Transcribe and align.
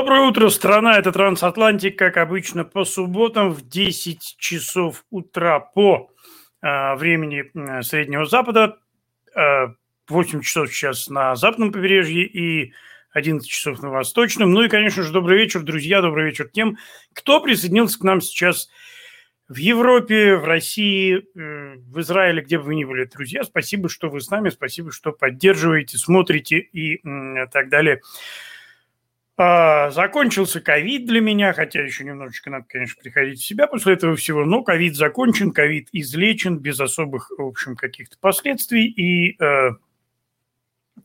Доброе 0.00 0.22
утро, 0.22 0.48
страна. 0.48 0.96
Это 0.96 1.12
Трансатлантик, 1.12 1.98
как 1.98 2.16
обычно, 2.16 2.64
по 2.64 2.86
субботам 2.86 3.50
в 3.50 3.68
10 3.68 4.36
часов 4.38 5.04
утра 5.10 5.60
по 5.60 6.10
э, 6.62 6.94
времени 6.94 7.44
Среднего 7.82 8.24
Запада. 8.24 8.78
Э, 9.36 9.74
8 10.08 10.40
часов 10.40 10.72
сейчас 10.72 11.10
на 11.10 11.36
западном 11.36 11.70
побережье 11.70 12.24
и 12.24 12.72
11 13.12 13.46
часов 13.46 13.82
на 13.82 13.90
восточном. 13.90 14.50
Ну 14.50 14.62
и, 14.62 14.70
конечно 14.70 15.02
же, 15.02 15.12
добрый 15.12 15.36
вечер, 15.36 15.60
друзья, 15.60 16.00
добрый 16.00 16.24
вечер 16.24 16.48
тем, 16.48 16.78
кто 17.12 17.38
присоединился 17.42 17.98
к 17.98 18.02
нам 18.02 18.22
сейчас 18.22 18.70
в 19.48 19.56
Европе, 19.56 20.36
в 20.36 20.46
России, 20.46 21.18
э, 21.18 21.74
в 21.76 22.00
Израиле, 22.00 22.40
где 22.40 22.56
бы 22.56 22.64
вы 22.64 22.76
ни 22.76 22.84
были, 22.84 23.04
друзья. 23.04 23.44
Спасибо, 23.44 23.90
что 23.90 24.08
вы 24.08 24.22
с 24.22 24.30
нами, 24.30 24.48
спасибо, 24.48 24.92
что 24.92 25.12
поддерживаете, 25.12 25.98
смотрите 25.98 26.56
и 26.56 27.02
так 27.52 27.68
далее. 27.68 28.00
А, 29.42 29.90
закончился 29.90 30.60
ковид 30.60 31.06
для 31.06 31.22
меня, 31.22 31.54
хотя 31.54 31.80
еще 31.80 32.04
немножечко 32.04 32.50
надо, 32.50 32.66
конечно, 32.68 33.00
приходить 33.02 33.40
в 33.40 33.46
себя 33.46 33.66
после 33.66 33.94
этого 33.94 34.14
всего, 34.14 34.44
но 34.44 34.62
ковид 34.62 34.96
закончен, 34.96 35.52
ковид 35.52 35.88
излечен 35.92 36.58
без 36.58 36.78
особых, 36.78 37.30
в 37.38 37.40
общем, 37.40 37.74
каких-то 37.74 38.18
последствий. 38.20 38.84
И, 38.84 39.42
э, 39.42 39.70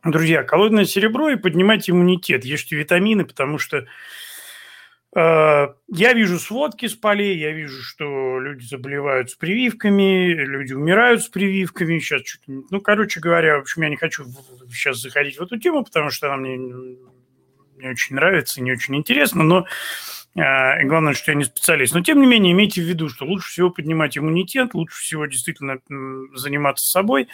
друзья, 0.04 0.44
коллоидное 0.44 0.84
серебро 0.84 1.30
и 1.30 1.38
поднимать 1.38 1.90
иммунитет, 1.90 2.44
ешьте 2.44 2.76
витамины, 2.76 3.24
потому 3.24 3.58
что 3.58 3.86
э, 5.16 5.68
я 5.88 6.14
вижу 6.14 6.38
сводки 6.38 6.88
с 6.88 6.94
полей, 6.94 7.38
я 7.38 7.54
вижу, 7.54 7.82
что 7.82 8.42
люди 8.42 8.66
заболевают 8.66 9.32
с 9.32 9.36
прививками, 9.36 10.34
люди 10.34 10.74
умирают 10.74 11.24
с 11.24 11.30
прививками. 11.30 12.00
Сейчас 12.00 12.24
чуть, 12.24 12.42
ну, 12.48 12.82
короче 12.82 13.22
говоря, 13.22 13.56
в 13.56 13.62
общем, 13.62 13.84
я 13.84 13.90
не 13.90 13.96
хочу 13.96 14.26
сейчас 14.70 14.98
заходить 14.98 15.40
в 15.40 15.42
эту 15.42 15.58
тему, 15.58 15.86
потому 15.86 16.10
что 16.10 16.28
она 16.28 16.36
мне 16.36 16.98
не 17.86 17.92
очень 17.92 18.16
нравится, 18.16 18.62
не 18.62 18.72
очень 18.72 18.96
интересно, 18.96 19.44
но 19.44 19.66
э, 20.36 20.84
главное, 20.84 21.14
что 21.14 21.32
я 21.32 21.38
не 21.38 21.44
специалист. 21.44 21.94
Но, 21.94 22.02
тем 22.02 22.20
не 22.20 22.28
менее, 22.28 22.54
имейте 22.54 22.82
в 22.82 22.86
виду, 22.86 23.10
что 23.10 23.26
лучше 23.26 23.50
всего 23.50 23.70
поднимать 23.70 24.18
иммунитет, 24.18 24.74
лучше 24.74 25.00
всего 25.00 25.26
действительно 25.28 25.80
заниматься 26.34 26.88
собой, 26.90 27.28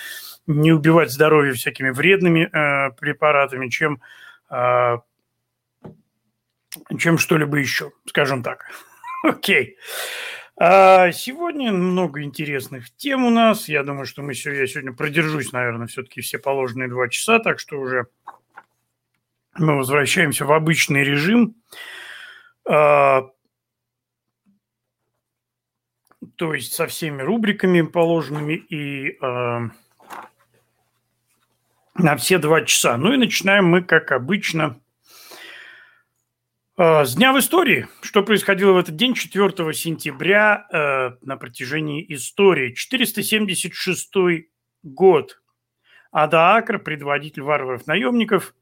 не 0.48 0.74
убивать 0.74 1.12
здоровье 1.12 1.54
всякими 1.54 1.90
вредными 1.90 2.50
э, 2.52 2.92
препаратами, 3.00 3.70
чем, 3.70 4.02
э, 4.50 4.98
чем 6.98 7.18
что-либо 7.18 7.58
еще, 7.58 7.92
скажем 8.08 8.44
так. 8.44 8.66
Окей. 9.24 9.78
А 10.58 11.12
сегодня 11.14 11.72
много 11.72 12.22
интересных 12.22 12.94
тем 12.96 13.24
у 13.26 13.30
нас. 13.30 13.70
Я 13.70 13.84
думаю, 13.84 14.06
что 14.06 14.22
мы 14.22 14.34
сегодня, 14.36 14.62
я 14.62 14.68
сегодня 14.68 14.94
продержусь, 14.94 15.54
наверное, 15.54 15.88
все-таки 15.88 16.22
все 16.22 16.38
положенные 16.38 16.90
два 16.90 17.08
часа, 17.08 17.40
так 17.40 17.58
что 17.58 17.80
уже 17.80 18.08
мы 19.58 19.78
возвращаемся 19.78 20.46
в 20.46 20.52
обычный 20.52 21.04
режим. 21.04 21.56
А, 22.70 23.24
то 26.36 26.54
есть 26.54 26.74
со 26.74 26.88
всеми 26.88 27.22
рубриками 27.22 27.82
положенными 27.82 28.54
и 28.54 29.18
а, 29.22 29.70
на 31.96 32.16
все 32.16 32.38
два 32.38 32.62
часа. 32.64 32.98
Ну 32.98 33.14
и 33.14 33.18
начинаем 33.18 33.66
мы, 33.66 33.84
как 33.84 34.12
обычно, 34.12 34.80
а, 36.78 37.04
с 37.04 37.16
Дня 37.16 37.34
в 37.34 37.40
истории. 37.40 37.88
Что 38.02 38.24
происходило 38.24 38.74
в 38.74 38.78
этот 38.78 38.96
день, 38.96 39.14
4 39.14 39.74
сентября, 39.74 41.18
на 41.22 41.38
протяжении 41.38 42.06
истории. 42.14 42.74
476 42.74 44.48
год. 44.84 45.42
Ада 46.12 46.56
Акр, 46.56 46.80
предводитель 46.80 47.44
варваров-наемников, 47.44 48.54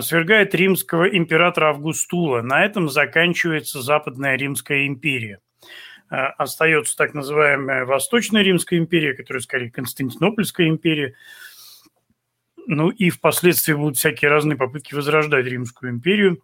свергает 0.00 0.54
римского 0.54 1.04
императора 1.04 1.70
Августула. 1.70 2.42
На 2.42 2.64
этом 2.64 2.88
заканчивается 2.88 3.82
Западная 3.82 4.36
Римская 4.36 4.86
империя. 4.86 5.40
А, 6.08 6.28
остается 6.28 6.96
так 6.96 7.14
называемая 7.14 7.84
Восточная 7.84 8.42
Римская 8.42 8.78
империя, 8.78 9.14
которая 9.14 9.40
скорее 9.40 9.70
Константинопольская 9.70 10.68
империя. 10.68 11.14
Ну 12.66 12.90
и 12.90 13.10
впоследствии 13.10 13.74
будут 13.74 13.96
всякие 13.96 14.30
разные 14.30 14.56
попытки 14.56 14.94
возрождать 14.94 15.46
Римскую 15.46 15.92
империю, 15.92 16.42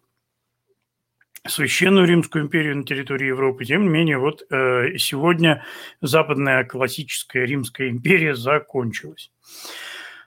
Священную 1.47 2.05
Римскую 2.05 2.43
империю 2.43 2.77
на 2.77 2.83
территории 2.83 3.27
Европы. 3.27 3.65
Тем 3.65 3.83
не 3.83 3.89
менее, 3.89 4.19
вот 4.19 4.43
э, 4.51 4.97
сегодня 4.97 5.65
Западная 5.99 6.63
классическая 6.65 7.45
Римская 7.45 7.89
империя 7.89 8.35
закончилась. 8.35 9.31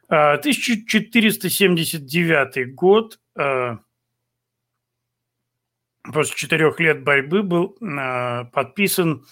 1479 0.08 2.56
а, 2.56 2.64
год, 2.66 3.18
а, 3.36 3.78
после 6.12 6.36
четырех 6.36 6.78
лет 6.80 7.02
борьбы, 7.02 7.42
был 7.42 7.76
а, 7.80 8.44
подписан 8.44 9.24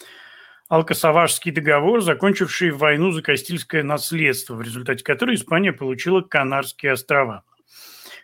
Алкасаважский 0.69 1.53
договор, 1.53 2.01
закончивший 2.01 2.71
войну 2.71 3.13
за 3.13 3.21
Кастильское 3.23 3.83
наследство, 3.83 4.55
в 4.55 4.63
результате 4.63 5.05
которой 5.05 5.37
Испания 5.37 5.73
получила 5.73 6.23
Канарские 6.23 6.93
острова. 6.93 7.45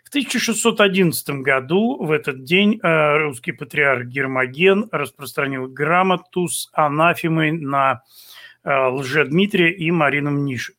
В 0.03 0.09
1611 0.09 1.29
году 1.41 2.03
в 2.03 2.11
этот 2.11 2.43
день 2.43 2.79
русский 2.81 3.51
патриарх 3.51 4.07
Гермоген 4.07 4.89
распространил 4.91 5.67
грамоту 5.67 6.47
с 6.47 6.67
анафемой 6.73 7.51
на 7.51 8.01
Лжедмитрия 8.63 9.71
и 9.71 9.91
Марину 9.91 10.31
Мнишек. 10.31 10.78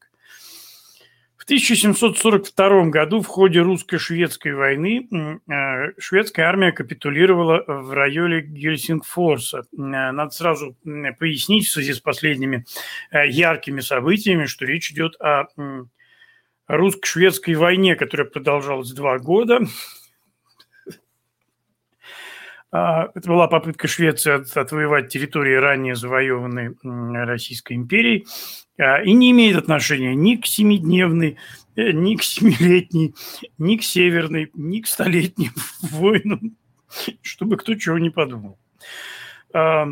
1742 1.50 2.90
году 2.90 3.20
в 3.20 3.26
ходе 3.26 3.58
русско-шведской 3.58 4.54
войны 4.54 5.08
э, 5.10 5.92
шведская 5.98 6.44
армия 6.44 6.70
капитулировала 6.70 7.64
в 7.66 7.92
районе 7.92 8.40
Гельсингфорса. 8.40 9.64
Э, 9.72 10.12
надо 10.12 10.30
сразу 10.30 10.76
пояснить 11.18 11.66
в 11.66 11.72
связи 11.72 11.92
с 11.92 11.98
последними 11.98 12.66
э, 13.10 13.26
яркими 13.28 13.80
событиями, 13.80 14.44
что 14.44 14.64
речь 14.64 14.92
идет 14.92 15.20
о 15.20 15.46
русско-шведской 16.68 17.54
войне, 17.54 17.96
которая 17.96 18.28
продолжалась 18.28 18.92
два 18.92 19.18
года. 19.18 19.58
А, 22.72 23.10
это 23.14 23.28
была 23.28 23.48
попытка 23.48 23.88
Швеции 23.88 24.58
отвоевать 24.58 25.08
территории, 25.08 25.54
ранее 25.54 25.96
завоеванной 25.96 26.76
Российской 27.24 27.74
империей. 27.74 28.26
А, 28.78 29.02
и 29.02 29.12
не 29.12 29.32
имеет 29.32 29.56
отношения 29.56 30.14
ни 30.14 30.36
к 30.36 30.46
семидневной, 30.46 31.36
э, 31.76 31.90
ни 31.90 32.14
к 32.16 32.22
семилетней, 32.22 33.14
ни 33.58 33.76
к 33.76 33.82
северной, 33.82 34.50
ни 34.54 34.80
к 34.80 34.86
столетним 34.86 35.52
войнам, 35.82 36.56
чтобы 37.22 37.56
кто 37.56 37.74
чего 37.74 37.98
не 37.98 38.10
подумал. 38.10 38.58
А, 39.52 39.86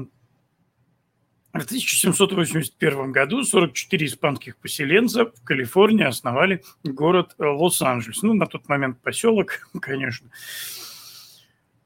в 1.53 1.65
1781 1.65 3.11
году 3.11 3.43
44 3.43 4.07
испанских 4.07 4.57
поселенца 4.59 5.27
в 5.27 5.43
Калифорнии 5.43 6.05
основали 6.05 6.63
город 6.85 7.35
Лос-Анджелес. 7.39 8.23
Ну, 8.23 8.35
на 8.35 8.47
тот 8.47 8.69
момент 8.69 9.01
поселок, 9.01 9.69
конечно. 9.81 10.31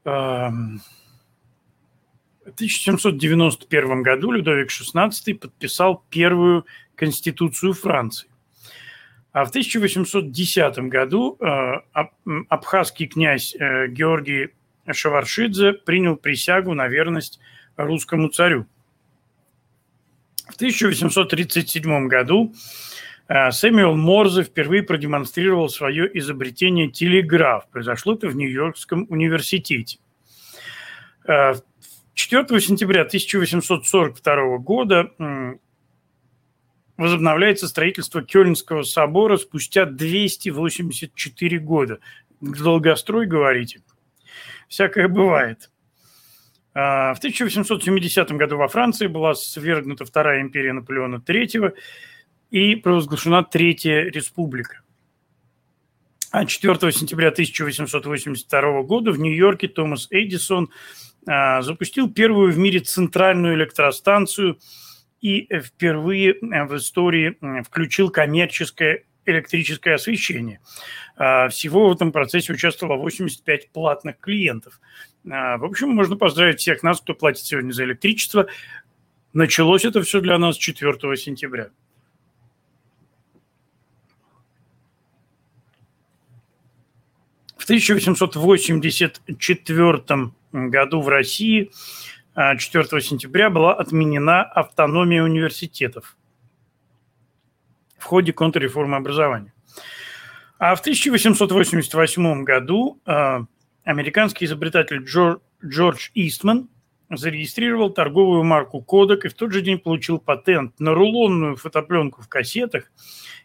В 0.05 0.81
1791 2.45 4.03
году 4.03 4.33
Людовик 4.33 4.71
XVI 4.71 5.35
подписал 5.35 6.05
первую 6.11 6.67
Конституцию 6.97 7.73
Франции. 7.75 8.29
А 9.33 9.45
в 9.45 9.49
1810 9.49 10.79
году 10.91 11.39
э, 11.41 11.73
абхазский 12.49 13.07
князь 13.07 13.55
э, 13.55 13.89
Георгий 13.89 14.51
Шаваршидзе 14.91 15.73
принял 15.73 16.17
присягу 16.17 16.75
на 16.75 16.89
верность 16.89 17.41
русскому 17.77 18.29
царю. 18.29 18.67
В 20.49 20.57
1837 20.57 22.09
году 22.09 22.53
Сэмюэл 23.29 23.97
Морзе 23.97 24.43
впервые 24.43 24.83
продемонстрировал 24.83 25.69
свое 25.69 26.11
изобретение 26.19 26.91
телеграф. 26.91 27.69
Произошло 27.71 28.15
это 28.15 28.29
в 28.29 28.37
Нью-Йоркском 28.37 29.07
университете. 29.09 29.99
4 31.25 32.61
сентября 32.61 33.03
1842 33.03 34.59
года 34.59 35.11
возобновляется 36.97 37.69
строительство 37.69 38.23
Кёльнского 38.23 38.83
собора 38.83 39.37
спустя 39.37 39.87
284 39.87 41.59
года. 41.59 41.99
Долгострой, 42.41 43.27
говорите? 43.27 43.83
Всякое 44.69 45.09
бывает. 45.09 45.71
А, 46.75 47.15
в 47.15 47.19
1870 47.19 48.33
году 48.33 48.57
во 48.57 48.69
Франции 48.69 49.07
была 49.07 49.35
свергнута 49.35 50.05
Вторая 50.05 50.41
империя 50.41 50.73
Наполеона 50.73 51.17
III 51.17 51.75
и 52.53 52.77
провозглашена 52.77 53.43
Третья 53.43 54.03
республика. 54.03 54.83
А 56.31 56.47
4 56.47 56.93
сентября 56.93 57.29
1882 57.29 58.83
года 58.85 59.11
в 59.11 59.19
Нью-Йорке 59.19 59.67
Томас 59.67 60.07
Эдисон 60.11 60.71
а, 61.27 61.63
запустил 61.63 62.09
первую 62.09 62.53
в 62.53 62.59
мире 62.59 62.79
центральную 62.79 63.57
электростанцию– 63.57 64.59
и 65.23 65.49
впервые 65.61 66.33
э, 66.33 66.65
в 66.65 66.77
истории 66.77 67.39
включил 67.63 68.11
коммерческое 68.11 69.05
электрическое 69.25 69.95
освещение. 69.95 70.61
А, 71.17 71.49
всего 71.49 71.89
в 71.89 71.93
этом 71.93 72.11
процессе 72.11 72.53
участвовало 72.53 72.97
85 72.97 73.71
платных 73.71 74.19
клиентов. 74.19 74.81
В 75.25 75.65
общем, 75.65 75.91
можно 75.91 76.17
поздравить 76.17 76.59
всех 76.59 76.83
нас, 76.83 77.01
кто 77.01 77.15
платит 77.15 77.45
сегодня 77.45 77.71
за 77.71 77.85
электричество. 77.85 78.49
Началось 79.33 79.85
это 79.85 80.03
все 80.03 80.21
для 80.21 80.37
нас 80.37 80.57
4 80.57 81.17
сентября. 81.17 81.71
1884 87.73 90.33
году 90.53 91.01
в 91.01 91.09
России 91.09 91.71
4 92.35 92.85
а, 92.85 93.01
сентября 93.01 93.49
была 93.49 93.73
отменена 93.73 94.43
автономия 94.43 95.23
университетов 95.23 96.19
в 97.97 98.05
ходе 98.05 98.35
контрреформы 98.35 98.99
образования. 98.99 99.55
А 100.59 100.75
в 100.75 100.81
1888 100.81 102.45
году 102.45 103.01
а, 103.07 103.47
американский 103.85 104.45
изобретатель 104.45 105.03
Джордж 105.65 106.11
Истман 106.13 106.69
зарегистрировал 107.09 107.89
торговую 107.89 108.45
марку 108.45 108.83
«Кодек» 108.83 109.25
и 109.25 109.29
в 109.29 109.35
тот 109.35 109.51
же 109.51 109.63
день 109.63 109.79
получил 109.79 110.19
патент 110.19 110.79
на 110.79 110.93
рулонную 110.93 111.57
фотопленку 111.57 112.21
в 112.21 112.29
кассетах 112.29 112.93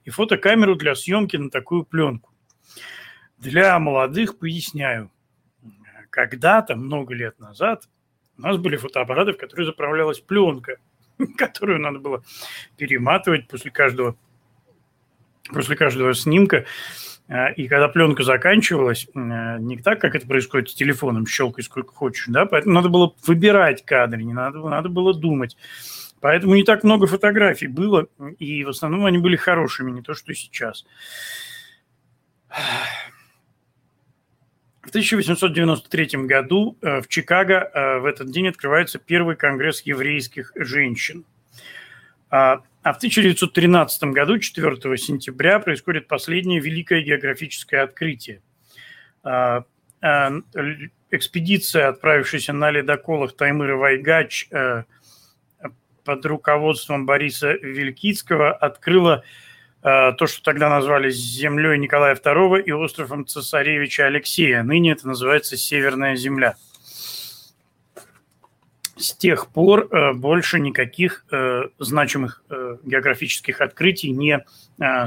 и 0.04 0.10
фотокамеру 0.10 0.76
для 0.76 0.96
съемки 0.96 1.38
на 1.38 1.50
такую 1.50 1.86
пленку. 1.86 2.27
Для 3.38 3.78
молодых 3.80 4.40
поясняю. 4.40 5.12
Когда-то, 6.10 6.76
много 6.76 7.14
лет 7.14 7.40
назад, 7.40 7.88
у 8.38 8.42
нас 8.42 8.58
были 8.58 8.78
фотоаппараты, 8.78 9.34
в 9.34 9.38
которые 9.38 9.66
заправлялась 9.66 10.20
пленка, 10.20 10.78
которую 11.38 11.80
надо 11.80 12.00
было 12.00 12.24
перематывать 12.78 13.48
после 13.48 13.72
каждого, 13.72 14.16
после 15.52 15.76
каждого 15.76 16.14
снимка. 16.14 16.66
А, 17.30 17.50
и 17.50 17.68
когда 17.68 17.90
пленка 17.90 18.24
заканчивалась, 18.24 19.08
э, 19.14 19.58
не 19.60 19.78
так, 19.78 20.00
как 20.00 20.16
это 20.16 20.26
происходит 20.26 20.70
с 20.70 20.76
телефоном, 20.76 21.28
щелкай 21.28 21.64
сколько 21.64 21.94
хочешь, 21.94 22.26
да, 22.28 22.46
поэтому 22.46 22.76
надо 22.76 22.90
было 22.90 23.14
выбирать 23.26 23.84
кадры, 23.84 24.24
не 24.24 24.34
надо, 24.34 24.60
надо 24.60 24.88
было 24.88 25.14
думать. 25.14 25.58
Поэтому 26.22 26.56
не 26.56 26.64
так 26.64 26.84
много 26.84 27.06
фотографий 27.06 27.68
было, 27.68 28.08
и 28.40 28.64
в 28.64 28.70
основном 28.70 29.06
они 29.06 29.18
были 29.18 29.36
хорошими, 29.36 29.92
не 29.92 30.02
то, 30.02 30.14
что 30.14 30.34
сейчас. 30.34 30.86
В 34.88 34.90
1893 34.90 36.26
году 36.28 36.78
э, 36.82 37.02
в 37.02 37.10
Чикаго 37.10 37.56
э, 37.74 38.00
в 38.00 38.06
этот 38.06 38.32
день 38.32 38.48
открывается 38.48 39.00
первый 39.00 39.36
конгресс 39.36 39.82
еврейских 39.82 40.54
женщин. 40.56 41.26
А, 42.30 42.62
а 42.84 42.94
в 42.94 42.96
1913 42.96 44.04
году, 44.14 44.40
4 44.40 44.98
сентября, 44.98 45.60
происходит 45.60 46.08
последнее 46.08 46.62
великое 46.62 47.02
географическое 47.02 47.84
открытие. 47.84 48.42
А, 49.24 49.66
а, 50.00 50.32
экспедиция, 51.12 51.90
отправившаяся 51.90 52.54
на 52.54 52.72
ледоколах 52.72 53.36
Таймыра 53.36 53.76
Вайгач 53.76 54.48
э, 54.52 54.84
под 56.06 56.26
руководством 56.26 57.06
Бориса 57.06 57.52
Вилькицкого, 57.52 58.54
открыла 58.54 59.26
то, 59.88 60.28
что 60.28 60.44
тогда 60.44 60.70
назвали 60.70 61.10
землей 61.10 61.78
Николая 61.78 62.14
II 62.14 62.62
и 62.62 62.74
островом 62.74 63.26
цесаревича 63.26 64.06
Алексея. 64.06 64.62
Ныне 64.62 64.92
это 64.92 65.08
называется 65.08 65.56
Северная 65.56 66.18
земля. 66.18 66.56
С 68.98 69.14
тех 69.14 69.48
пор 69.48 69.88
э, 69.90 70.12
больше 70.12 70.60
никаких 70.60 71.24
э, 71.32 71.70
значимых 71.80 72.44
географических 72.84 73.62
открытий 73.62 74.12
не 74.12 74.44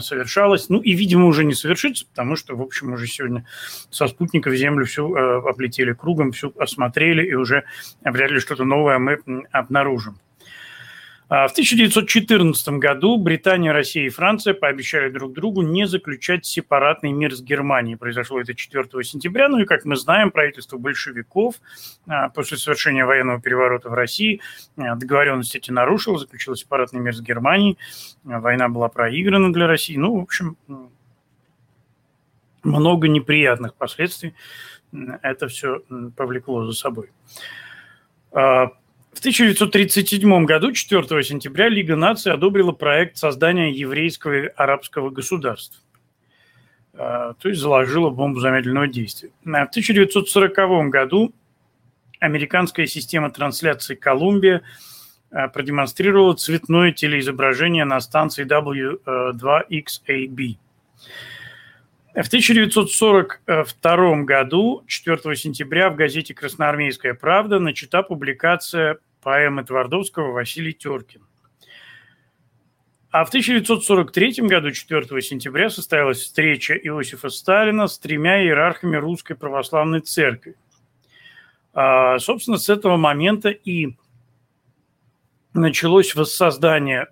совершалось. 0.01 0.69
Ну 0.69 0.81
и, 0.81 0.95
видимо, 0.95 1.27
уже 1.27 1.45
не 1.45 1.55
совершится, 1.55 2.07
потому 2.07 2.37
что, 2.37 2.57
в 2.57 2.63
общем, 2.63 2.93
уже 2.93 3.07
сегодня 3.07 3.47
со 3.91 4.09
спутников 4.09 4.55
Землю 4.55 4.87
всю 4.87 5.15
облетели 5.15 5.93
кругом, 5.93 6.33
всю 6.33 6.53
осмотрели, 6.59 7.25
и 7.27 7.35
уже 7.35 7.65
вряд 8.03 8.31
ли 8.31 8.41
что-то 8.41 8.65
новое 8.65 8.99
мы 8.99 9.21
обнаружим. 9.53 10.19
А 11.31 11.47
в 11.47 11.53
1914 11.53 12.69
году 12.71 13.17
Британия, 13.17 13.73
Россия 13.73 14.07
и 14.07 14.09
Франция 14.09 14.53
пообещали 14.53 15.11
друг 15.11 15.33
другу 15.33 15.63
не 15.63 15.87
заключать 15.87 16.45
сепаратный 16.45 17.13
мир 17.13 17.33
с 17.37 17.41
Германией. 17.41 17.95
Произошло 17.95 18.41
это 18.41 18.53
4 18.53 18.85
сентября. 19.05 19.49
Ну 19.49 19.61
и, 19.61 19.65
как 19.65 19.85
мы 19.85 19.95
знаем, 19.95 20.33
правительство 20.33 20.77
большевиков 20.77 21.55
а, 22.09 22.31
после 22.31 22.57
совершения 22.57 23.07
военного 23.07 23.41
переворота 23.41 23.91
в 23.91 23.95
России 23.95 24.41
а, 24.77 24.97
договоренности 24.97 25.59
эти 25.59 25.71
нарушило, 25.71 26.19
заключило 26.19 26.57
сепаратный 26.57 26.99
мир 26.99 27.15
с 27.15 27.21
Германией. 27.21 27.79
Война 28.25 28.69
была 28.69 28.89
проиграна 28.89 29.53
для 29.53 29.69
России. 29.69 29.97
Ну, 29.97 30.19
в 30.19 30.23
общем, 30.25 30.57
много 32.65 33.07
неприятных 33.07 33.77
последствий 33.77 34.35
это 35.23 35.47
все 35.47 35.81
повлекло 36.17 36.67
за 36.67 36.73
собой. 36.73 37.11
В 39.13 39.19
1937 39.19 40.45
году, 40.45 40.73
4 40.73 41.25
сентября, 41.25 41.69
Лига 41.69 41.97
наций 41.97 42.33
одобрила 42.33 42.73
проект 42.73 43.17
создания 43.17 43.73
еврейского 43.73 44.45
и 44.45 44.47
арабского 44.57 45.11
государства. 45.11 45.83
А, 46.95 47.35
то 47.35 47.49
есть 47.49 47.61
заложила 47.61 48.11
бомбу 48.11 48.41
замедленного 48.41 48.87
действия. 48.87 49.31
А 49.45 49.67
в 49.67 49.71
1940 49.71 50.91
году 50.91 51.33
американская 52.21 52.87
система 52.87 53.31
трансляции 53.31 53.95
«Колумбия» 53.95 54.63
а, 55.31 55.49
продемонстрировала 55.49 56.35
цветное 56.35 56.93
телеизображение 56.93 57.85
на 57.85 58.01
станции 58.01 58.47
W2XAB. 58.47 60.57
В 62.15 62.27
1942 62.27 64.23
году, 64.25 64.83
4 64.89 65.37
сентября, 65.37 65.91
в 65.91 65.95
газете 65.95 66.35
«Красноармейская 66.35 67.15
правда» 67.15 67.61
начата 67.61 68.03
публикация 68.03 68.99
поэмы 69.23 69.63
Твардовского 69.63 70.33
«Василий 70.33 70.73
Теркин». 70.73 71.23
А 73.13 73.25
в 73.25 73.29
1943 73.29 74.49
году, 74.49 74.73
4 74.73 75.23
сентября, 75.23 75.71
состоялась 75.71 76.19
встреча 76.19 76.75
Иосифа 76.75 77.29
Сталина 77.29 77.87
с 77.87 77.97
тремя 77.97 78.43
иерархами 78.43 78.97
Русской 78.97 79.37
Православной 79.37 80.01
Церкви. 80.01 80.57
А, 81.73 82.19
собственно, 82.19 82.59
с 82.59 82.69
этого 82.69 82.97
момента 82.97 83.51
и 83.51 83.97
началось 85.55 86.17
воссоздание 86.17 87.07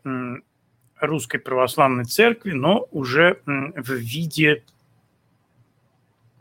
Русской 1.01 1.39
Православной 1.39 2.05
Церкви, 2.05 2.51
но 2.51 2.89
уже 2.91 3.41
в 3.47 3.93
виде 3.93 4.65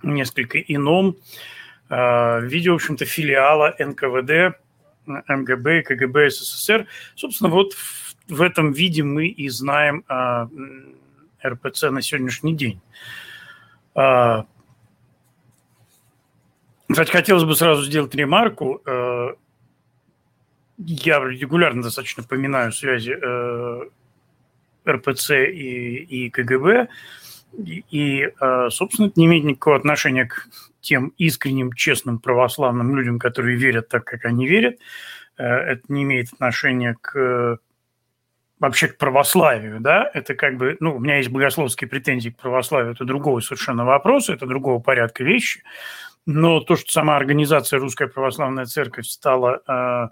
несколько 0.04 0.60
ином, 0.60 1.18
а, 1.89 2.39
в 2.39 2.46
виде, 2.46 2.72
в 2.72 2.75
общем-то, 2.75 3.06
филиала 3.06 3.75
НКВД, 3.80 4.58
МГБ 5.06 5.84
КГБ 5.84 6.30
СССР. 6.30 6.88
Собственно, 7.16 7.50
вот 7.50 7.74
в, 8.27 8.42
этом 8.42 8.74
виде 8.74 9.04
мы 9.04 9.27
и 9.27 9.48
знаем 9.50 10.04
а, 10.08 10.50
РПЦ 11.46 11.84
на 11.84 12.01
сегодняшний 12.01 12.56
день. 12.56 12.82
А, 13.96 14.46
кстати, 16.89 17.12
хотелось 17.12 17.44
бы 17.44 17.56
сразу 17.56 17.84
сделать 17.84 18.16
ремарку. 18.16 18.82
Я 20.77 21.20
регулярно 21.20 21.82
достаточно 21.84 22.24
поминаю 22.24 22.72
связи 22.72 23.18
РПЦ 24.88 25.32
и, 25.32 25.96
и 26.04 26.30
КГБ. 26.30 26.88
И, 27.54 28.30
э, 28.39 28.70
собственно, 28.70 29.08
это 29.08 29.20
не 29.20 29.25
имеет 29.25 29.46
никакого 29.46 29.77
отношения 29.77 30.25
к 30.25 30.48
тем 30.82 31.13
искренним, 31.18 31.74
честным 31.74 32.20
православным 32.20 32.96
людям, 32.96 33.20
которые 33.20 33.58
верят 33.58 33.89
так, 33.89 34.06
как 34.06 34.25
они 34.25 34.48
верят. 34.48 34.80
Э, 35.38 35.46
это 35.46 35.82
не 35.89 36.04
имеет 36.04 36.34
отношения 36.34 36.96
к 37.01 37.60
вообще 38.60 38.88
к 38.88 38.98
православию, 38.98 39.80
да, 39.80 40.10
это 40.13 40.34
как 40.34 40.58
бы, 40.58 40.77
ну, 40.80 40.96
у 40.96 41.00
меня 41.00 41.18
есть 41.18 41.30
богословские 41.30 41.88
претензии 41.88 42.30
к 42.30 42.38
православию, 42.38 42.94
это 42.94 43.06
другой 43.06 43.44
совершенно 43.44 43.86
вопрос, 43.86 44.30
это 44.30 44.48
другого 44.48 44.80
порядка 44.80 45.24
вещи, 45.24 45.62
но 46.25 46.60
то, 46.60 46.75
что 46.75 46.92
сама 46.92 47.16
организация 47.18 47.80
Русская 47.80 48.08
Православная 48.08 48.66
Церковь 48.66 49.06
стала 49.06 49.62
э, 49.68 50.08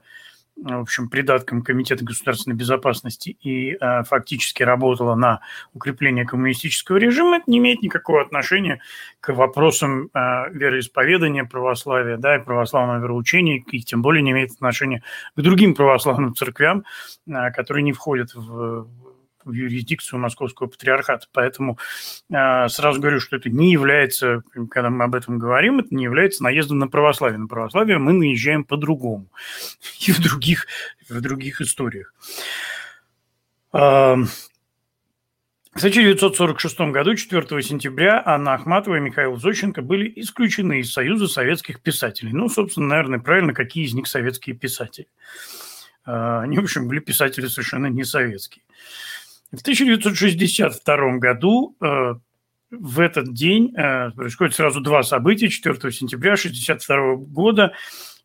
в 0.57 0.81
общем, 0.81 1.09
придатком 1.09 1.61
Комитета 1.61 2.05
государственной 2.05 2.55
безопасности 2.55 3.37
и 3.41 3.73
э, 3.73 4.03
фактически 4.03 4.63
работала 4.63 5.15
на 5.15 5.41
укрепление 5.73 6.25
коммунистического 6.25 6.97
режима, 6.97 7.37
это 7.37 7.51
не 7.51 7.57
имеет 7.57 7.81
никакого 7.81 8.21
отношения 8.21 8.81
к 9.19 9.33
вопросам 9.33 10.09
э, 10.13 10.19
вероисповедания 10.51 11.43
православия 11.43 12.17
да, 12.17 12.37
и 12.37 12.43
православного 12.43 13.01
вероучения, 13.01 13.63
и 13.69 13.81
тем 13.81 14.01
более 14.01 14.21
не 14.21 14.31
имеет 14.31 14.51
отношения 14.51 15.03
к 15.35 15.41
другим 15.41 15.75
православным 15.75 16.35
церквям, 16.35 16.85
э, 17.27 17.51
которые 17.51 17.83
не 17.83 17.93
входят 17.93 18.33
в 18.33 18.87
в 19.45 19.53
юрисдикцию 19.53 20.19
Московского 20.19 20.67
патриархата. 20.67 21.27
Поэтому 21.31 21.77
э, 22.29 22.67
сразу 22.67 22.99
говорю, 22.99 23.19
что 23.19 23.37
это 23.37 23.49
не 23.49 23.71
является, 23.71 24.43
когда 24.69 24.89
мы 24.89 25.05
об 25.05 25.15
этом 25.15 25.39
говорим, 25.39 25.79
это 25.79 25.95
не 25.95 26.03
является 26.03 26.43
наездом 26.43 26.79
на 26.79 26.87
православие. 26.87 27.37
На 27.37 27.47
православие 27.47 27.97
мы 27.97 28.13
наезжаем 28.13 28.63
по-другому 28.63 29.27
и 30.05 30.11
в 30.11 30.19
других, 30.19 30.67
в 31.07 31.21
других 31.21 31.61
историях. 31.61 32.13
Э, 33.73 34.15
В 35.75 35.79
1946 35.79 36.79
году, 36.91 37.15
4 37.15 37.61
сентября, 37.61 38.23
Анна 38.25 38.53
Ахматова 38.53 38.95
и 38.95 39.01
Михаил 39.01 39.35
Зощенко 39.35 39.81
были 39.81 40.09
исключены 40.15 40.79
из 40.79 40.93
Союза 40.93 41.27
советских 41.27 41.81
писателей. 41.81 42.31
Ну, 42.31 42.47
собственно, 42.47 42.87
наверное, 42.87 43.19
правильно, 43.19 43.53
какие 43.53 43.85
из 43.85 43.93
них 43.93 44.07
советские 44.07 44.55
писатели. 44.55 45.07
А, 46.05 46.43
они, 46.43 46.57
в 46.57 46.63
общем, 46.63 46.87
были 46.87 46.99
писатели 46.99 47.47
совершенно 47.47 47.87
не 47.87 48.05
советские. 48.05 48.63
В 49.51 49.61
1962 49.61 51.17
году 51.17 51.75
э, 51.81 52.13
в 52.71 52.99
этот 52.99 53.33
день 53.33 53.73
э, 53.75 54.11
происходит 54.11 54.55
сразу 54.55 54.81
два 54.81 55.03
события. 55.03 55.49
4 55.49 55.75
сентября 55.91 56.33
1962 56.33 57.15
года 57.15 57.73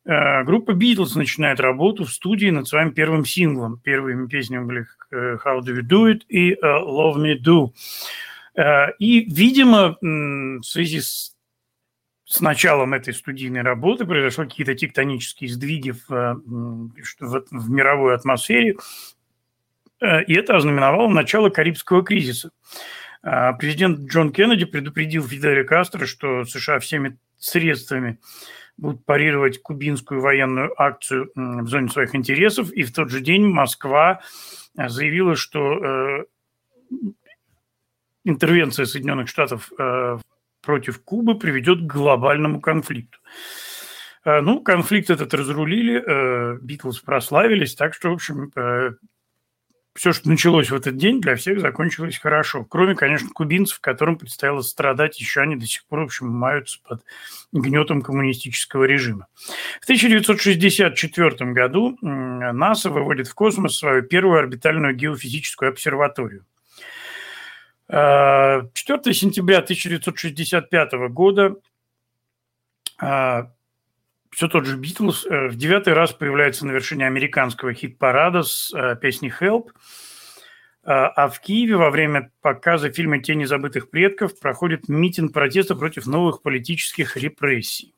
э, 0.04 0.44
группа 0.44 0.72
Beatles 0.72 1.16
начинает 1.16 1.60
работу 1.60 2.04
в 2.04 2.12
студии 2.12 2.50
над 2.50 2.66
своим 2.66 2.92
первым 2.92 3.24
синглом. 3.24 3.78
Первыми 3.78 4.28
песнями 4.28 4.64
были 4.64 4.86
How 5.12 5.60
Do 5.60 5.76
You 5.76 5.82
Do 5.82 6.12
It 6.12 6.22
и 6.28 6.54
Love 6.54 7.16
Me 7.16 7.36
Do. 7.38 7.72
И, 8.98 9.32
видимо, 9.32 9.96
в 10.00 10.62
связи 10.62 11.00
с 11.00 11.36
с 12.30 12.40
началом 12.40 12.94
этой 12.94 13.12
студийной 13.12 13.62
работы 13.62 14.06
произошли 14.06 14.44
какие-то 14.44 14.76
тектонические 14.76 15.50
сдвиги 15.50 15.90
в, 15.90 16.08
в, 16.08 17.44
в 17.50 17.70
мировой 17.70 18.14
атмосфере, 18.14 18.76
и 20.00 20.34
это 20.34 20.56
ознаменовало 20.56 21.08
начало 21.08 21.50
Карибского 21.50 22.02
кризиса. 22.02 22.50
А, 23.22 23.52
президент 23.52 24.10
Джон 24.10 24.32
Кеннеди 24.32 24.64
предупредил 24.64 25.26
Фиделя 25.26 25.64
Кастро, 25.64 26.06
что 26.06 26.44
США 26.44 26.78
всеми 26.78 27.18
средствами 27.38 28.18
будут 28.76 29.04
парировать 29.04 29.60
кубинскую 29.60 30.20
военную 30.20 30.72
акцию 30.80 31.30
в 31.34 31.66
зоне 31.66 31.88
своих 31.88 32.14
интересов. 32.14 32.72
И 32.72 32.82
в 32.82 32.92
тот 32.92 33.10
же 33.10 33.20
день 33.20 33.46
Москва 33.46 34.20
э, 34.78 34.88
заявила, 34.88 35.36
что 35.36 35.60
э, 35.60 36.24
интервенция 38.24 38.86
Соединенных 38.86 39.28
Штатов 39.28 39.70
против 40.62 41.02
Кубы 41.02 41.38
приведет 41.38 41.80
к 41.80 41.92
глобальному 41.92 42.60
конфликту. 42.60 43.18
Ну, 44.26 44.60
конфликт 44.60 45.08
этот 45.08 45.32
разрулили, 45.32 46.58
Битлз 46.60 47.00
прославились, 47.00 47.74
так 47.74 47.94
что, 47.94 48.10
в 48.10 48.12
общем, 48.12 48.52
все, 50.00 50.14
что 50.14 50.30
началось 50.30 50.70
в 50.70 50.74
этот 50.74 50.96
день, 50.96 51.20
для 51.20 51.36
всех 51.36 51.60
закончилось 51.60 52.16
хорошо. 52.16 52.64
Кроме, 52.64 52.94
конечно, 52.94 53.28
кубинцев, 53.28 53.80
которым 53.80 54.16
предстояло 54.16 54.62
страдать, 54.62 55.20
еще 55.20 55.42
они 55.42 55.56
до 55.56 55.66
сих 55.66 55.84
пор, 55.84 56.00
в 56.00 56.04
общем, 56.04 56.26
маются 56.26 56.80
под 56.88 57.02
гнетом 57.52 58.00
коммунистического 58.00 58.84
режима. 58.84 59.26
В 59.78 59.84
1964 59.84 61.52
году 61.52 61.98
НАСА 62.00 62.88
выводит 62.88 63.28
в 63.28 63.34
космос 63.34 63.76
свою 63.76 64.02
первую 64.02 64.38
орбитальную 64.38 64.96
геофизическую 64.96 65.68
обсерваторию. 65.70 66.46
4 67.90 67.92
э, 67.94 69.12
сентября 69.12 69.58
1965 69.58 70.92
года 71.10 71.56
э, 73.02 73.42
все 74.30 74.48
тот 74.48 74.64
же 74.64 74.76
Битлз 74.76 75.26
э, 75.26 75.48
в 75.48 75.56
девятый 75.56 75.92
раз 75.92 76.12
появляется 76.12 76.66
на 76.66 76.70
вершине 76.70 77.06
американского 77.06 77.74
хит-парада 77.74 78.42
с 78.42 78.72
э, 78.72 78.96
песней 78.96 79.32
«Help», 79.40 79.68
э, 79.68 79.72
а 80.84 81.28
в 81.28 81.40
Киеве 81.40 81.76
во 81.76 81.90
время 81.90 82.30
показа 82.40 82.90
фильма 82.90 83.20
«Тени 83.20 83.44
забытых 83.44 83.90
предков» 83.90 84.38
проходит 84.38 84.88
митинг 84.88 85.32
протеста 85.32 85.74
против 85.74 86.06
новых 86.06 86.42
политических 86.42 87.16
репрессий. 87.16 87.94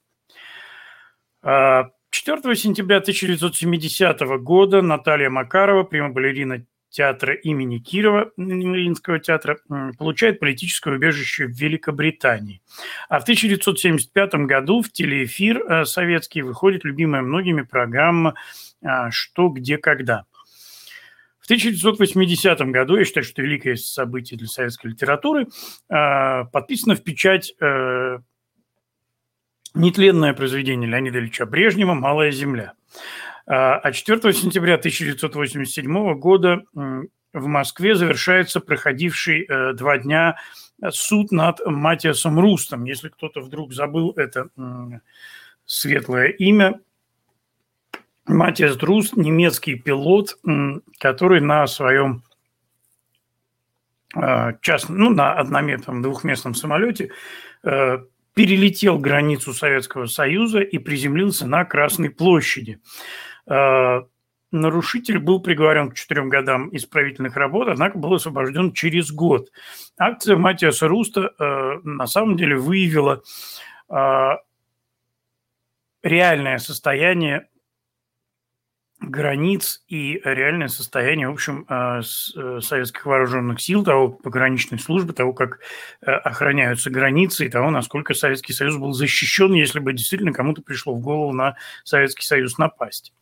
4 1.42 2.54
сентября 2.54 2.98
1970 2.98 4.20
года 4.42 4.80
Наталья 4.80 5.28
Макарова, 5.28 5.82
прима-балерина 5.82 6.64
театра 6.92 7.34
имени 7.34 7.78
Кирова, 7.78 8.30
Мариинского 8.36 9.18
театра, 9.18 9.58
получает 9.98 10.38
политическое 10.38 10.94
убежище 10.94 11.46
в 11.46 11.50
Великобритании. 11.50 12.62
А 13.08 13.18
в 13.18 13.22
1975 13.22 14.34
году 14.46 14.82
в 14.82 14.92
телеэфир 14.92 15.58
э, 15.58 15.84
советский 15.86 16.42
выходит 16.42 16.84
любимая 16.84 17.22
многими 17.22 17.62
программа 17.62 18.34
э, 18.82 19.10
«Что, 19.10 19.48
где, 19.48 19.78
когда». 19.78 20.26
В 21.40 21.44
1980 21.46 22.60
году, 22.70 22.96
я 22.96 23.04
считаю, 23.04 23.24
что 23.24 23.42
великое 23.42 23.74
событие 23.74 24.38
для 24.38 24.46
советской 24.46 24.88
литературы, 24.88 25.48
э, 25.88 26.44
подписано 26.52 26.94
в 26.94 27.02
печать 27.02 27.54
нетленное 29.74 30.34
произведение 30.34 30.88
Леонида 30.88 31.18
Ильича 31.18 31.46
Брежнева 31.46 31.94
«Малая 31.94 32.30
земля». 32.30 32.74
А 33.46 33.92
4 33.92 34.32
сентября 34.32 34.74
1987 34.74 36.14
года 36.14 36.62
в 36.72 37.46
Москве 37.46 37.94
завершается 37.94 38.60
проходивший 38.60 39.46
э, 39.48 39.72
два 39.72 39.98
дня 39.98 40.36
суд 40.90 41.32
над 41.32 41.60
Матиасом 41.64 42.38
Рустом. 42.38 42.84
Если 42.84 43.08
кто-то 43.08 43.40
вдруг 43.40 43.72
забыл 43.72 44.12
это 44.16 44.48
светлое 45.64 46.28
имя, 46.28 46.80
Матиас 48.26 48.76
Друст– 48.76 49.16
немецкий 49.16 49.74
пилот, 49.74 50.38
который 50.98 51.40
на 51.40 51.66
своем 51.66 52.22
э, 54.14 54.52
частном, 54.60 54.98
ну, 54.98 55.10
на 55.10 55.32
однометном 55.32 56.02
двухместном 56.02 56.54
самолете 56.54 57.10
э, 57.64 57.98
перелетел 58.34 58.98
границу 58.98 59.52
Советского 59.52 60.06
Союза 60.06 60.60
и 60.60 60.78
приземлился 60.78 61.46
на 61.46 61.64
Красной 61.64 62.10
площади. 62.10 62.80
Э, 63.46 64.02
нарушитель 64.50 65.18
был 65.18 65.40
приговорен 65.40 65.90
к 65.90 65.94
четырем 65.94 66.28
годам 66.28 66.68
исправительных 66.74 67.36
работ, 67.36 67.68
однако 67.68 67.98
был 67.98 68.14
освобожден 68.14 68.72
через 68.72 69.10
год. 69.10 69.50
Акция 69.98 70.36
Матиаса 70.36 70.88
Руста 70.88 71.32
э, 71.38 71.80
на 71.82 72.06
самом 72.06 72.36
деле 72.36 72.56
выявила 72.56 73.22
э, 73.88 74.30
реальное 76.02 76.58
состояние 76.58 77.48
границ 79.02 79.82
и 79.88 80.20
реальное 80.24 80.68
состояние, 80.68 81.28
в 81.28 81.32
общем, 81.32 81.66
э, 81.68 82.00
э, 82.36 82.60
советских 82.60 83.04
вооруженных 83.06 83.60
сил, 83.60 83.84
того 83.84 84.08
пограничной 84.10 84.78
службы, 84.78 85.12
того, 85.12 85.32
как 85.32 85.60
э, 86.00 86.10
охраняются 86.10 86.90
границы 86.90 87.46
и 87.46 87.48
того, 87.48 87.70
насколько 87.70 88.14
Советский 88.14 88.52
Союз 88.52 88.76
был 88.76 88.92
защищен, 88.92 89.52
если 89.52 89.80
бы 89.80 89.92
действительно 89.92 90.32
кому-то 90.32 90.62
пришло 90.62 90.94
в 90.94 91.00
голову 91.00 91.32
на 91.32 91.56
Советский 91.84 92.24
Союз 92.24 92.58
напасть. 92.58 93.12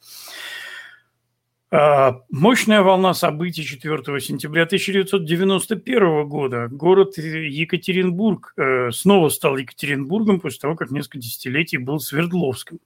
Мощная 1.72 2.82
волна 2.82 3.14
событий 3.14 3.62
4 3.62 4.20
сентября 4.20 4.64
1991 4.64 6.26
года. 6.26 6.66
Город 6.68 7.16
Екатеринбург 7.16 8.54
снова 8.90 9.28
стал 9.28 9.56
Екатеринбургом 9.56 10.40
после 10.40 10.58
того, 10.58 10.74
как 10.74 10.90
несколько 10.90 11.18
десятилетий 11.18 11.76
был 11.76 12.00
Свердловском. 12.00 12.80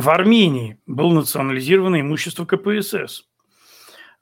В 0.00 0.08
Армении 0.08 0.78
было 0.86 1.12
национализировано 1.12 2.00
имущество 2.00 2.46
КПСС. 2.46 3.28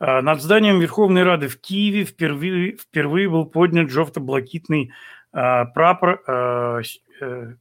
А, 0.01 0.21
над 0.23 0.43
зданием 0.43 0.81
Верховной 0.81 1.23
Рады 1.23 1.47
в 1.47 1.61
Киеве 1.61 2.05
впервые, 2.05 2.77
впервые 2.77 3.29
был 3.29 3.45
поднят 3.47 3.89
жовто-блакитный 3.89 4.91
а, 5.31 5.67
прапор, 5.67 6.21
а, 6.27 6.81
э, 7.21 7.55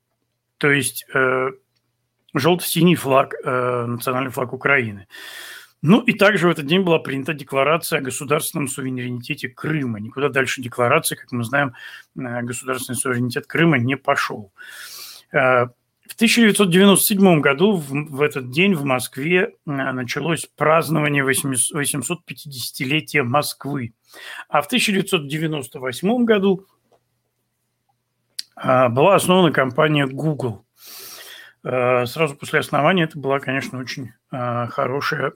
то 0.57 0.71
есть 0.71 1.05
э, 1.13 1.49
желто-синий 2.33 2.95
флаг, 2.95 3.35
э, 3.35 3.85
национальный 3.85 4.31
флаг 4.31 4.51
Украины. 4.51 5.07
Ну 5.83 6.01
и 6.01 6.13
также 6.13 6.47
в 6.47 6.51
этот 6.51 6.65
день 6.65 6.81
была 6.81 6.97
принята 6.97 7.35
декларация 7.35 7.99
о 7.99 8.01
государственном 8.01 8.67
суверенитете 8.67 9.47
Крыма. 9.47 9.99
Никуда 9.99 10.29
дальше 10.29 10.63
декларации, 10.63 11.13
как 11.13 11.31
мы 11.31 11.43
знаем, 11.43 11.75
государственный 12.15 12.95
суверенитет 12.95 13.45
Крыма 13.45 13.77
не 13.77 13.95
пошел. 13.95 14.51
В 16.07 16.13
1997 16.15 17.41
году 17.41 17.73
в, 17.73 17.89
в 17.89 18.21
этот 18.21 18.49
день 18.49 18.75
в 18.75 18.85
Москве 18.85 19.41
э, 19.41 19.51
началось 19.65 20.49
празднование 20.55 21.23
850-летия 21.25 23.23
Москвы. 23.23 23.93
А 24.47 24.61
в 24.61 24.67
1998 24.67 26.23
году 26.23 26.65
э, 28.55 28.89
была 28.89 29.15
основана 29.15 29.51
компания 29.51 30.07
Google. 30.07 30.65
Э, 31.63 32.05
сразу 32.05 32.35
после 32.35 32.59
основания 32.59 33.03
это 33.03 33.19
была, 33.19 33.39
конечно, 33.39 33.79
очень 33.79 34.13
хорошая 34.29 35.33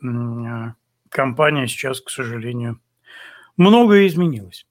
компания. 1.10 1.68
Сейчас, 1.68 2.02
к 2.02 2.10
сожалению, 2.10 2.80
многое 3.58 4.08
изменилось. 4.08 4.66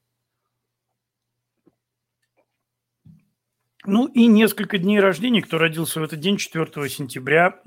Ну 3.85 4.05
и 4.07 4.27
несколько 4.27 4.77
дней 4.77 4.99
рождения, 4.99 5.41
кто 5.41 5.57
родился 5.57 5.99
в 5.99 6.03
этот 6.03 6.19
день, 6.19 6.37
4 6.37 6.67
сентября. 6.87 7.59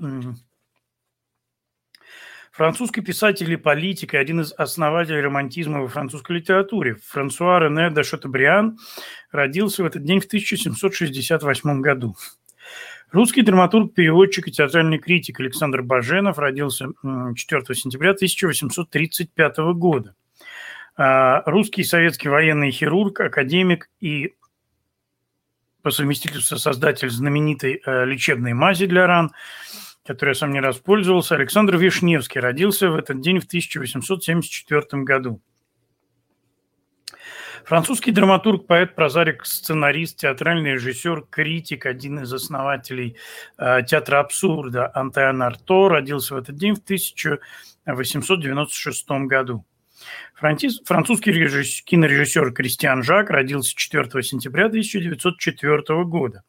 Французский 2.53 3.01
писатель 3.01 3.51
и 3.51 3.57
политик 3.57 4.13
и 4.13 4.17
один 4.17 4.39
из 4.39 4.53
основателей 4.53 5.19
романтизма 5.19 5.81
во 5.81 5.89
французской 5.89 6.37
литературе 6.37 6.95
Франсуа 7.03 7.59
Рене 7.59 7.93
де 7.93 8.01
Шатабриан 8.01 8.77
родился 9.29 9.83
в 9.83 9.87
этот 9.87 10.05
день 10.05 10.21
в 10.21 10.25
1768 10.25 11.81
году. 11.81 12.15
Русский 13.11 13.41
драматург, 13.41 13.93
переводчик 13.93 14.47
и 14.47 14.51
театральный 14.51 14.99
критик 14.99 15.41
Александр 15.41 15.81
Баженов 15.81 16.37
родился 16.37 16.87
4 17.03 17.75
сентября 17.75 18.11
1835 18.11 19.57
года. 19.73 20.15
русский 20.95 21.83
советский 21.83 22.29
военный 22.29 22.71
хирург, 22.71 23.19
академик 23.19 23.89
и 23.99 24.35
по 25.85 25.91
совместительству 25.91 26.57
создатель 26.57 27.09
знаменитой 27.11 27.79
лечебной 27.85 28.53
мази 28.53 28.87
для 28.87 29.05
ран, 29.05 29.31
которой 30.03 30.31
я 30.31 30.33
сам 30.33 30.51
не 30.51 30.59
раз 30.59 30.77
пользовался, 30.77 31.35
Александр 31.35 31.77
Вишневский 31.77 32.41
родился 32.41 32.89
в 32.89 32.95
этот 32.95 33.21
день 33.21 33.39
в 33.39 33.45
1874 33.45 35.03
году. 35.03 35.43
Французский 37.65 38.11
драматург, 38.11 38.65
поэт, 38.65 38.95
прозарик, 38.95 39.45
сценарист, 39.45 40.17
театральный 40.17 40.71
режиссер, 40.71 41.27
критик, 41.29 41.85
один 41.85 42.17
из 42.19 42.33
основателей 42.33 43.15
э, 43.59 43.83
театра 43.87 44.21
абсурда 44.21 44.89
Антеан 44.91 45.43
Арто 45.43 45.89
родился 45.89 46.33
в 46.33 46.39
этот 46.39 46.55
день 46.55 46.73
в 46.73 46.79
1896 46.79 49.09
году. 49.27 49.63
Франтиз, 50.35 50.81
французский 50.85 51.31
режиссер, 51.31 51.85
кинорежиссер 51.85 52.51
Кристиан 52.53 53.03
Жак 53.03 53.29
родился 53.29 53.73
4 53.75 54.23
сентября 54.23 54.65
1904 54.65 56.03
года. 56.03 56.43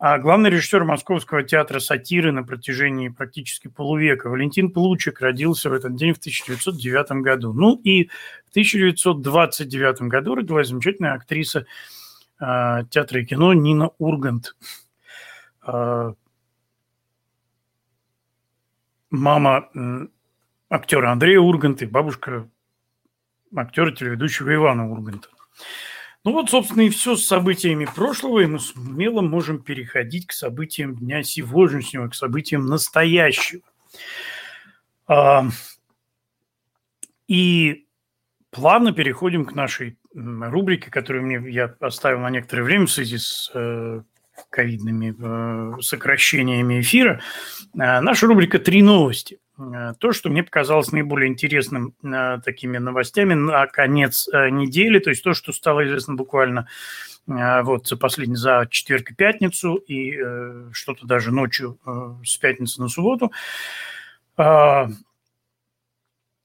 А 0.00 0.18
главный 0.18 0.48
режиссер 0.50 0.84
Московского 0.84 1.42
театра 1.42 1.80
сатиры 1.80 2.30
на 2.30 2.44
протяжении 2.44 3.08
практически 3.08 3.66
полувека 3.66 4.30
Валентин 4.30 4.70
Плучик 4.70 5.20
родился 5.20 5.70
в 5.70 5.72
этот 5.72 5.96
день 5.96 6.14
в 6.14 6.18
1909 6.18 7.22
году. 7.22 7.52
Ну 7.52 7.74
и 7.82 8.04
в 8.46 8.50
1929 8.50 10.02
году 10.02 10.36
родилась 10.36 10.68
замечательная 10.68 11.14
актриса 11.14 11.66
э, 12.40 12.84
театра 12.90 13.20
и 13.20 13.24
кино 13.24 13.52
Нина 13.54 13.90
Ургант. 13.98 14.54
Э, 15.66 16.12
мама 19.10 19.68
э, 19.74 20.06
актера 20.68 21.10
Андрея 21.10 21.40
Урганта 21.40 21.86
и 21.86 21.88
бабушка 21.88 22.48
актера 23.54 23.90
телеведущего 23.92 24.54
Ивана 24.54 24.90
Урганта. 24.90 25.28
Ну 26.24 26.32
вот, 26.32 26.50
собственно, 26.50 26.82
и 26.82 26.90
все 26.90 27.16
с 27.16 27.26
событиями 27.26 27.86
прошлого, 27.86 28.40
и 28.40 28.46
мы 28.46 28.58
смело 28.58 29.20
можем 29.20 29.62
переходить 29.62 30.26
к 30.26 30.32
событиям 30.32 30.96
дня 30.96 31.22
сегодняшнего, 31.22 32.08
к 32.08 32.14
событиям 32.14 32.66
настоящего. 32.66 33.62
А, 35.06 35.46
и 37.28 37.86
плавно 38.50 38.92
переходим 38.92 39.44
к 39.44 39.54
нашей 39.54 39.96
рубрике, 40.14 40.90
которую 40.90 41.24
мне 41.24 41.50
я 41.50 41.74
оставил 41.80 42.20
на 42.20 42.30
некоторое 42.30 42.62
время 42.62 42.86
в 42.86 42.90
связи 42.92 43.18
с 43.18 43.50
э, 43.54 44.02
ковидными 44.50 45.14
э, 45.18 45.80
сокращениями 45.80 46.80
эфира. 46.80 47.20
Э, 47.74 48.00
наша 48.00 48.26
рубрика 48.26 48.58
«Три 48.58 48.82
новости». 48.82 49.38
Э, 49.58 49.94
то, 49.98 50.12
что 50.12 50.28
мне 50.30 50.42
показалось 50.42 50.92
наиболее 50.92 51.28
интересным 51.28 51.94
э, 52.02 52.38
такими 52.44 52.78
новостями 52.78 53.34
на 53.34 53.66
конец 53.66 54.28
э, 54.28 54.50
недели, 54.50 54.98
то 55.00 55.10
есть 55.10 55.24
то, 55.24 55.34
что 55.34 55.52
стало 55.52 55.84
известно 55.86 56.14
буквально 56.14 56.68
вот 57.26 57.86
за 57.86 57.98
последний, 57.98 58.36
за 58.36 58.66
четверг 58.70 59.10
и 59.10 59.14
пятницу, 59.14 59.74
и 59.74 60.18
что-то 60.72 61.06
даже 61.06 61.30
ночью 61.30 61.78
с 62.24 62.38
пятницы 62.38 62.80
на 62.80 62.88
субботу. 62.88 63.30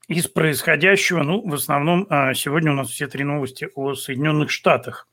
Из 0.10 0.28
происходящего, 0.28 1.24
ну, 1.24 1.48
в 1.48 1.54
основном 1.54 2.06
сегодня 2.36 2.74
у 2.74 2.76
нас 2.76 2.90
все 2.90 3.08
три 3.08 3.24
новости 3.24 3.70
о 3.76 3.96
Соединенных 3.96 4.52
Штатах. 4.52 5.08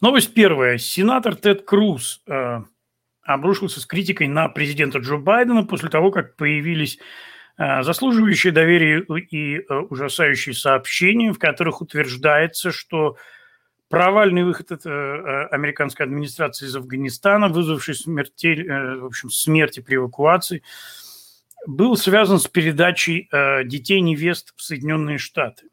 Новость 0.00 0.34
первая. 0.34 0.76
Сенатор 0.78 1.36
Тед 1.36 1.64
Круз 1.64 2.24
обрушился 3.28 3.80
с 3.80 3.86
критикой 3.86 4.26
на 4.26 4.48
президента 4.48 4.98
Джо 4.98 5.18
Байдена 5.18 5.64
после 5.64 5.90
того, 5.90 6.10
как 6.10 6.34
появились 6.36 6.98
э, 7.58 7.82
заслуживающие 7.82 8.54
доверия 8.54 9.00
и 9.00 9.58
э, 9.58 9.74
ужасающие 9.90 10.54
сообщения, 10.54 11.30
в 11.32 11.38
которых 11.38 11.82
утверждается, 11.82 12.72
что 12.72 13.16
провальный 13.90 14.44
выход 14.44 14.70
э, 14.72 15.48
американской 15.50 16.06
администрации 16.06 16.66
из 16.66 16.76
Афганистана, 16.76 17.48
вызвавший 17.48 17.96
смертель, 17.96 18.66
в 18.66 19.04
общем, 19.04 19.28
смерти 19.28 19.80
при 19.80 19.96
эвакуации, 19.96 20.62
был 21.66 21.98
связан 21.98 22.38
с 22.38 22.46
передачей 22.46 23.28
детей 23.64 24.00
невест 24.00 24.54
в 24.56 24.62
Соединенные 24.62 25.18
Штаты. 25.18 25.64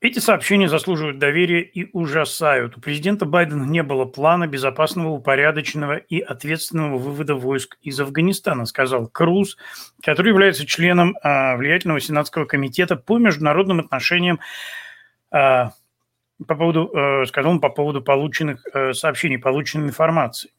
Эти 0.00 0.18
сообщения 0.18 0.66
заслуживают 0.66 1.18
доверия 1.18 1.60
и 1.60 1.90
ужасают. 1.92 2.74
У 2.74 2.80
президента 2.80 3.26
Байдена 3.26 3.64
не 3.64 3.82
было 3.82 4.06
плана 4.06 4.46
безопасного, 4.46 5.10
упорядоченного 5.10 5.96
и 5.96 6.20
ответственного 6.20 6.96
вывода 6.96 7.34
войск 7.34 7.76
из 7.82 8.00
Афганистана, 8.00 8.64
сказал 8.64 9.08
Круз, 9.08 9.58
который 10.02 10.28
является 10.28 10.64
членом 10.64 11.18
а, 11.22 11.54
влиятельного 11.56 12.00
Сенатского 12.00 12.46
комитета 12.46 12.96
по 12.96 13.18
международным 13.18 13.80
отношениям 13.80 14.40
а, 15.30 15.72
по 16.46 16.54
поводу, 16.54 16.90
а, 16.94 17.26
сказал 17.26 17.52
он 17.52 17.60
по 17.60 17.68
поводу 17.68 18.00
полученных 18.00 18.64
а, 18.72 18.94
сообщений, 18.94 19.36
полученной 19.36 19.88
информации. 19.88 20.50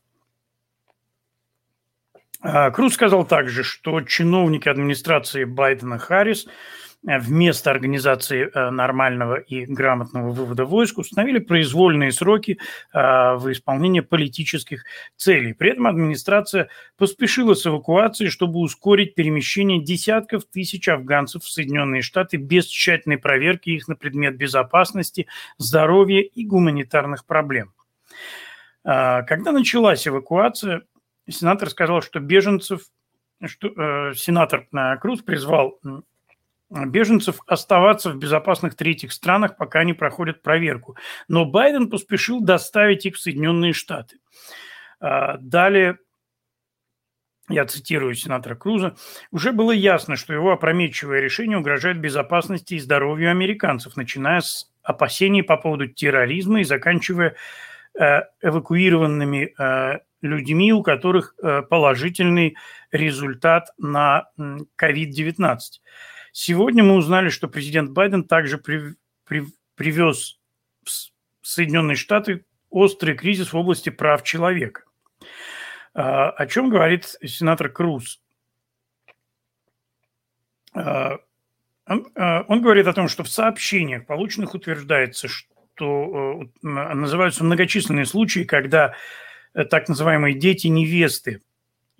А, 2.41 2.69
Круз 2.69 2.93
сказал 2.93 3.25
также, 3.25 3.63
что 3.63 4.01
чиновники 4.01 4.69
администрации 4.69 5.45
Байдена 5.45 5.97
Харрис– 5.97 6.45
вместо 7.03 7.71
организации 7.71 8.49
э, 8.53 8.69
нормального 8.69 9.35
и 9.35 9.65
грамотного 9.65 10.31
вывода 10.31 10.65
войск 10.65 10.99
установили 10.99 11.39
произвольные 11.39 12.11
сроки 12.11 12.59
э, 12.93 13.35
в 13.35 13.51
исполнении 13.51 14.01
политических 14.01 14.85
целей. 15.15 15.53
При 15.53 15.71
этом 15.71 15.87
администрация 15.87 16.69
поспешила 16.97 17.55
с 17.55 17.65
эвакуацией, 17.65 18.29
чтобы 18.29 18.59
ускорить 18.59 19.15
перемещение 19.15 19.83
десятков 19.83 20.45
тысяч 20.45 20.87
афганцев 20.87 21.43
в 21.43 21.49
Соединенные 21.49 22.03
Штаты 22.03 22.37
без 22.37 22.67
тщательной 22.67 23.17
проверки 23.17 23.71
их 23.71 23.87
на 23.87 23.95
предмет 23.95 24.37
безопасности, 24.37 25.27
здоровья 25.57 26.21
и 26.21 26.45
гуманитарных 26.45 27.25
проблем. 27.25 27.73
Когда 28.83 29.51
началась 29.51 30.07
эвакуация, 30.07 30.81
сенатор 31.29 31.69
сказал, 31.69 32.01
что 32.01 32.19
беженцев, 32.19 32.81
что 33.45 33.67
э, 33.67 34.13
сенатор 34.15 34.67
Круз 34.99 35.21
призвал 35.21 35.79
беженцев 36.71 37.39
оставаться 37.45 38.09
в 38.09 38.17
безопасных 38.17 38.75
третьих 38.75 39.11
странах, 39.11 39.57
пока 39.57 39.79
они 39.79 39.93
проходят 39.93 40.41
проверку. 40.41 40.95
Но 41.27 41.45
Байден 41.45 41.89
поспешил 41.89 42.41
доставить 42.41 43.05
их 43.05 43.15
в 43.15 43.19
Соединенные 43.19 43.73
Штаты. 43.73 44.17
А, 44.99 45.37
далее, 45.37 45.97
я 47.49 47.65
цитирую 47.65 48.15
сенатора 48.15 48.55
Круза, 48.55 48.95
уже 49.31 49.51
было 49.51 49.71
ясно, 49.71 50.15
что 50.15 50.33
его 50.33 50.51
опрометчивое 50.51 51.19
решение 51.19 51.57
угрожает 51.57 51.99
безопасности 51.99 52.75
и 52.75 52.79
здоровью 52.79 53.31
американцев, 53.31 53.97
начиная 53.97 54.41
с 54.41 54.71
опасений 54.83 55.43
по 55.43 55.57
поводу 55.57 55.87
терроризма 55.87 56.61
и 56.61 56.65
заканчивая 56.65 57.35
э, 57.99 58.21
эвакуированными 58.41 59.53
э, 59.57 59.99
людьми, 60.21 60.71
у 60.71 60.83
которых 60.83 61.35
э, 61.41 61.63
положительный 61.63 62.55
результат 62.91 63.69
на 63.77 64.29
COVID-19. 64.37 65.57
Сегодня 66.31 66.83
мы 66.83 66.95
узнали, 66.95 67.29
что 67.29 67.47
президент 67.47 67.91
Байден 67.91 68.23
также 68.23 68.57
при, 68.57 68.95
при, 69.25 69.45
привез 69.75 70.39
в 70.83 71.47
Соединенные 71.47 71.95
Штаты 71.95 72.45
острый 72.69 73.15
кризис 73.15 73.51
в 73.51 73.57
области 73.57 73.89
прав 73.89 74.23
человека. 74.23 74.83
А, 75.93 76.29
о 76.29 76.47
чем 76.47 76.69
говорит 76.69 77.17
сенатор 77.23 77.69
Круз? 77.69 78.21
А, 80.73 81.17
он, 81.85 82.07
а, 82.15 82.45
он 82.47 82.61
говорит 82.61 82.87
о 82.87 82.93
том, 82.93 83.09
что 83.09 83.23
в 83.23 83.29
сообщениях, 83.29 84.05
полученных, 84.05 84.53
утверждается, 84.53 85.27
что 85.27 86.43
э, 86.63 86.65
называются 86.65 87.43
многочисленные 87.43 88.05
случаи, 88.05 88.45
когда 88.45 88.95
э, 89.53 89.65
так 89.65 89.89
называемые 89.89 90.35
дети 90.35 90.67
невесты 90.67 91.41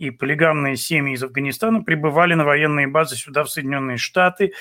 и 0.01 0.09
полигамные 0.09 0.77
семьи 0.77 1.13
из 1.13 1.23
Афганистана 1.23 1.83
прибывали 1.83 2.33
на 2.33 2.43
военные 2.43 2.87
базы 2.87 3.15
сюда, 3.15 3.43
в 3.43 3.51
Соединенные 3.51 3.97
Штаты, 3.97 4.53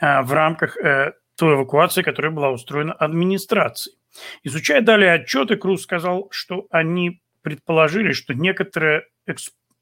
а, 0.00 0.22
в 0.22 0.32
рамках 0.32 0.76
э, 0.76 1.12
той 1.36 1.54
эвакуации, 1.54 2.02
которая 2.02 2.32
была 2.32 2.50
устроена 2.50 2.92
администрацией. 2.92 3.96
Изучая 4.42 4.80
далее 4.80 5.12
отчеты, 5.12 5.54
Круз 5.54 5.82
сказал, 5.82 6.26
что 6.32 6.66
они 6.70 7.22
предположили, 7.42 8.10
что 8.10 8.34
некоторые 8.34 9.04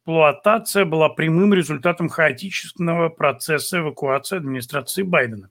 эксплуатация 0.06 0.84
была 0.84 1.08
прямым 1.08 1.52
результатом 1.52 2.08
хаотичного 2.08 3.08
процесса 3.08 3.78
эвакуации 3.78 4.36
администрации 4.36 5.02
Байдена. 5.02 5.50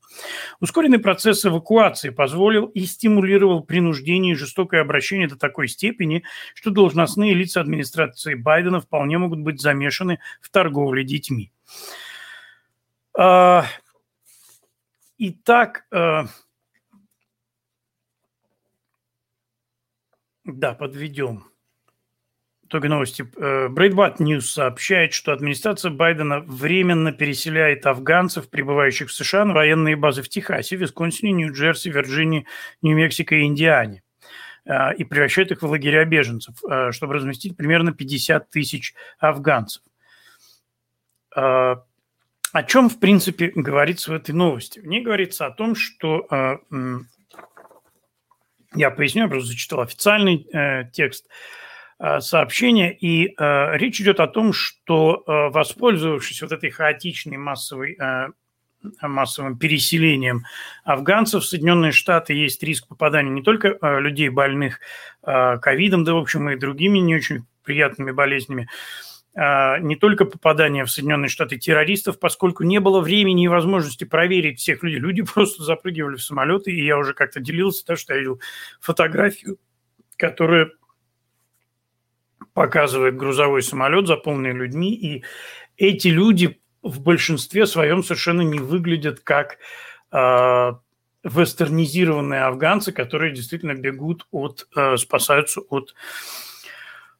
Ускоренный 0.61 0.99
процесс 0.99 1.45
эвакуации 1.45 2.09
позволил 2.09 2.67
и 2.67 2.85
стимулировал 2.85 3.65
принуждение 3.65 4.31
и 4.31 4.37
жестокое 4.37 4.79
обращение 4.79 5.27
до 5.27 5.35
такой 5.35 5.67
степени, 5.67 6.23
что 6.53 6.71
должностные 6.71 7.33
лица 7.33 7.59
администрации 7.59 8.35
Байдена 8.35 8.79
вполне 8.79 9.17
могут 9.17 9.39
быть 9.39 9.59
замешаны 9.59 10.19
в 10.39 10.49
торговле 10.49 11.03
детьми. 11.03 11.51
А, 13.17 13.65
итак, 15.17 15.85
а, 15.91 16.27
да, 20.45 20.73
подведем. 20.73 21.43
Итоге 22.75 22.89
новости. 22.89 23.21
Breitbart 23.21 24.17
News 24.17 24.41
сообщает, 24.41 25.13
что 25.13 25.31
администрация 25.31 25.91
Байдена 25.91 26.41
временно 26.41 27.11
переселяет 27.11 27.85
афганцев, 27.85 28.49
прибывающих 28.49 29.09
в 29.09 29.13
США, 29.13 29.45
на 29.45 29.53
военные 29.53 29.95
базы 29.95 30.21
в 30.21 30.29
Техасе, 30.29 30.75
Висконсине, 30.75 31.31
Нью-Джерси, 31.33 31.89
Вирджинии, 31.89 32.45
Нью-Мексико 32.81 33.35
и 33.35 33.43
Индиане 33.43 34.03
и 34.97 35.03
превращает 35.03 35.51
их 35.51 35.61
в 35.61 35.65
лагеря 35.67 36.05
беженцев, 36.05 36.55
чтобы 36.89 37.13
разместить 37.13 37.55
примерно 37.55 37.93
50 37.93 38.49
тысяч 38.49 38.95
афганцев. 39.19 39.83
О 41.35 42.63
чем, 42.65 42.89
в 42.89 42.99
принципе, 42.99 43.51
говорится 43.53 44.11
в 44.11 44.15
этой 44.15 44.33
новости? 44.33 44.79
В 44.79 44.87
ней 44.87 45.01
говорится 45.03 45.45
о 45.45 45.51
том, 45.51 45.75
что 45.75 46.27
я 48.75 48.91
поясню, 48.91 49.23
я 49.23 49.27
просто 49.29 49.49
зачитал 49.49 49.81
официальный 49.81 50.47
э, 50.51 50.89
текст 50.91 51.27
э, 51.99 52.19
сообщения, 52.19 52.93
и 52.93 53.27
э, 53.27 53.77
речь 53.77 54.01
идет 54.01 54.19
о 54.19 54.27
том, 54.27 54.53
что 54.53 55.23
э, 55.25 55.49
воспользовавшись 55.49 56.41
вот 56.41 56.51
этой 56.51 56.69
хаотичной 56.69 57.37
массовой 57.37 57.97
э, 57.99 58.27
массовым 59.01 59.57
переселением 59.57 60.45
афганцев 60.83 61.43
в 61.43 61.47
Соединенные 61.47 61.91
Штаты 61.91 62.33
есть 62.33 62.61
риск 62.61 62.87
попадания 62.87 63.31
не 63.31 63.41
только 63.41 63.69
э, 63.69 63.99
людей 63.99 64.29
больных 64.29 64.79
э, 65.23 65.57
ковидом, 65.57 66.03
да, 66.03 66.13
в 66.13 66.17
общем, 66.17 66.49
и 66.49 66.55
другими 66.55 66.99
не 66.99 67.15
очень 67.15 67.45
приятными 67.63 68.11
болезнями, 68.11 68.69
а, 69.37 69.79
не 69.79 69.97
только 69.97 70.23
попадание 70.23 70.85
в 70.85 70.91
Соединенные 70.91 71.27
Штаты 71.27 71.57
террористов, 71.57 72.19
поскольку 72.19 72.63
не 72.63 72.79
было 72.79 73.01
времени 73.01 73.45
и 73.45 73.49
возможности 73.49 74.05
проверить 74.05 74.59
всех 74.59 74.81
людей. 74.81 74.99
Люди 74.99 75.23
просто 75.33 75.63
запрыгивали 75.63 76.15
в 76.15 76.23
самолеты, 76.23 76.71
и 76.71 76.85
я 76.85 76.97
уже 76.97 77.13
как-то 77.13 77.41
делился, 77.41 77.85
то, 77.85 77.97
что 77.97 78.13
я 78.13 78.19
видел 78.19 78.39
фотографию, 78.79 79.57
которая 80.17 80.71
показывает 82.55 83.17
грузовой 83.17 83.61
самолет, 83.61 84.07
заполненный 84.07 84.53
людьми, 84.53 84.95
и 84.95 85.23
эти 85.77 86.07
люди 86.07 86.59
в 86.81 87.01
большинстве 87.01 87.67
своем 87.67 88.01
совершенно 88.01 88.41
не 88.41 88.59
выглядят 88.59 89.19
как 89.19 89.57
э, 90.11 90.71
вестернизированные 91.23 92.43
афганцы, 92.43 92.93
которые 92.93 93.33
действительно 93.33 93.73
бегут 93.73 94.25
от, 94.31 94.67
э, 94.73 94.95
спасаются 94.95 95.59
от 95.69 95.93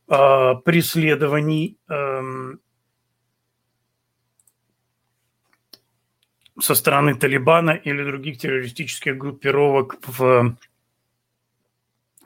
э, 0.08 0.54
преследований 0.64 1.78
э, 1.90 2.22
со 6.62 6.76
стороны 6.76 7.14
Талибана 7.16 7.72
или 7.72 8.04
других 8.06 8.38
террористических 8.38 9.18
группировок 9.18 9.98
в 10.08 10.56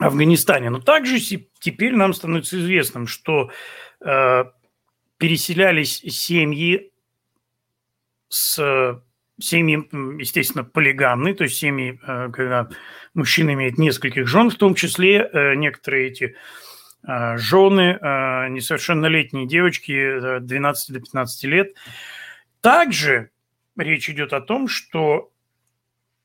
Афганистане. 0.00 0.70
Но 0.70 0.80
также 0.80 1.20
теперь 1.60 1.94
нам 1.94 2.12
становится 2.14 2.58
известным, 2.58 3.06
что 3.06 3.50
э, 4.04 4.44
переселялись 5.18 5.98
семьи 5.98 6.92
с 8.28 9.02
семьи, 9.38 9.88
естественно, 10.20 10.64
полигамные, 10.64 11.34
то 11.34 11.44
есть 11.44 11.56
семьи, 11.56 11.98
э, 12.06 12.30
когда 12.32 12.68
мужчина 13.14 13.54
имеет 13.54 13.78
нескольких 13.78 14.26
жен, 14.26 14.50
в 14.50 14.56
том 14.56 14.74
числе 14.74 15.28
э, 15.32 15.54
некоторые 15.54 16.08
эти 16.08 16.36
а, 17.02 17.38
жены, 17.38 17.98
а, 18.02 18.48
несовершеннолетние 18.48 19.46
девочки 19.46 20.38
12 20.40 20.92
до 20.92 21.00
15 21.00 21.44
лет. 21.44 21.74
Также 22.60 23.30
речь 23.76 24.10
идет 24.10 24.34
о 24.34 24.42
том, 24.42 24.68
что 24.68 25.32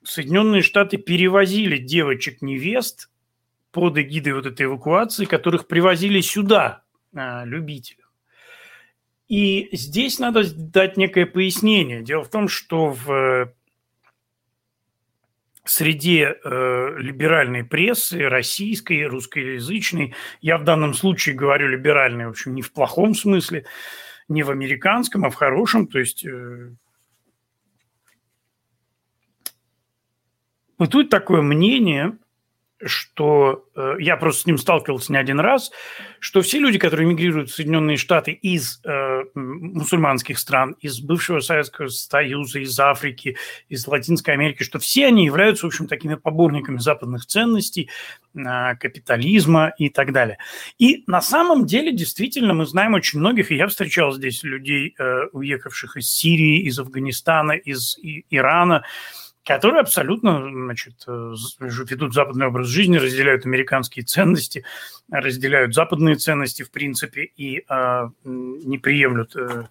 Соединенные 0.03 0.61
Штаты 0.61 0.97
перевозили 0.97 1.77
девочек-невест 1.77 3.09
под 3.75 3.97
эгидой 3.97 4.31
вот 4.31 4.45
этой 4.45 4.67
эвакуации, 4.67 5.25
которых 5.25 5.67
привозили 5.67 6.21
сюда 6.21 6.83
а, 7.13 7.43
любителям. 7.43 8.07
И 9.27 9.67
здесь 9.73 10.17
надо 10.17 10.43
дать 10.55 10.95
некое 10.95 11.25
пояснение. 11.25 12.01
Дело 12.01 12.23
в 12.23 12.29
том, 12.29 12.47
что 12.47 12.91
в 12.91 13.51
среде 15.65 16.37
э, 16.41 16.95
либеральной 16.99 17.65
прессы, 17.65 18.29
российской, 18.29 19.07
русскоязычной, 19.07 20.15
я 20.39 20.57
в 20.57 20.63
данном 20.63 20.93
случае 20.93 21.35
говорю 21.35 21.67
либеральной, 21.67 22.27
в 22.27 22.29
общем, 22.29 22.55
не 22.55 22.61
в 22.61 22.71
плохом 22.71 23.13
смысле, 23.13 23.65
не 24.29 24.43
в 24.43 24.51
американском, 24.51 25.25
а 25.25 25.29
в 25.29 25.35
хорошем, 25.35 25.87
то 25.87 25.99
есть 25.99 26.25
э, 26.25 26.71
бытует 30.77 31.09
такое 31.09 31.41
мнение, 31.41 32.17
что 32.83 33.65
э, 33.75 33.95
я 33.99 34.17
просто 34.17 34.41
с 34.41 34.45
ним 34.45 34.57
сталкивался 34.57 35.11
не 35.11 35.17
один 35.17 35.39
раз, 35.39 35.71
что 36.19 36.41
все 36.41 36.59
люди, 36.59 36.77
которые 36.77 37.07
мигрируют 37.07 37.49
в 37.49 37.55
Соединенные 37.55 37.97
Штаты 37.97 38.31
из 38.31 38.81
э, 38.83 39.23
мусульманских 39.33 40.37
стран, 40.37 40.75
из 40.81 40.99
бывшего 40.99 41.39
Советского 41.39 41.87
Союза, 41.87 42.59
из 42.59 42.77
Африки, 42.79 43.37
из 43.69 43.87
Латинской 43.87 44.33
Америки, 44.33 44.63
что 44.63 44.79
все 44.79 45.07
они 45.07 45.25
являются, 45.25 45.65
в 45.65 45.67
общем, 45.67 45.87
такими 45.87 46.15
поборниками 46.15 46.77
западных 46.77 47.25
ценностей, 47.25 47.89
э, 48.35 48.75
капитализма 48.75 49.73
и 49.77 49.89
так 49.89 50.11
далее. 50.11 50.37
И 50.77 51.03
на 51.07 51.21
самом 51.21 51.65
деле, 51.65 51.93
действительно, 51.93 52.53
мы 52.53 52.65
знаем 52.65 52.93
очень 52.93 53.19
многих, 53.19 53.51
и 53.51 53.55
я 53.55 53.67
встречал 53.67 54.11
здесь 54.11 54.43
людей, 54.43 54.95
э, 54.99 55.27
уехавших 55.31 55.95
из 55.95 56.11
Сирии, 56.11 56.63
из 56.63 56.77
Афганистана, 56.77 57.53
из 57.53 57.97
и, 57.97 58.25
Ирана, 58.29 58.83
которые 59.45 59.81
абсолютно 59.81 60.41
значит, 60.41 60.95
э, 61.07 61.33
ведут 61.59 62.13
западный 62.13 62.47
образ 62.47 62.67
жизни, 62.67 62.97
разделяют 62.97 63.45
американские 63.45 64.03
ценности, 64.03 64.65
разделяют 65.11 65.75
западные 65.75 66.15
ценности, 66.15 66.63
в 66.63 66.71
принципе, 66.71 67.23
и 67.23 67.63
э, 67.69 68.09
не 68.23 68.79
приемлют 68.79 69.35
э, 69.35 69.65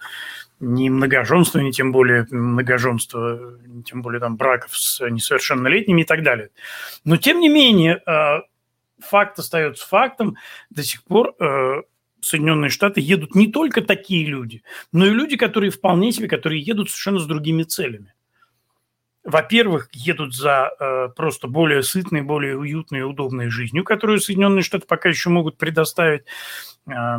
ни 0.61 0.89
многоженство, 0.89 1.59
ни 1.59 1.73
тем 1.73 1.91
более 1.91 2.25
многоженство, 2.31 3.59
ни 3.67 3.83
тем 3.83 4.01
более 4.03 4.21
там 4.21 4.37
браков 4.37 4.77
с 4.77 5.05
несовершеннолетними 5.11 6.03
и 6.03 6.05
так 6.05 6.23
далее. 6.23 6.51
Но, 7.05 7.17
тем 7.17 7.41
не 7.41 7.49
менее, 7.49 8.01
э, 8.07 8.43
факт 9.01 9.41
остается 9.41 9.87
фактом. 9.89 10.37
До 10.71 10.85
сих 10.85 11.03
пор 11.03 11.35
э, 11.41 11.83
Соединенные 12.21 12.71
Штаты 12.71 13.01
едут 13.01 13.35
не 13.35 13.51
только 13.51 13.83
такие 13.83 14.25
люди, 14.25 14.63
но 14.93 15.05
и 15.05 15.11
люди, 15.11 15.37
которые 15.37 15.71
вполне 15.71 16.13
себе, 16.13 16.29
которые 16.29 16.63
едут 16.63 16.91
совершенно 16.91 17.19
с 17.19 17.27
другими 17.27 17.65
целями 17.65 18.14
во-первых, 19.25 19.89
едут 19.93 20.35
за 20.35 20.71
э, 20.79 21.09
просто 21.17 21.49
более 21.49 21.83
сытной, 21.83 22.23
более 22.23 22.59
уютной 22.59 23.01
и 23.01 23.03
удобной 23.03 23.49
жизнью, 23.49 23.83
которую 23.83 24.21
Соединенные 24.21 24.63
Штаты 24.63 24.87
пока 24.87 25.09
еще 25.09 25.31
могут 25.31 25.57
предоставить, 25.57 26.25
э, 26.87 27.19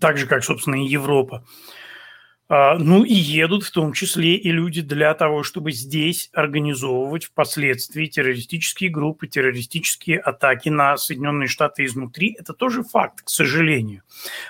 так 0.00 0.18
же, 0.18 0.26
как, 0.26 0.44
собственно, 0.44 0.76
и 0.76 0.86
Европа. 0.86 1.44
Э, 2.48 2.74
ну 2.78 3.02
и 3.02 3.14
едут 3.14 3.64
в 3.64 3.72
том 3.72 3.92
числе 3.92 4.36
и 4.36 4.52
люди 4.52 4.80
для 4.80 5.14
того, 5.14 5.42
чтобы 5.42 5.72
здесь 5.72 6.30
организовывать 6.32 7.24
впоследствии 7.24 8.06
террористические 8.06 8.90
группы, 8.90 9.26
террористические 9.26 10.20
атаки 10.20 10.68
на 10.68 10.96
Соединенные 10.98 11.48
Штаты 11.48 11.84
изнутри. 11.84 12.36
Это 12.38 12.52
тоже 12.52 12.84
факт, 12.84 13.22
к 13.22 13.28
сожалению. 13.28 14.02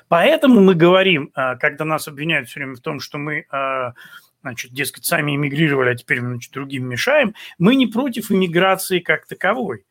Поэтому 0.08 0.60
мы 0.60 0.74
говорим, 0.74 1.30
э, 1.34 1.56
когда 1.56 1.84
нас 1.84 2.08
обвиняют 2.08 2.48
все 2.48 2.60
время 2.60 2.74
в 2.74 2.80
том, 2.80 3.00
что 3.00 3.18
мы... 3.18 3.46
Э, 3.50 3.92
значит, 4.42 4.72
дескать, 4.72 5.04
сами 5.04 5.34
эмигрировали, 5.36 5.90
а 5.90 5.94
теперь 5.94 6.20
значит, 6.20 6.52
другим 6.52 6.88
мешаем, 6.88 7.34
мы 7.58 7.74
не 7.74 7.86
против 7.86 8.30
иммиграции 8.30 8.98
как 8.98 9.26
таковой. 9.26 9.84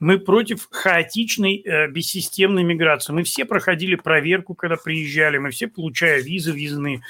Мы 0.00 0.18
против 0.18 0.68
хаотичной, 0.70 1.62
э, 1.64 1.88
бессистемной 1.88 2.64
миграции. 2.64 3.12
Мы 3.12 3.22
все 3.22 3.44
проходили 3.44 3.94
проверку, 3.94 4.54
когда 4.54 4.76
приезжали, 4.76 5.38
мы 5.38 5.50
все, 5.50 5.68
получая 5.68 6.20
визы, 6.20 6.52
визные, 6.52 7.02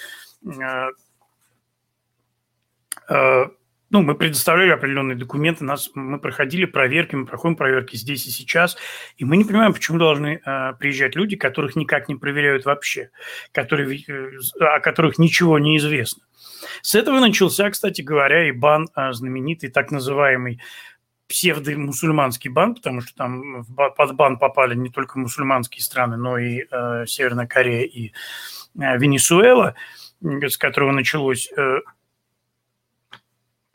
э, 0.45 0.89
э, 3.09 3.45
ну, 3.95 4.03
мы 4.03 4.17
предоставляли 4.17 4.71
определенные 4.71 5.17
документы, 5.17 5.65
нас, 5.65 5.89
мы 5.95 6.19
проходили 6.19 6.65
проверки, 6.65 7.15
мы 7.15 7.27
проходим 7.27 7.55
проверки 7.55 7.95
здесь 7.95 8.27
и 8.27 8.31
сейчас, 8.31 8.77
и 9.19 9.25
мы 9.25 9.37
не 9.37 9.45
понимаем, 9.45 9.73
почему 9.73 9.99
должны 9.99 10.41
э, 10.45 10.73
приезжать 10.81 11.15
люди, 11.15 11.37
которых 11.37 11.77
никак 11.77 12.09
не 12.09 12.17
проверяют 12.17 12.65
вообще, 12.65 13.11
которые, 13.53 14.03
о 14.59 14.81
которых 14.81 15.19
ничего 15.19 15.61
не 15.61 15.79
известно. 15.79 16.25
С 16.83 16.95
этого 16.95 17.21
начался, 17.21 17.71
кстати 17.71 18.03
говоря, 18.03 18.49
и 18.49 18.53
бан 18.53 18.89
а, 18.95 19.13
знаменитый, 19.13 19.71
так 19.71 19.91
называемый 19.91 20.61
псевдомусульманский 21.29 22.51
бан, 22.51 22.75
потому 22.75 23.01
что 23.01 23.15
там 23.17 23.65
под 23.97 24.15
бан 24.15 24.39
попали 24.39 24.75
не 24.75 24.91
только 24.91 25.19
мусульманские 25.19 25.83
страны, 25.83 26.17
но 26.17 26.39
и 26.39 26.65
э, 26.71 27.07
Северная 27.07 27.47
Корея 27.47 27.85
и 27.87 28.13
э, 28.79 28.99
Венесуэла, 28.99 29.75
с 30.21 30.57
которого 30.59 30.93
началось, 30.93 31.51
э, 31.57 31.79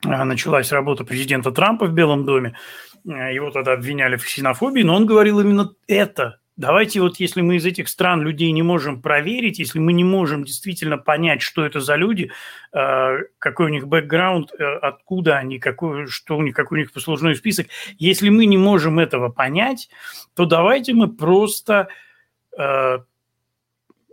началась 0.04 0.72
работа 0.72 1.04
президента 1.04 1.52
Трампа 1.52 1.88
в 1.88 1.94
Белом 1.94 2.26
доме. 2.26 2.56
Его 3.04 3.50
тогда 3.50 3.74
обвиняли 3.74 4.18
в 4.18 4.26
ксенофобии, 4.26 4.84
но 4.84 4.96
он 4.96 5.06
говорил 5.06 5.40
именно 5.40 5.74
это, 5.88 6.39
Давайте 6.60 7.00
вот, 7.00 7.22
если 7.22 7.40
мы 7.40 7.56
из 7.56 7.66
этих 7.66 7.88
стран 7.88 8.22
людей 8.22 8.52
не 8.52 8.64
можем 8.64 9.02
проверить, 9.02 9.60
если 9.60 9.80
мы 9.80 9.94
не 9.94 10.04
можем 10.04 10.44
действительно 10.44 10.98
понять, 10.98 11.42
что 11.42 11.66
это 11.66 11.80
за 11.80 11.96
люди, 11.96 12.32
э, 12.74 13.18
какой 13.40 13.68
у 13.68 13.70
них 13.70 13.88
бэкграунд, 13.88 14.52
э, 14.52 14.64
откуда 14.64 15.38
они, 15.38 15.58
какой, 15.58 16.08
что 16.08 16.36
у 16.36 16.42
них, 16.42 16.54
какой 16.54 16.80
у 16.80 16.82
них 16.82 16.92
послужной 16.92 17.38
список, 17.38 17.68
если 17.98 18.28
мы 18.28 18.46
не 18.46 18.58
можем 18.58 19.00
этого 19.00 19.30
понять, 19.30 19.90
то 20.36 20.44
давайте 20.44 20.94
мы 20.94 21.08
просто 21.08 21.88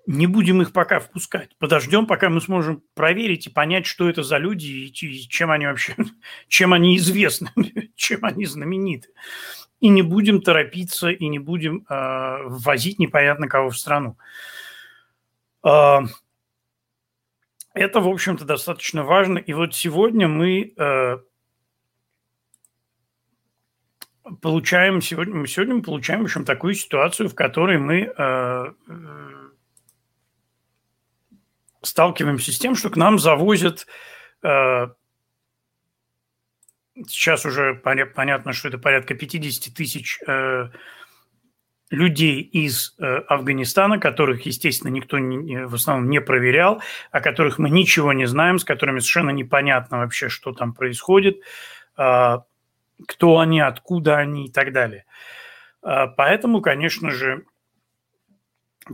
не 0.07 0.29
будем 0.29 0.63
их 0.63 0.73
пока 0.73 1.01
впускать. 1.01 1.51
Подождем, 1.59 2.07
пока 2.07 2.29
мы 2.29 2.41
сможем 2.41 2.83
проверить 2.95 3.49
и 3.49 3.51
понять, 3.51 3.87
что 3.87 4.09
это 4.09 4.23
за 4.23 4.39
люди 4.39 4.67
и 4.67 4.93
чем 4.93 5.51
они 5.51 5.67
вообще, 5.67 5.97
чем 6.49 6.73
они 6.73 6.97
известны, 6.97 7.51
чем 7.97 8.25
они 8.25 8.47
знамениты. 8.47 9.09
И 9.81 9.89
не 9.89 10.03
будем 10.03 10.41
торопиться, 10.41 11.11
и 11.11 11.29
не 11.29 11.39
будем 11.39 11.85
э, 11.89 12.43
ввозить 12.45 12.99
непонятно 12.99 13.49
кого 13.49 13.71
в 13.71 13.79
страну. 13.79 14.17
Э, 15.65 15.99
это, 17.75 18.01
в 18.01 18.09
общем-то, 18.09 18.45
достаточно 18.47 19.05
важно. 19.05 19.37
И 19.39 19.53
вот 19.53 19.75
сегодня 19.75 20.29
мы 20.29 20.73
э, 20.77 21.19
получаем, 24.41 25.03
сегодня, 25.03 25.47
сегодня 25.47 25.75
мы 25.75 25.83
получаем, 25.83 26.23
в 26.23 26.25
общем, 26.25 26.45
такую 26.45 26.75
ситуацию, 26.75 27.29
в 27.29 27.35
которой 27.35 27.79
мы 27.79 28.13
э, 28.17 28.73
сталкиваемся 31.83 32.53
с 32.53 32.59
тем, 32.59 32.75
что 32.75 32.91
к 32.91 32.97
нам 32.97 33.19
завозят 33.19 33.87
э, 34.43 34.89
сейчас 37.09 37.45
уже 37.45 37.75
понятно, 37.75 38.53
что 38.53 38.69
это 38.69 38.79
порядка 38.79 39.15
50 39.15 39.75
тысяч 39.75 40.19
э, 40.27 40.69
людей 41.91 42.41
из 42.41 42.95
э, 42.99 43.05
Афганистана, 43.29 43.99
которых, 43.99 44.47
естественно, 44.47 44.91
никто 44.91 45.19
не, 45.19 45.67
в 45.67 45.75
основном 45.75 46.11
не 46.11 46.21
проверял, 46.21 46.83
о 47.11 47.21
которых 47.21 47.59
мы 47.59 47.71
ничего 47.71 48.13
не 48.13 48.27
знаем, 48.27 48.59
с 48.59 48.65
которыми 48.65 48.99
совершенно 48.99 49.31
непонятно 49.31 49.99
вообще, 49.99 50.29
что 50.29 50.53
там 50.53 50.75
происходит, 50.75 51.43
э, 51.97 52.39
кто 53.07 53.39
они, 53.39 53.61
откуда 53.61 54.17
они 54.17 54.47
и 54.47 54.51
так 54.51 54.73
далее. 54.73 55.05
Э, 55.83 56.07
поэтому, 56.17 56.61
конечно 56.61 57.11
же, 57.11 57.45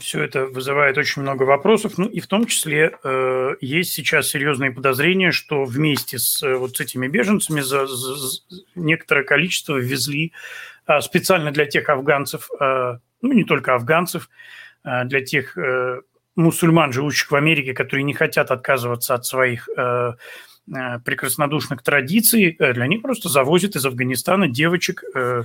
все 0.01 0.23
это 0.23 0.47
вызывает 0.47 0.97
очень 0.97 1.23
много 1.23 1.43
вопросов, 1.43 1.99
ну 1.99 2.07
и 2.07 2.21
в 2.21 2.27
том 2.27 2.47
числе 2.47 2.97
э, 3.03 3.55
есть 3.61 3.93
сейчас 3.93 4.29
серьезные 4.29 4.73
подозрения, 4.73 5.33
что 5.33 5.65
вместе 5.65 6.19
с 6.19 6.43
э, 6.43 6.55
вот 6.57 6.77
с 6.77 6.81
этими 6.81 7.09
беженцами 7.09 7.61
за, 7.61 7.87
за, 7.87 8.15
за 8.15 8.41
некоторое 8.75 9.25
количество 9.25 9.77
ввезли 9.77 10.33
э, 10.87 11.01
специально 11.01 11.51
для 11.51 11.67
тех 11.67 11.89
афганцев, 11.89 12.49
э, 12.59 12.99
ну 13.21 13.33
не 13.33 13.45
только 13.45 13.75
афганцев, 13.75 14.31
э, 14.85 15.05
для 15.05 15.25
тех 15.25 15.57
э, 15.59 16.01
мусульман, 16.37 16.93
живущих 16.93 17.31
в 17.31 17.37
Америке, 17.37 17.75
которые 17.75 18.05
не 18.05 18.15
хотят 18.15 18.51
отказываться 18.51 19.15
от 19.15 19.27
своих 19.27 19.69
э, 19.77 20.13
э 20.73 20.99
прекраснодушных 21.05 21.83
традиций, 21.83 22.57
э, 22.59 22.73
для 22.73 22.87
них 22.87 23.03
просто 23.03 23.29
завозят 23.29 23.77
из 23.77 23.85
Афганистана 23.85 24.49
девочек 24.49 25.05
э, 25.15 25.43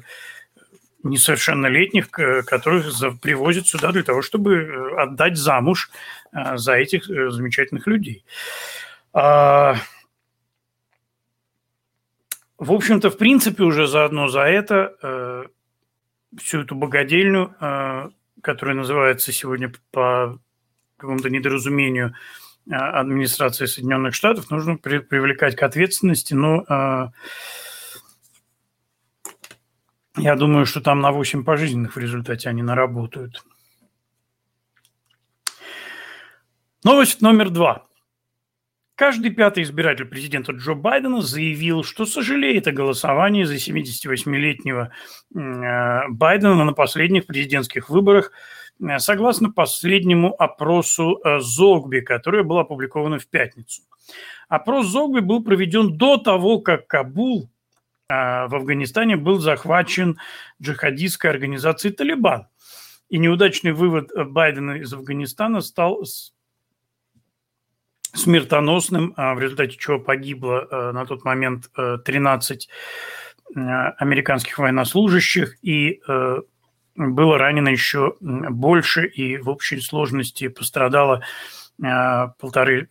несовершеннолетних, 1.09 2.09
которых 2.09 2.87
привозят 3.21 3.67
сюда 3.67 3.91
для 3.91 4.03
того, 4.03 4.21
чтобы 4.21 4.55
э, 4.55 5.01
отдать 5.01 5.37
замуж 5.37 5.89
э, 6.31 6.57
за 6.57 6.73
этих 6.73 7.09
э, 7.09 7.29
замечательных 7.29 7.87
людей. 7.87 8.23
А, 9.13 9.75
в 12.57 12.71
общем-то, 12.71 13.09
в 13.09 13.17
принципе, 13.17 13.63
уже 13.63 13.87
заодно 13.87 14.27
за 14.27 14.41
это 14.41 15.47
всю 16.37 16.61
эту 16.61 16.75
богадельню, 16.75 17.55
которая 18.41 18.75
называется 18.75 19.31
сегодня 19.31 19.71
по 19.91 20.39
какому-то 20.97 21.29
недоразумению 21.29 22.15
администрации 22.69 23.65
Соединенных 23.65 24.15
Штатов, 24.15 24.49
нужно 24.49 24.77
привлекать 24.77 25.55
к 25.55 25.61
ответственности, 25.63 26.33
но 26.33 27.11
я 30.17 30.35
думаю, 30.35 30.65
что 30.65 30.81
там 30.81 31.01
на 31.01 31.11
8 31.11 31.43
пожизненных 31.43 31.95
в 31.95 31.99
результате 31.99 32.49
они 32.49 32.63
наработают. 32.63 33.43
Новость 36.83 37.21
номер 37.21 37.49
два. 37.49 37.87
Каждый 38.95 39.29
пятый 39.29 39.61
избиратель 39.61 40.05
президента 40.05 40.53
Джо 40.53 40.73
Байдена 40.73 41.21
заявил, 41.21 41.83
что 41.83 42.07
сожалеет 42.07 42.67
о 42.67 42.71
голосовании 42.71 43.43
за 43.43 43.55
78-летнего 43.55 44.89
э, 45.35 46.07
Байдена 46.09 46.63
на 46.63 46.73
последних 46.73 47.27
президентских 47.27 47.89
выборах, 47.89 48.31
э, 48.81 48.97
согласно 48.97 49.51
последнему 49.51 50.33
опросу 50.33 51.19
э, 51.23 51.39
Зогби, 51.41 51.99
который 51.99 52.43
был 52.43 52.57
опубликован 52.57 53.19
в 53.19 53.27
пятницу. 53.27 53.83
Опрос 54.49 54.87
Зогби 54.87 55.19
был 55.19 55.43
проведен 55.43 55.95
до 55.95 56.17
того, 56.17 56.59
как 56.59 56.87
Кабул 56.87 57.51
в 58.09 58.55
Афганистане 58.55 59.17
был 59.17 59.39
захвачен 59.39 60.17
джихадистской 60.61 61.29
организацией 61.29 61.93
«Талибан». 61.93 62.47
И 63.09 63.17
неудачный 63.17 63.73
вывод 63.73 64.11
Байдена 64.15 64.79
из 64.79 64.93
Афганистана 64.93 65.59
стал 65.59 66.05
смертоносным, 68.13 69.13
а, 69.17 69.35
в 69.35 69.39
результате 69.41 69.77
чего 69.77 69.99
погибло 69.99 70.67
а, 70.71 70.91
на 70.93 71.05
тот 71.05 71.25
момент 71.25 71.69
13 71.75 72.69
американских 73.55 74.57
военнослужащих 74.57 75.57
и 75.61 76.01
было 76.95 77.37
ранено 77.37 77.69
еще 77.69 78.17
больше, 78.19 79.07
и 79.07 79.37
в 79.37 79.47
общей 79.47 79.79
сложности 79.79 80.49
пострадало 80.49 81.23
полторы, 81.77 82.89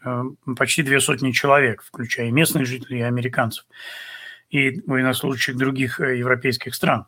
почти 0.56 0.82
две 0.82 1.00
сотни 1.00 1.32
человек, 1.32 1.82
включая 1.82 2.30
местных 2.30 2.64
жителей 2.66 3.00
и 3.00 3.02
американцев 3.02 3.66
и 4.50 4.80
военнослужащих 4.86 5.56
других 5.56 6.00
э, 6.00 6.18
европейских 6.18 6.74
стран. 6.74 7.06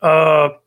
А, 0.00 0.60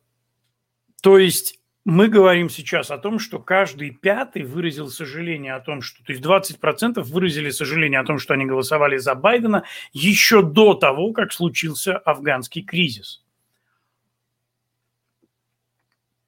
то 1.02 1.18
есть 1.18 1.60
мы 1.84 2.08
говорим 2.08 2.50
сейчас 2.50 2.90
о 2.90 2.98
том, 2.98 3.18
что 3.18 3.38
каждый 3.38 3.90
пятый 3.90 4.42
выразил 4.42 4.88
сожаление 4.90 5.54
о 5.54 5.60
том, 5.60 5.80
что... 5.80 6.04
То 6.04 6.12
есть 6.12 6.24
20% 6.24 7.00
выразили 7.02 7.50
сожаление 7.50 8.00
о 8.00 8.04
том, 8.04 8.18
что 8.18 8.34
они 8.34 8.44
голосовали 8.44 8.98
за 8.98 9.14
Байдена 9.14 9.64
еще 9.92 10.42
до 10.42 10.74
того, 10.74 11.12
как 11.12 11.32
случился 11.32 11.96
афганский 11.96 12.62
кризис. 12.62 13.24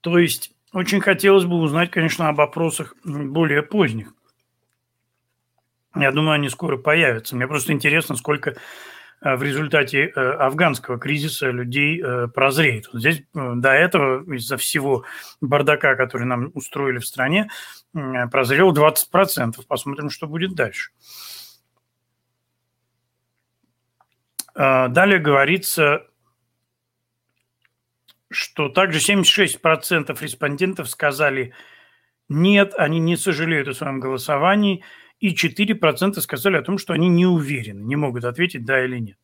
То 0.00 0.18
есть 0.18 0.52
очень 0.72 1.00
хотелось 1.00 1.44
бы 1.44 1.56
узнать, 1.56 1.90
конечно, 1.90 2.28
об 2.28 2.40
опросах 2.40 2.96
более 3.04 3.62
поздних. 3.62 4.14
Я 5.94 6.10
думаю, 6.10 6.34
они 6.34 6.48
скоро 6.48 6.76
появятся. 6.76 7.36
Мне 7.36 7.46
просто 7.46 7.72
интересно, 7.72 8.16
сколько 8.16 8.56
э, 9.20 9.36
в 9.36 9.42
результате 9.42 10.06
э, 10.06 10.20
афганского 10.20 10.98
кризиса 10.98 11.50
людей 11.50 12.02
э, 12.02 12.28
прозреет. 12.28 12.88
Вот 12.92 13.00
здесь 13.00 13.22
до 13.34 13.72
этого 13.72 14.22
из-за 14.34 14.56
всего 14.56 15.04
бардака, 15.40 15.94
который 15.96 16.26
нам 16.26 16.50
устроили 16.54 16.98
в 16.98 17.06
стране, 17.06 17.50
прозрел 17.92 18.72
20%. 18.72 19.66
Посмотрим, 19.66 20.08
что 20.08 20.26
будет 20.26 20.54
дальше. 20.54 20.92
Далее 24.54 25.18
говорится, 25.18 26.06
что 28.30 28.68
также 28.68 28.98
76% 28.98 30.16
респондентов 30.20 30.90
сказали 30.90 31.54
нет, 32.28 32.74
они 32.76 32.98
не 32.98 33.16
сожалеют 33.16 33.68
о 33.68 33.74
своем 33.74 34.00
голосовании– 34.00 34.82
и 35.22 35.34
4% 35.34 36.20
сказали 36.20 36.56
о 36.56 36.62
том, 36.62 36.78
что 36.78 36.92
они 36.92 37.08
не 37.08 37.26
уверены, 37.26 37.80
не 37.80 37.94
могут 37.94 38.24
ответить 38.24 38.64
да 38.64 38.84
или 38.84 38.98
нет. 38.98 39.18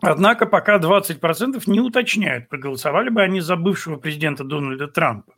Однако 0.00 0.46
пока 0.46 0.78
20% 0.78 1.62
не 1.66 1.80
уточняют, 1.80 2.48
проголосовали 2.48 3.10
бы 3.10 3.22
они 3.22 3.40
за 3.40 3.56
бывшего 3.56 3.96
президента 3.96 4.42
Дональда 4.42 4.88
Трампа. 4.88 5.34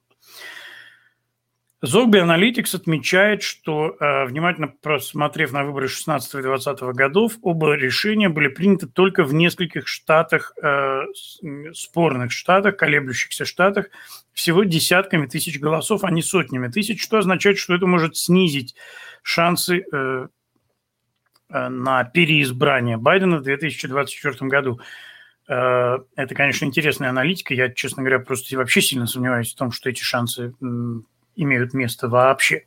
Зогби 1.85 2.19
Analytics 2.19 2.77
отмечает, 2.77 3.43
что, 3.43 3.95
э, 4.01 4.25
внимательно 4.25 4.69
просмотрев 4.69 5.53
на 5.53 5.65
выборы 5.65 5.89
16 5.89 6.37
и 6.37 6.43
20 6.43 6.95
годов, 6.95 7.35
оба 7.43 7.75
решения 7.75 8.31
были 8.31 8.49
приняты 8.49 8.87
только 8.87 9.23
в 9.23 9.35
нескольких 9.35 9.87
штатах, 9.87 10.55
э, 10.63 11.03
спорных 11.75 12.33
штатах, 12.33 12.79
колеблющихся 12.79 13.45
штатах, 13.45 13.91
всего 14.33 14.65
десятками 14.65 15.27
тысяч 15.27 15.61
голосов, 15.61 16.05
а 16.05 16.11
не 16.11 16.23
сотнями 16.23 16.69
тысяч, 16.69 17.03
что 17.03 17.19
означает, 17.19 17.59
что 17.59 17.75
это 17.75 17.87
может 17.87 18.17
снизить 18.17 18.75
шансы 19.23 19.85
э, 19.93 20.29
на 21.51 22.05
переизбрание 22.05 22.97
Байдена 22.97 23.37
в 23.37 23.43
2024 23.43 24.49
году. 24.49 24.81
Это, 25.47 26.35
конечно, 26.35 26.65
интересная 26.65 27.11
аналитика. 27.11 27.53
Я, 27.53 27.69
честно 27.69 28.03
говоря, 28.03 28.19
просто 28.19 28.57
вообще 28.57 28.81
сильно 28.81 29.07
сомневаюсь 29.07 29.53
в 29.53 29.57
том, 29.57 29.71
что 29.71 29.91
эти 29.91 30.03
шансы 30.03 30.55
имеют 31.37 31.75
место 31.75 32.09
вообще. 32.09 32.67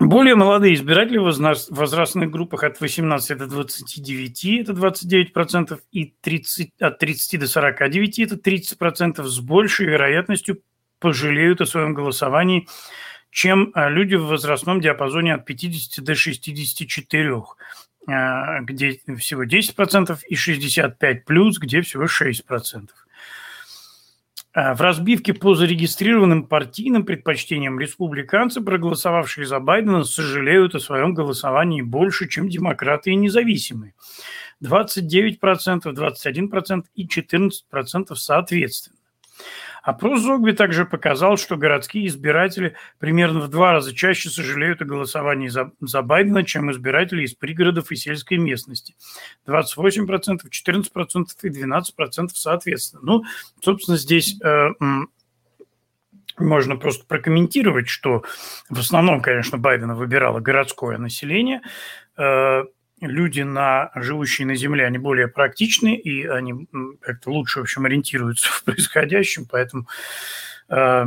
Более 0.00 0.34
молодые 0.34 0.74
избиратели 0.74 1.18
в 1.18 1.30
возрастных 1.68 2.30
группах 2.30 2.64
от 2.64 2.80
18 2.80 3.36
до 3.36 3.46
29– 3.46 4.44
это 4.60 4.72
29%, 4.72 5.78
и 5.92 6.14
30, 6.22 6.70
от 6.80 6.98
30 6.98 7.40
до 7.40 7.46
49– 7.46 8.18
это 8.20 8.36
30% 8.36 9.22
с 9.22 9.40
большей 9.40 9.86
вероятностью 9.86 10.62
пожалеют 11.00 11.60
о 11.60 11.66
своем 11.66 11.92
голосовании, 11.92 12.66
чем 13.30 13.72
а, 13.74 13.90
люди 13.90 14.14
в 14.14 14.26
возрастном 14.26 14.80
диапазоне 14.80 15.34
от 15.34 15.44
50 15.44 16.02
до 16.02 16.14
64. 16.14 17.42
где 18.62 19.00
всего 19.18 19.44
10%, 19.44 20.18
и 20.28 20.34
65 20.34 21.24
плюс, 21.26 21.58
где 21.58 21.82
всего 21.82 22.04
6%. 22.04 22.88
В 24.52 24.80
разбивке 24.80 25.32
по 25.32 25.54
зарегистрированным 25.54 26.44
партийным 26.44 27.04
предпочтениям 27.04 27.78
республиканцы, 27.78 28.60
проголосовавшие 28.60 29.46
за 29.46 29.60
Байдена, 29.60 30.02
сожалеют 30.02 30.74
о 30.74 30.80
своем 30.80 31.14
голосовании 31.14 31.82
больше, 31.82 32.28
чем 32.28 32.48
демократы 32.48 33.12
и 33.12 33.14
независимые. 33.14 33.94
29%, 34.60 35.38
21% 35.84 36.84
и 36.96 37.06
14% 37.06 38.14
соответственно. 38.16 38.99
Опрос 39.82 40.20
Зогби 40.20 40.52
также 40.52 40.84
показал, 40.84 41.36
что 41.36 41.56
городские 41.56 42.06
избиратели 42.06 42.76
примерно 42.98 43.40
в 43.40 43.48
два 43.48 43.72
раза 43.72 43.94
чаще 43.94 44.28
сожалеют 44.28 44.82
о 44.82 44.84
голосовании 44.84 45.48
за, 45.48 45.72
за 45.80 46.02
Байдена, 46.02 46.44
чем 46.44 46.70
избиратели 46.70 47.22
из 47.22 47.34
пригородов 47.34 47.90
и 47.90 47.96
сельской 47.96 48.38
местности. 48.38 48.94
28%, 49.46 50.40
14% 50.50 51.26
и 51.42 51.48
12% 51.48 52.28
соответственно. 52.34 53.02
Ну, 53.02 53.24
собственно, 53.60 53.96
здесь 53.96 54.40
э, 54.42 54.70
можно 56.38 56.76
просто 56.76 57.06
прокомментировать, 57.06 57.88
что 57.88 58.24
в 58.68 58.78
основном, 58.78 59.20
конечно, 59.20 59.58
Байдена 59.58 59.94
выбирало 59.94 60.40
городское 60.40 60.98
население. 60.98 61.62
Э, 62.16 62.64
люди, 63.00 63.40
на, 63.42 63.90
живущие 63.94 64.46
на 64.46 64.54
Земле, 64.54 64.86
они 64.86 64.98
более 64.98 65.28
практичны, 65.28 65.96
и 65.96 66.26
они 66.26 66.68
как-то 67.00 67.30
лучше, 67.30 67.60
в 67.60 67.62
общем, 67.62 67.84
ориентируются 67.84 68.48
в 68.50 68.64
происходящем, 68.64 69.46
поэтому, 69.46 69.86
э, 70.68 71.06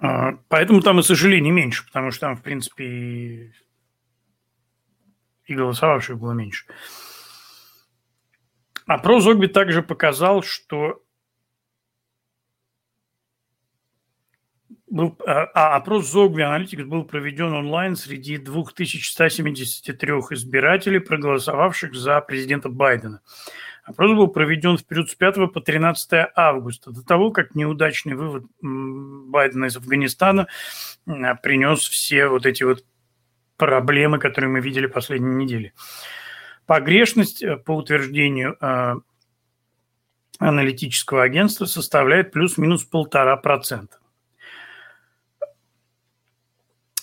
э, 0.00 0.32
поэтому 0.48 0.80
там 0.80 1.00
и 1.00 1.02
сожалений 1.02 1.50
меньше, 1.50 1.84
потому 1.86 2.10
что 2.10 2.20
там, 2.20 2.36
в 2.36 2.42
принципе, 2.42 2.84
и, 2.84 3.52
и 5.46 5.54
голосовавших 5.54 6.18
было 6.18 6.32
меньше. 6.32 6.66
Опрос 8.86 9.24
Зогби 9.24 9.48
также 9.48 9.82
показал, 9.82 10.42
что 10.42 11.02
был, 14.86 15.16
а, 15.26 15.44
а 15.54 15.76
опрос 15.76 16.14
Zogby 16.14 16.38
Analytics 16.38 16.84
был 16.84 17.04
проведен 17.04 17.52
онлайн 17.52 17.96
среди 17.96 18.38
2173 18.38 20.10
избирателей, 20.30 21.00
проголосовавших 21.00 21.94
за 21.94 22.20
президента 22.20 22.68
Байдена. 22.68 23.20
Опрос 23.84 24.16
был 24.16 24.28
проведен 24.28 24.76
в 24.76 24.84
период 24.84 25.10
с 25.10 25.14
5 25.14 25.52
по 25.52 25.60
13 25.60 26.30
августа, 26.34 26.90
до 26.90 27.04
того, 27.04 27.30
как 27.30 27.54
неудачный 27.54 28.14
вывод 28.14 28.44
Байдена 28.60 29.66
из 29.66 29.76
Афганистана 29.76 30.48
принес 31.04 31.80
все 31.80 32.26
вот 32.26 32.46
эти 32.46 32.64
вот 32.64 32.84
проблемы, 33.56 34.18
которые 34.18 34.50
мы 34.50 34.60
видели 34.60 34.86
последние 34.86 35.34
недели. 35.34 35.72
Погрешность, 36.66 37.42
э, 37.42 37.56
по 37.56 37.76
утверждению 37.76 38.56
э, 38.60 38.94
аналитического 40.38 41.22
агентства, 41.22 41.64
составляет 41.66 42.32
плюс-минус 42.32 42.84
полтора 42.84 43.36
процента. 43.36 43.98
А 45.40 45.46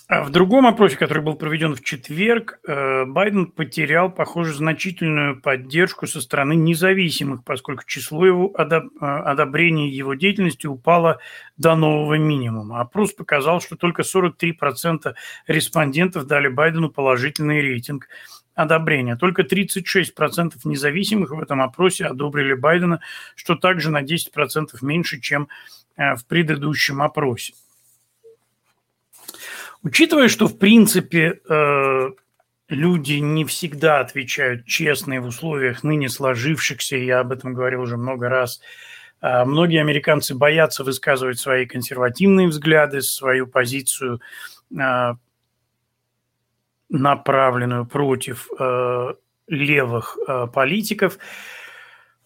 в 0.08 0.28
другом 0.28 0.66
опросе, 0.66 0.98
который 0.98 1.22
был 1.22 1.34
проведен 1.34 1.74
в 1.74 1.82
четверг, 1.82 2.60
э, 2.68 3.06
Байден 3.06 3.46
потерял, 3.46 4.10
похоже, 4.10 4.52
значительную 4.52 5.40
поддержку 5.40 6.06
со 6.06 6.20
стороны 6.20 6.54
независимых, 6.54 7.42
поскольку 7.42 7.84
число 7.86 8.26
его 8.26 8.54
э, 8.54 8.80
одобрения 9.00 9.88
его 9.88 10.12
деятельности 10.12 10.66
упало 10.66 11.20
до 11.56 11.74
нового 11.74 12.18
минимума. 12.18 12.82
Опрос 12.82 13.14
показал, 13.14 13.62
что 13.62 13.76
только 13.76 14.02
43% 14.02 15.14
респондентов 15.46 16.26
дали 16.26 16.48
Байдену 16.48 16.90
положительный 16.90 17.62
рейтинг 17.62 18.08
одобрения. 18.54 19.16
Только 19.16 19.40
36% 19.40 20.52
независимых 20.64 21.30
в 21.30 21.40
этом 21.40 21.62
опросе 21.62 22.04
одобрили 22.04 22.52
Байдена, 22.52 23.00
что 23.36 23.54
также 23.54 23.90
на 23.90 24.02
10% 24.02 24.68
меньше, 24.82 25.18
чем 25.18 25.48
э, 25.96 26.14
в 26.14 26.26
предыдущем 26.26 27.00
опросе. 27.00 27.54
Учитывая, 29.84 30.28
что, 30.28 30.48
в 30.48 30.58
принципе, 30.58 31.40
э, 31.46 32.10
люди 32.68 33.12
не 33.14 33.44
всегда 33.44 34.00
отвечают 34.00 34.64
честно 34.64 35.20
в 35.20 35.26
условиях 35.26 35.82
ныне 35.84 36.08
сложившихся, 36.08 36.96
я 36.96 37.20
об 37.20 37.32
этом 37.32 37.52
говорил 37.52 37.82
уже 37.82 37.98
много 37.98 38.30
раз, 38.30 38.62
э, 39.20 39.44
многие 39.44 39.82
американцы 39.82 40.34
боятся 40.34 40.84
высказывать 40.84 41.38
свои 41.38 41.66
консервативные 41.66 42.48
взгляды, 42.48 43.02
свою 43.02 43.46
позицию, 43.46 44.22
э, 44.74 45.12
направленную 46.88 47.86
против 47.86 48.48
левых 49.48 50.16
политиков, 50.54 51.18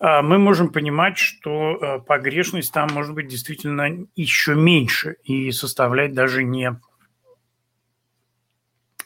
мы 0.00 0.38
можем 0.38 0.70
понимать, 0.70 1.16
что 1.16 2.04
погрешность 2.06 2.72
там 2.72 2.90
может 2.92 3.14
быть 3.14 3.28
действительно 3.28 4.06
еще 4.14 4.54
меньше 4.54 5.16
и 5.24 5.50
составлять 5.52 6.12
даже 6.12 6.44
не 6.44 6.72
Э, 6.72 6.87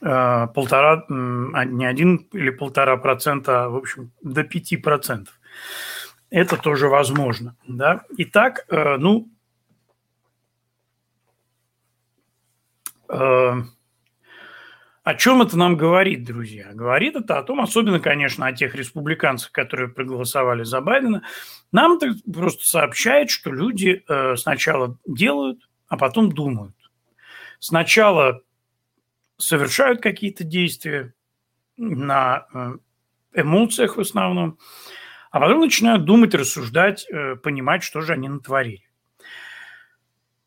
полтора, 0.02 1.04
а 1.08 1.64
не 1.64 1.86
один 1.86 2.28
или 2.32 2.50
полтора 2.50 2.96
процента, 2.96 3.64
а, 3.64 3.68
в 3.68 3.76
общем, 3.76 4.10
до 4.20 4.42
пяти 4.42 4.76
процентов. 4.76 5.38
Это 6.28 6.56
тоже 6.56 6.88
возможно. 6.88 7.56
Да? 7.68 8.02
Итак, 8.16 8.64
э, 8.68 8.96
ну, 8.96 9.28
э, 13.08 13.52
о 15.04 15.14
чем 15.14 15.42
это 15.42 15.56
нам 15.56 15.76
говорит, 15.76 16.24
друзья? 16.24 16.72
Говорит 16.72 17.14
это 17.14 17.38
о 17.38 17.44
том, 17.44 17.60
особенно, 17.60 18.00
конечно, 18.00 18.46
о 18.46 18.52
тех 18.52 18.74
республиканцах, 18.74 19.52
которые 19.52 19.88
проголосовали 19.88 20.64
за 20.64 20.80
Байдена, 20.80 21.22
нам 21.70 21.92
это 21.92 22.12
просто 22.32 22.66
сообщает, 22.66 23.30
что 23.30 23.52
люди 23.52 24.04
сначала 24.36 24.96
делают, 25.06 25.68
а 25.88 25.96
потом 25.96 26.32
думают. 26.32 26.74
Сначала 27.58 28.42
совершают 29.42 30.00
какие-то 30.00 30.44
действия 30.44 31.14
на 31.76 32.46
э, 32.52 33.40
эмоциях 33.40 33.96
в 33.96 34.00
основном, 34.00 34.59
а 35.31 35.40
потом 35.40 35.61
начинают 35.61 36.05
думать, 36.05 36.35
рассуждать, 36.35 37.07
э, 37.11 37.37
понимать, 37.37 37.83
что 37.83 38.00
же 38.00 38.12
они 38.12 38.28
натворили. 38.28 38.88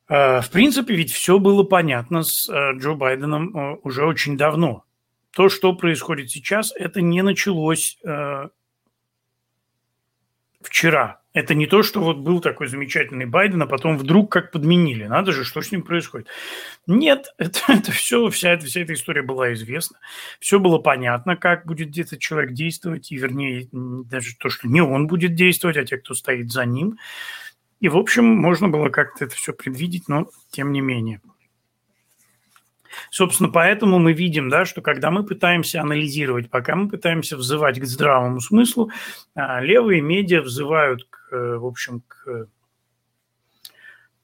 Э, 0.08 0.42
в 0.42 0.50
принципе, 0.52 0.96
ведь 0.96 1.12
все 1.12 1.40
было 1.40 1.64
понятно 1.64 2.24
с 2.24 2.50
Джо 2.50 2.94
Байденом 2.94 3.80
уже 3.84 4.06
очень 4.06 4.38
давно. 4.38 4.84
То, 5.32 5.50
что 5.50 5.74
происходит 5.74 6.32
сейчас, 6.32 6.72
это 6.76 7.02
не 7.02 7.22
началось 7.22 8.00
вчера. 10.66 11.22
Это 11.34 11.54
не 11.54 11.68
то, 11.68 11.84
что 11.84 12.02
вот 12.02 12.18
был 12.18 12.40
такой 12.40 12.68
замечательный 12.68 13.26
Байден, 13.26 13.62
а 13.62 13.68
потом 13.68 13.98
вдруг 13.98 14.32
как 14.32 14.52
подменили. 14.52 15.06
Надо 15.06 15.32
же, 15.32 15.44
что 15.44 15.62
с 15.62 15.72
ним 15.72 15.84
происходит. 15.84 16.28
Нет, 16.88 17.28
это, 17.38 17.60
это 17.68 17.92
все, 17.92 18.30
вся, 18.30 18.52
эта, 18.52 18.66
вся 18.66 18.82
эта 18.82 18.94
история 18.94 19.22
была 19.22 19.54
известна. 19.54 20.00
Все 20.40 20.60
было 20.60 20.80
понятно, 20.80 21.36
как 21.36 21.66
будет 21.66 21.98
этот 21.98 22.20
человек 22.20 22.54
действовать, 22.54 23.12
и 23.12 23.18
вернее, 23.18 23.68
даже 23.72 24.36
то, 24.38 24.50
что 24.50 24.68
не 24.68 24.82
он 24.82 25.08
будет 25.08 25.36
действовать, 25.36 25.78
а 25.78 25.86
те, 25.86 25.98
кто 25.98 26.14
стоит 26.14 26.52
за 26.52 26.66
ним. 26.66 26.98
И, 27.82 27.90
в 27.90 27.98
общем, 27.98 28.26
можно 28.26 28.70
было 28.70 28.90
как-то 28.90 29.26
это 29.26 29.36
все 29.36 29.54
предвидеть, 29.54 30.08
но 30.08 30.30
тем 30.50 30.72
не 30.72 30.82
менее. 30.82 31.22
Собственно, 33.10 33.50
поэтому 33.50 34.00
мы 34.00 34.14
видим, 34.14 34.50
да, 34.50 34.66
что 34.66 34.82
когда 34.82 35.12
мы 35.12 35.24
пытаемся 35.24 35.82
анализировать, 35.82 36.50
пока 36.50 36.76
мы 36.76 36.90
пытаемся 36.90 37.38
взывать 37.38 37.80
к 37.80 37.86
здравому 37.86 38.40
смыслу, 38.40 38.92
а, 39.36 39.62
левые 39.62 40.02
медиа 40.02 40.42
взывают, 40.42 41.08
к, 41.10 41.32
в 41.32 41.66
общем, 41.66 42.02
к, 42.08 42.48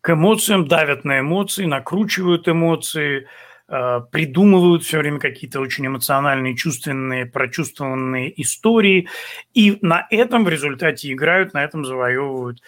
к 0.02 0.10
эмоциям, 0.10 0.68
давят 0.68 1.06
на 1.06 1.20
эмоции, 1.20 1.66
накручивают 1.66 2.48
эмоции, 2.48 3.28
а, 3.68 4.02
придумывают 4.02 4.84
все 4.84 4.98
время 4.98 5.20
какие-то 5.20 5.62
очень 5.62 5.88
эмоциональные, 5.88 6.58
чувственные, 6.58 7.26
прочувствованные 7.26 8.42
истории, 8.42 9.08
и 9.54 9.78
на 9.82 10.08
этом 10.10 10.44
в 10.44 10.50
результате 10.50 11.14
играют, 11.14 11.54
на 11.54 11.64
этом 11.64 11.86
завоевывают 11.86 12.62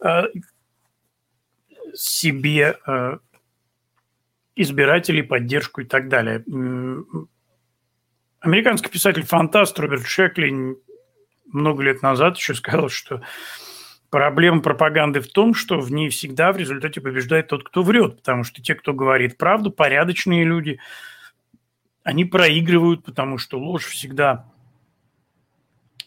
а, 0.00 0.26
себе 1.94 2.76
избирателей, 4.56 5.22
поддержку 5.22 5.80
и 5.80 5.84
так 5.84 6.08
далее. 6.08 6.44
Американский 8.40 8.90
писатель-фантаст 8.90 9.78
Роберт 9.78 10.06
Шекли 10.06 10.76
много 11.46 11.82
лет 11.82 12.02
назад 12.02 12.36
еще 12.36 12.54
сказал, 12.54 12.88
что 12.88 13.22
проблема 14.10 14.60
пропаганды 14.60 15.20
в 15.20 15.28
том, 15.28 15.54
что 15.54 15.78
в 15.78 15.92
ней 15.92 16.08
всегда 16.08 16.52
в 16.52 16.56
результате 16.56 17.00
побеждает 17.00 17.48
тот, 17.48 17.64
кто 17.64 17.82
врет, 17.82 18.16
потому 18.16 18.44
что 18.44 18.60
те, 18.62 18.74
кто 18.74 18.92
говорит 18.92 19.38
правду, 19.38 19.70
порядочные 19.70 20.44
люди, 20.44 20.80
они 22.02 22.24
проигрывают, 22.24 23.04
потому 23.04 23.38
что 23.38 23.58
ложь 23.58 23.86
всегда 23.86 24.52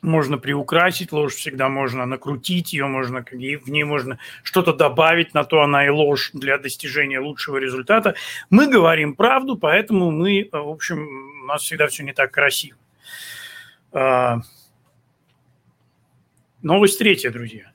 можно 0.06 0.38
приукрасить 0.38 1.12
ложь, 1.12 1.36
всегда 1.36 1.70
можно 1.70 2.06
накрутить 2.06 2.74
ее, 2.74 2.88
можно, 2.88 3.24
в 3.24 3.70
ней 3.70 3.84
можно 3.84 4.20
что-то 4.44 4.74
добавить, 4.74 5.34
на 5.34 5.44
то 5.44 5.62
она 5.62 5.86
и 5.86 5.90
ложь 5.90 6.32
для 6.34 6.58
достижения 6.58 7.20
лучшего 7.20 7.58
результата. 7.58 8.16
Мы 8.50 8.68
говорим 8.68 9.16
правду, 9.16 9.58
поэтому 9.58 10.12
мы, 10.12 10.48
в 10.52 10.70
общем, 10.70 11.08
у 11.44 11.46
нас 11.48 11.64
всегда 11.64 11.88
все 11.88 12.04
не 12.04 12.14
так 12.14 12.32
красиво. 12.32 12.78
А, 13.92 14.42
новость 16.62 17.00
третья, 17.00 17.32
друзья. 17.32 17.75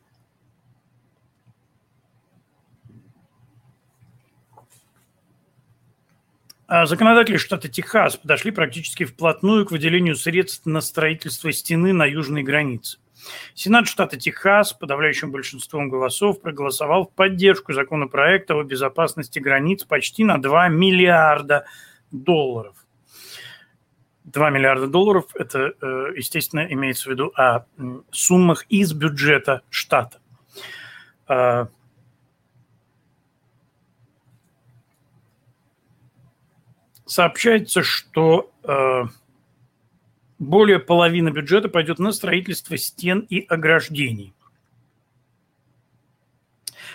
Законодатели 6.70 7.36
штата 7.36 7.68
Техас 7.68 8.16
подошли 8.16 8.52
практически 8.52 9.04
вплотную 9.04 9.66
к 9.66 9.72
выделению 9.72 10.14
средств 10.14 10.66
на 10.66 10.80
строительство 10.80 11.52
стены 11.52 11.92
на 11.92 12.04
южной 12.04 12.44
границе. 12.44 12.98
Сенат 13.54 13.88
штата 13.88 14.16
Техас 14.16 14.72
подавляющим 14.72 15.32
большинством 15.32 15.88
голосов 15.88 16.40
проголосовал 16.40 17.06
в 17.06 17.12
поддержку 17.12 17.72
законопроекта 17.72 18.54
о 18.54 18.62
безопасности 18.62 19.40
границ 19.40 19.84
почти 19.84 20.22
на 20.22 20.40
2 20.40 20.68
миллиарда 20.68 21.66
долларов. 22.12 22.76
2 24.24 24.50
миллиарда 24.50 24.86
долларов– 24.86 25.24
это, 25.34 25.72
э, 25.80 26.12
естественно, 26.16 26.66
имеется 26.70 27.08
в 27.08 27.12
виду 27.12 27.32
о 27.34 27.64
суммах 28.12 28.64
из 28.68 28.92
бюджета 28.92 29.62
штата. 29.70 30.18
Сообщается, 37.10 37.82
что 37.82 38.52
э, 38.62 39.02
более 40.38 40.78
половины 40.78 41.30
бюджета 41.30 41.68
пойдет 41.68 41.98
на 41.98 42.12
строительство 42.12 42.78
стен 42.78 43.26
и 43.28 43.44
ограждений. 43.48 44.32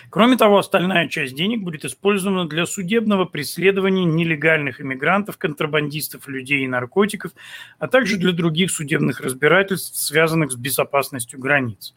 Кроме 0.08 0.38
того, 0.38 0.56
остальная 0.56 1.08
часть 1.08 1.34
денег 1.34 1.62
будет 1.62 1.84
использована 1.84 2.48
для 2.48 2.64
судебного 2.64 3.26
преследования 3.26 4.06
нелегальных 4.06 4.80
иммигрантов, 4.80 5.36
контрабандистов 5.36 6.28
людей 6.28 6.64
и 6.64 6.68
наркотиков, 6.68 7.32
а 7.78 7.86
также 7.86 8.16
для 8.16 8.32
других 8.32 8.70
судебных 8.70 9.20
разбирательств, 9.20 10.00
связанных 10.00 10.52
с 10.52 10.56
безопасностью 10.56 11.38
границ. 11.38 11.94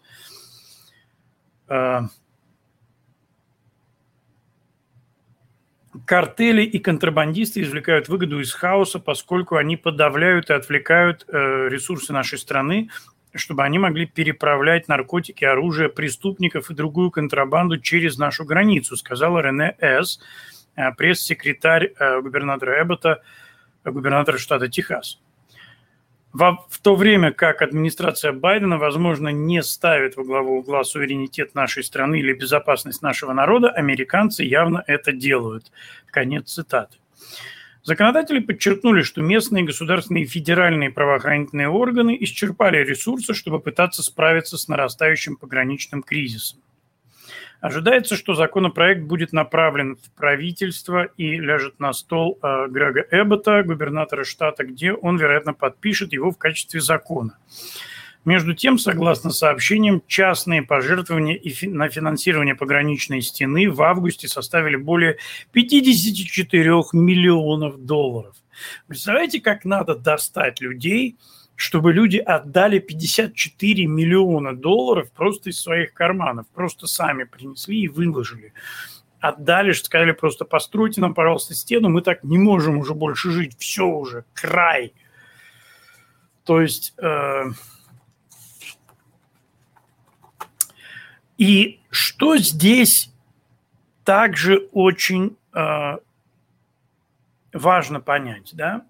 Картели 6.06 6.62
и 6.64 6.80
контрабандисты 6.80 7.62
извлекают 7.62 8.10
выгоду 8.10 8.40
из 8.40 8.54
хаоса, 8.54 9.00
поскольку 9.00 9.56
они 9.56 9.78
подавляют 9.78 10.50
и 10.50 10.54
отвлекают 10.54 11.26
э, 11.28 11.68
ресурсы 11.70 12.14
нашей 12.14 12.38
страны, 12.38 12.90
чтобы 13.34 13.64
они 13.64 13.80
могли 13.80 14.06
переправлять 14.06 14.88
наркотики, 14.88 15.46
оружие 15.46 15.90
преступников 15.90 16.70
и 16.70 16.76
другую 16.76 17.12
контрабанду 17.12 17.80
через 17.80 18.18
нашу 18.18 18.46
границу, 18.46 18.96
сказала 18.98 19.40
Рене 19.40 19.76
С., 19.80 20.20
э, 20.76 20.92
пресс-секретарь 20.94 21.94
э, 21.98 22.22
губернатора 22.22 22.82
Эббота, 22.82 23.22
губернатора 23.84 24.38
штата 24.38 24.68
Техас. 24.68 25.20
Во, 26.32 26.66
в 26.70 26.80
то 26.80 26.96
время 26.96 27.32
как 27.32 27.62
администрация 27.64 28.32
Байдена, 28.32 28.78
возможно, 28.78 29.30
не 29.30 29.64
ставит 29.64 30.16
во 30.16 30.24
главу 30.24 30.60
угла 30.60 30.84
суверенитет 30.84 31.56
нашей 31.56 31.84
страны 31.84 32.20
или 32.20 32.34
безопасность 32.34 33.02
нашего 33.02 33.34
народа, 33.34 33.70
американцы 33.70 34.44
явно 34.44 34.84
это 34.86 35.12
делают. 35.12 35.72
Конец 36.12 36.54
цитаты. 36.54 36.98
Законодатели 37.84 38.40
подчеркнули, 38.40 39.02
что 39.02 39.22
местные 39.22 39.64
государственные 39.64 40.26
и 40.26 40.28
федеральные 40.28 40.92
правоохранительные 40.92 41.70
органы 41.70 42.16
исчерпали 42.20 42.78
ресурсы, 42.78 43.34
чтобы 43.34 43.60
пытаться 43.60 44.04
справиться 44.04 44.58
с 44.58 44.68
нарастающим 44.68 45.38
пограничным 45.38 46.04
кризисом. 46.04 46.60
Ожидается, 47.62 48.16
что 48.16 48.36
законопроект 48.36 49.02
будет 49.02 49.34
направлен 49.34 49.98
в 49.98 50.12
правительство 50.12 51.04
и 51.18 51.38
ляжет 51.38 51.78
на 51.80 51.92
стол 51.92 52.40
э, 52.42 52.68
Грега 52.70 53.06
Эббота, 53.12 53.64
губернатора 53.64 54.24
штата, 54.24 54.64
где 54.64 54.94
он, 54.94 55.18
вероятно, 55.18 55.54
подпишет 55.54 56.14
его 56.14 56.32
в 56.32 56.38
качестве 56.38 56.80
закона. 56.80 57.38
Между 58.24 58.54
тем, 58.54 58.78
согласно 58.78 59.32
сообщениям, 59.32 60.02
частные 60.08 60.62
пожертвования 60.62 61.40
на 61.64 61.90
финансирование 61.90 62.56
пограничной 62.56 63.22
стены 63.22 63.70
в 63.70 63.82
августе 63.82 64.30
составили 64.30 64.78
более 64.78 65.18
54 65.52 66.70
миллионов 66.94 67.86
долларов. 67.86 68.36
Представляете, 68.88 69.42
как 69.42 69.66
надо 69.66 69.96
достать 69.96 70.62
людей– 70.62 71.18
чтобы 71.60 71.92
люди 71.92 72.16
отдали 72.16 72.80
54 72.80 73.86
миллиона 73.86 74.56
долларов 74.56 75.12
просто 75.12 75.50
из 75.50 75.60
своих 75.60 75.94
карманов, 75.94 76.48
просто 76.48 76.88
сами 76.88 77.26
принесли 77.26 77.82
и 77.82 77.90
выложили. 77.90 78.54
Отдали, 79.20 79.74
сказали 79.74 80.14
просто 80.14 80.46
постройте 80.46 81.02
нам, 81.02 81.14
пожалуйста, 81.14 81.54
стену, 81.54 81.90
мы 81.90 82.02
так 82.02 82.24
не 82.24 82.38
можем 82.38 82.78
уже 82.78 82.94
больше 82.94 83.32
жить, 83.32 83.58
все 83.60 83.86
уже, 83.86 84.24
край. 84.34 84.94
То 86.46 86.62
есть... 86.62 86.94
Э, 86.98 87.48
и 91.38 91.82
что 91.90 92.38
здесь 92.38 93.14
также 94.06 94.70
очень 94.72 95.36
э, 95.54 95.98
важно 97.52 98.00
понять, 98.00 98.52
да? 98.54 98.86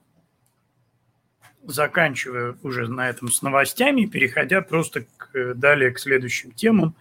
Заканчивая 1.71 2.55
уже 2.63 2.87
на 2.87 3.09
этом 3.09 3.31
с 3.31 3.41
новостями, 3.41 4.05
переходя 4.05 4.61
просто 4.61 5.05
к, 5.17 5.53
далее 5.55 5.91
к 5.91 5.99
следующим 5.99 6.51
темам. 6.51 6.95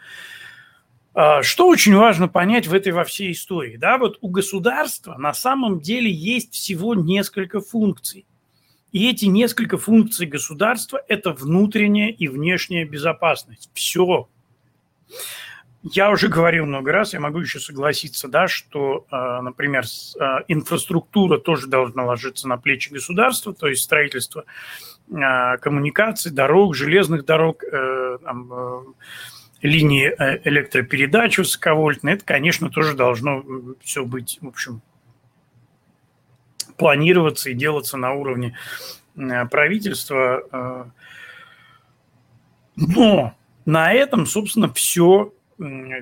А, 1.14 1.42
что 1.42 1.68
очень 1.68 1.96
важно 1.96 2.28
понять 2.28 2.66
в 2.66 2.74
этой 2.74 2.92
во 2.92 3.04
всей 3.04 3.32
истории? 3.32 3.76
Да, 3.76 3.98
вот 3.98 4.18
у 4.20 4.28
государства 4.28 5.16
на 5.18 5.34
самом 5.34 5.80
деле 5.80 6.10
есть 6.10 6.54
всего 6.54 6.94
несколько 6.94 7.60
функций. 7.60 8.24
И 8.92 9.10
эти 9.10 9.26
несколько 9.26 9.76
функций 9.76 10.26
государства– 10.26 11.00
это 11.08 11.32
внутренняя 11.32 12.10
и 12.10 12.28
внешняя 12.28 12.84
безопасность. 12.84 13.70
Все. 13.74 14.28
Я 15.92 16.10
уже 16.10 16.28
говорил 16.28 16.66
много 16.66 16.92
раз, 16.92 17.14
я 17.14 17.20
могу 17.20 17.40
еще 17.40 17.60
согласиться, 17.60 18.28
да, 18.28 18.48
что, 18.48 19.06
а, 19.10 19.40
например, 19.42 19.84
а, 20.18 20.40
инфраструктура 20.48 21.38
тоже 21.38 21.66
должна 21.66 22.04
ложиться 22.04 22.48
на 22.48 22.58
плечи 22.58 22.92
государства, 22.92 23.54
то 23.54 23.68
есть 23.68 23.82
строительство 23.82 24.44
а, 25.12 25.56
коммуникаций, 25.58 26.32
дорог, 26.32 26.74
железных 26.74 27.24
дорог, 27.24 27.62
э, 27.64 28.18
там, 28.22 28.52
э, 28.52 28.80
линии 29.62 30.08
э, 30.08 30.40
электропередач 30.44 31.38
высоковольтные, 31.38 32.16
это, 32.16 32.24
конечно, 32.24 32.70
тоже 32.70 32.94
должно 32.94 33.42
все 33.80 34.04
быть, 34.04 34.38
в 34.42 34.48
общем, 34.48 34.82
планироваться 36.76 37.50
и 37.50 37.54
делаться 37.54 37.96
на 37.96 38.12
уровне 38.12 38.56
правительства. 39.50 40.92
Но 42.76 43.34
на 43.64 43.92
этом, 43.92 44.26
собственно, 44.26 44.72
все 44.72 45.32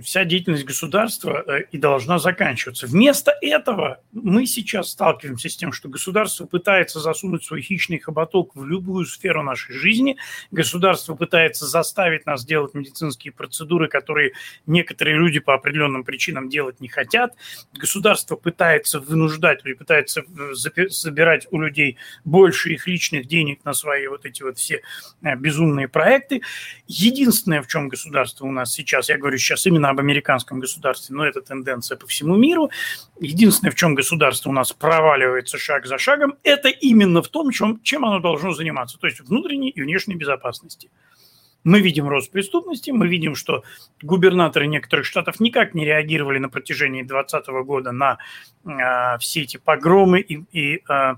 вся 0.03 0.25
деятельность 0.25 0.65
государства 0.65 1.43
э, 1.47 1.63
и 1.73 1.79
должна 1.79 2.19
заканчиваться. 2.19 2.87
Вместо 2.87 3.33
этого 3.41 4.01
мы 4.13 4.47
сейчас 4.47 4.91
сталкиваемся 4.91 5.49
с 5.49 5.57
тем, 5.57 5.73
что 5.73 5.89
государство 5.89 6.47
пытается 6.47 7.01
засунуть 7.01 7.45
свой 7.45 7.63
хищный 7.63 7.99
хоботок 7.99 8.55
в 8.55 8.65
любую 8.67 9.07
сферу 9.07 9.43
нашей 9.43 9.75
жизни, 9.75 10.17
государство 10.51 11.15
пытается 11.15 11.67
заставить 11.67 12.27
нас 12.27 12.45
делать 12.45 12.75
медицинские 12.75 13.33
процедуры, 13.33 13.89
которые 13.89 14.33
некоторые 14.67 15.17
люди 15.17 15.41
по 15.41 15.55
определенным 15.55 16.05
причинам 16.05 16.49
делать 16.49 16.81
не 16.81 16.89
хотят, 16.89 17.35
государство 17.73 18.37
пытается 18.37 19.01
вынуждать 19.01 19.63
пытается 19.79 20.23
забирать 20.55 21.47
у 21.51 21.61
людей 21.61 21.97
больше 22.25 22.73
их 22.73 22.87
личных 22.87 23.27
денег 23.27 23.65
на 23.65 23.73
свои 23.73 24.07
вот 24.07 24.27
эти 24.27 24.43
вот 24.43 24.59
все 24.59 24.83
э, 25.23 25.37
безумные 25.37 25.89
проекты. 25.89 26.43
Единственное, 26.87 27.63
в 27.63 27.69
чем 27.69 27.89
государство 27.89 28.47
у 28.47 28.53
нас 28.53 28.73
сейчас, 28.73 29.09
я 29.09 29.19
говорю 29.19 29.39
сейчас 29.47 29.67
именно 29.67 29.91
об 29.91 30.01
американском 30.01 30.61
государстве, 30.61 31.15
но 31.17 31.25
это 31.25 31.41
тенденция 31.41 31.97
по 31.97 32.07
всему 32.07 32.37
миру. 32.37 32.71
Единственное, 33.21 33.71
в 33.71 33.77
чем 33.77 33.95
государство 33.95 34.51
у 34.51 34.53
нас 34.53 34.73
проваливается 34.73 35.59
шаг 35.59 35.87
за 35.87 35.99
шагом, 35.99 36.35
это 36.43 36.69
именно 36.69 37.23
в 37.23 37.29
том, 37.29 37.51
чем, 37.51 37.81
чем 37.83 38.05
оно 38.05 38.19
должно 38.19 38.53
заниматься, 38.53 38.99
то 38.99 39.07
есть 39.07 39.21
внутренней 39.21 39.71
и 39.71 39.83
внешней 39.83 40.17
безопасности. 40.17 40.91
Мы 41.65 41.81
видим 41.81 42.09
рост 42.09 42.31
преступности, 42.31 42.93
мы 42.93 43.09
видим, 43.09 43.35
что 43.35 43.65
губернаторы 44.01 44.69
некоторых 44.69 45.05
штатов 45.05 45.41
никак 45.41 45.75
не 45.75 45.85
реагировали 45.85 46.39
на 46.39 46.49
протяжении 46.49 47.03
2020 47.03 47.49
года 47.65 47.91
на 47.91 48.19
э, 48.65 49.19
все 49.19 49.43
эти 49.43 49.57
погромы 49.57 50.21
и, 50.21 50.45
и 50.53 50.83
э, 50.89 51.15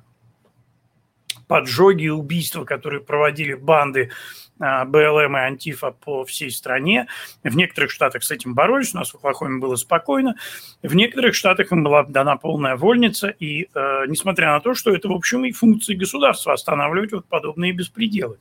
поджоги 1.49 2.09
убийства, 2.09 2.65
которые 2.65 3.03
проводили 3.03 3.55
банды 3.55 4.11
БЛМ 4.59 5.37
и 5.37 5.41
Антифа 5.41 5.91
по 5.93 6.25
всей 6.25 6.51
стране. 6.51 7.07
В 7.45 7.57
некоторых 7.57 7.91
штатах 7.91 8.25
с 8.25 8.31
этим 8.31 8.55
боролись, 8.55 8.95
у 8.95 8.99
нас 8.99 9.11
в 9.11 9.17
Оклахоме 9.17 9.59
было 9.59 9.77
спокойно. 9.77 10.37
В 10.83 10.95
некоторых 10.95 11.35
штатах 11.35 11.73
им 11.73 11.85
была 11.85 12.05
дана 12.05 12.37
полная 12.37 12.77
вольница, 12.77 13.29
и 13.29 13.69
э, 13.75 14.05
несмотря 14.09 14.53
на 14.53 14.61
то, 14.61 14.75
что 14.75 14.93
это, 14.93 15.09
в 15.09 15.13
общем, 15.13 15.45
и 15.45 15.53
функции 15.53 15.95
государства 15.95 16.53
останавливать 16.53 17.13
вот 17.13 17.27
подобные 17.27 17.73
беспределы. 17.73 18.39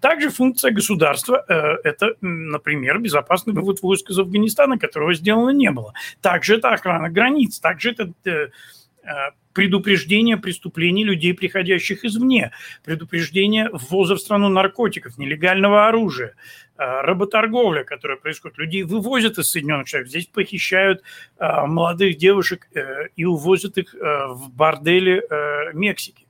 Также 0.00 0.30
функция 0.30 0.70
государства 0.70 1.44
э,– 1.48 1.54
это, 1.84 2.14
например, 2.20 2.98
безопасный 2.98 3.54
вывод 3.54 3.82
войск 3.82 4.10
из 4.10 4.18
Афганистана, 4.18 4.78
которого 4.78 5.14
сделано 5.14 5.50
не 5.50 5.70
было. 5.70 5.92
Также 6.20 6.56
это 6.56 6.70
охрана 6.70 7.08
границ, 7.10 7.58
также 7.58 7.90
это... 7.90 8.12
Э, 8.24 8.50
предупреждение 9.52 10.36
преступлений 10.36 11.04
людей, 11.04 11.34
приходящих 11.34 12.04
извне, 12.04 12.52
предупреждение 12.84 13.68
ввоза 13.72 14.14
в 14.14 14.18
страну 14.18 14.48
наркотиков, 14.48 15.18
нелегального 15.18 15.88
оружия, 15.88 16.34
работорговля, 16.76 17.82
которая 17.84 18.18
происходит. 18.18 18.58
Людей 18.58 18.82
вывозят 18.84 19.38
из 19.38 19.50
Соединенных 19.50 19.88
Штатов, 19.88 20.08
здесь 20.08 20.26
похищают 20.26 21.02
молодых 21.38 22.16
девушек 22.18 22.68
и 23.16 23.24
увозят 23.24 23.78
их 23.78 23.94
в 23.94 24.50
бордели 24.52 25.22
Мексики. 25.74 26.26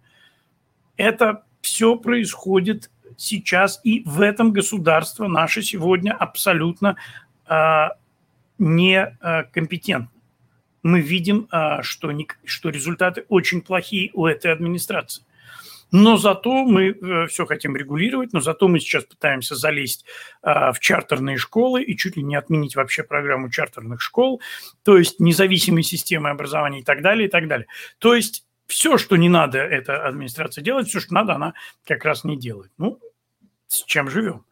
Это 0.97 1.45
все 1.61 1.97
происходит 1.97 2.91
сейчас, 3.17 3.81
и 3.85 4.03
в 4.07 4.21
этом 4.21 4.53
государство 4.53 5.27
наше 5.27 5.63
сегодня 5.63 6.13
абсолютно 6.13 6.97
э, 7.47 7.89
некомпетентно. 8.59 10.11
Мы 10.83 11.01
видим, 11.01 11.49
э, 11.53 11.83
что, 11.83 12.13
что 12.45 12.69
результаты 12.71 13.25
очень 13.29 13.63
плохие 13.63 14.11
у 14.15 14.27
этой 14.27 14.53
администрации. 14.53 15.25
Но 15.91 16.17
зато 16.19 16.65
мы 16.65 16.91
э, 16.91 17.27
все 17.29 17.47
хотим 17.47 17.75
регулировать, 17.75 18.33
но 18.33 18.41
зато 18.41 18.69
мы 18.69 18.79
сейчас 18.79 19.05
пытаемся 19.05 19.55
залезть 19.55 20.05
э, 20.43 20.73
в 20.73 20.79
чартерные 20.81 21.39
школы 21.39 21.83
и 21.83 21.97
чуть 21.97 22.17
ли 22.17 22.23
не 22.23 22.37
отменить 22.37 22.77
вообще 22.77 23.03
программу 23.03 23.51
чартерных 23.51 24.03
школ, 24.03 24.43
то 24.85 24.99
есть 24.99 25.19
независимой 25.19 25.83
системы 25.83 26.29
образования 26.29 26.81
и 26.81 26.85
так 26.85 27.01
далее, 27.01 27.29
и 27.29 27.31
так 27.31 27.49
далее. 27.49 27.67
То 27.99 28.15
есть 28.15 28.45
все, 28.67 28.99
что 28.99 29.17
не 29.17 29.31
надо 29.31 29.59
эта 29.59 30.07
администрация 30.07 30.63
делать, 30.63 30.89
все, 30.89 31.01
что 31.01 31.15
надо, 31.15 31.35
она 31.35 31.55
как 31.87 32.05
раз 32.05 32.23
не 32.23 32.37
делает. 32.37 32.71
Ну, 32.77 33.01
с 33.67 33.83
чем 33.85 34.11
живем? 34.11 34.45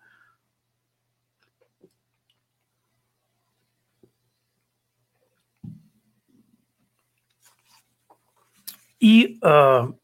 И 9.01 9.39
э, 9.43 9.47
в 9.47 9.95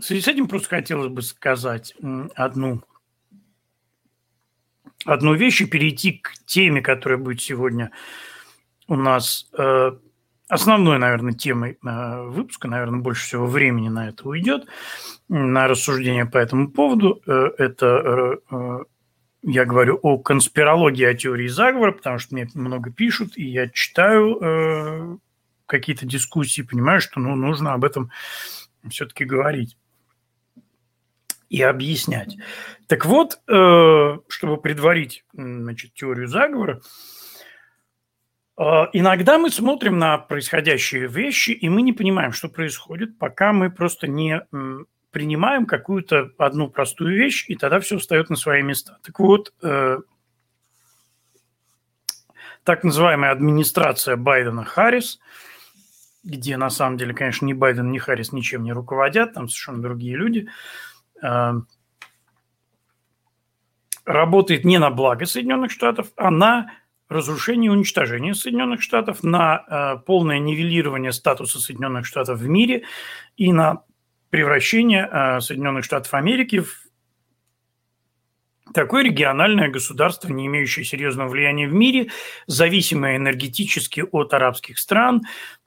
связи 0.00 0.20
с 0.20 0.28
этим 0.28 0.48
просто 0.48 0.68
хотелось 0.68 1.10
бы 1.10 1.22
сказать 1.22 1.94
одну, 2.34 2.82
одну 5.04 5.34
вещь 5.34 5.60
и 5.62 5.66
перейти 5.66 6.12
к 6.12 6.32
теме, 6.46 6.80
которая 6.82 7.18
будет 7.18 7.40
сегодня 7.40 7.90
у 8.88 8.96
нас 8.96 9.48
э, 9.56 9.92
основной, 10.48 10.98
наверное, 10.98 11.32
темой 11.32 11.78
э, 11.84 12.22
выпуска, 12.28 12.68
наверное, 12.68 13.00
больше 13.00 13.24
всего 13.24 13.46
времени 13.46 13.88
на 13.88 14.08
это 14.08 14.28
уйдет, 14.28 14.66
на 15.28 15.68
рассуждение 15.68 16.26
по 16.26 16.38
этому 16.38 16.70
поводу. 16.70 17.22
Э, 17.26 17.50
это 17.56 18.40
э, 18.50 18.78
я 19.42 19.64
говорю 19.64 19.98
о 20.02 20.18
конспирологии, 20.18 21.04
о 21.04 21.14
теории 21.14 21.46
заговора, 21.46 21.92
потому 21.92 22.18
что 22.18 22.34
мне 22.34 22.48
много 22.54 22.90
пишут, 22.90 23.38
и 23.38 23.44
я 23.44 23.68
читаю 23.68 25.20
какие-то 25.70 26.04
дискуссии, 26.04 26.62
понимаю, 26.62 27.00
что 27.00 27.20
ну, 27.20 27.34
нужно 27.36 27.72
об 27.72 27.84
этом 27.84 28.10
все-таки 28.88 29.24
говорить 29.24 29.76
и 31.48 31.62
объяснять. 31.62 32.36
Так 32.86 33.06
вот, 33.06 33.40
чтобы 33.44 34.56
предварить 34.60 35.24
значит, 35.32 35.94
теорию 35.94 36.28
заговора, 36.28 36.80
а, 38.56 38.90
иногда 38.92 39.38
мы 39.38 39.50
смотрим 39.50 39.98
на 39.98 40.18
происходящие 40.18 41.08
вещи, 41.08 41.50
и 41.50 41.68
мы 41.68 41.80
не 41.80 41.94
понимаем, 41.94 42.32
что 42.32 42.48
происходит, 42.48 43.18
пока 43.18 43.52
мы 43.52 43.70
просто 43.70 44.06
не 44.06 44.42
принимаем 45.10 45.66
какую-то 45.66 46.30
одну 46.38 46.68
простую 46.68 47.16
вещь, 47.16 47.46
и 47.48 47.56
тогда 47.56 47.80
все 47.80 47.98
встает 47.98 48.30
на 48.30 48.36
свои 48.36 48.62
места. 48.62 48.98
Так 49.02 49.18
вот, 49.18 49.52
э, 49.62 49.98
так 52.62 52.84
называемая 52.84 53.32
администрация 53.32 54.16
Байдена-Харрис, 54.16 55.20
где 56.22 56.56
на 56.56 56.70
самом 56.70 56.96
деле, 56.96 57.14
конечно, 57.14 57.46
ни 57.46 57.52
Байден, 57.52 57.90
ни 57.90 57.98
Харрис 57.98 58.32
ничем 58.32 58.62
не 58.62 58.72
руководят, 58.72 59.34
там 59.34 59.48
совершенно 59.48 59.82
другие 59.82 60.16
люди, 60.16 60.48
э, 61.22 61.52
работает 64.04 64.64
не 64.64 64.78
на 64.78 64.90
благо 64.90 65.26
Соединенных 65.26 65.70
Штатов, 65.70 66.08
а 66.16 66.30
на 66.30 66.72
разрушение 67.08 67.68
и 67.68 67.74
уничтожение 67.74 68.34
Соединенных 68.34 68.82
Штатов, 68.82 69.22
на 69.22 69.64
э, 69.98 70.04
полное 70.04 70.38
нивелирование 70.38 71.12
статуса 71.12 71.58
Соединенных 71.58 72.06
Штатов 72.06 72.38
в 72.38 72.48
мире 72.48 72.84
и 73.36 73.52
на 73.52 73.82
превращение 74.30 75.08
э, 75.10 75.40
Соединенных 75.40 75.84
Штатов 75.84 76.14
Америки 76.14 76.60
в 76.60 76.89
такое 78.72 79.04
региональное 79.04 79.68
государство, 79.68 80.28
не 80.28 80.46
имеющее 80.46 80.84
серьезного 80.84 81.28
влияния 81.28 81.68
в 81.68 81.72
мире, 81.72 82.10
зависимое 82.46 83.16
энергетически 83.16 84.04
от 84.10 84.34
арабских 84.34 84.78
стран, 84.78 85.22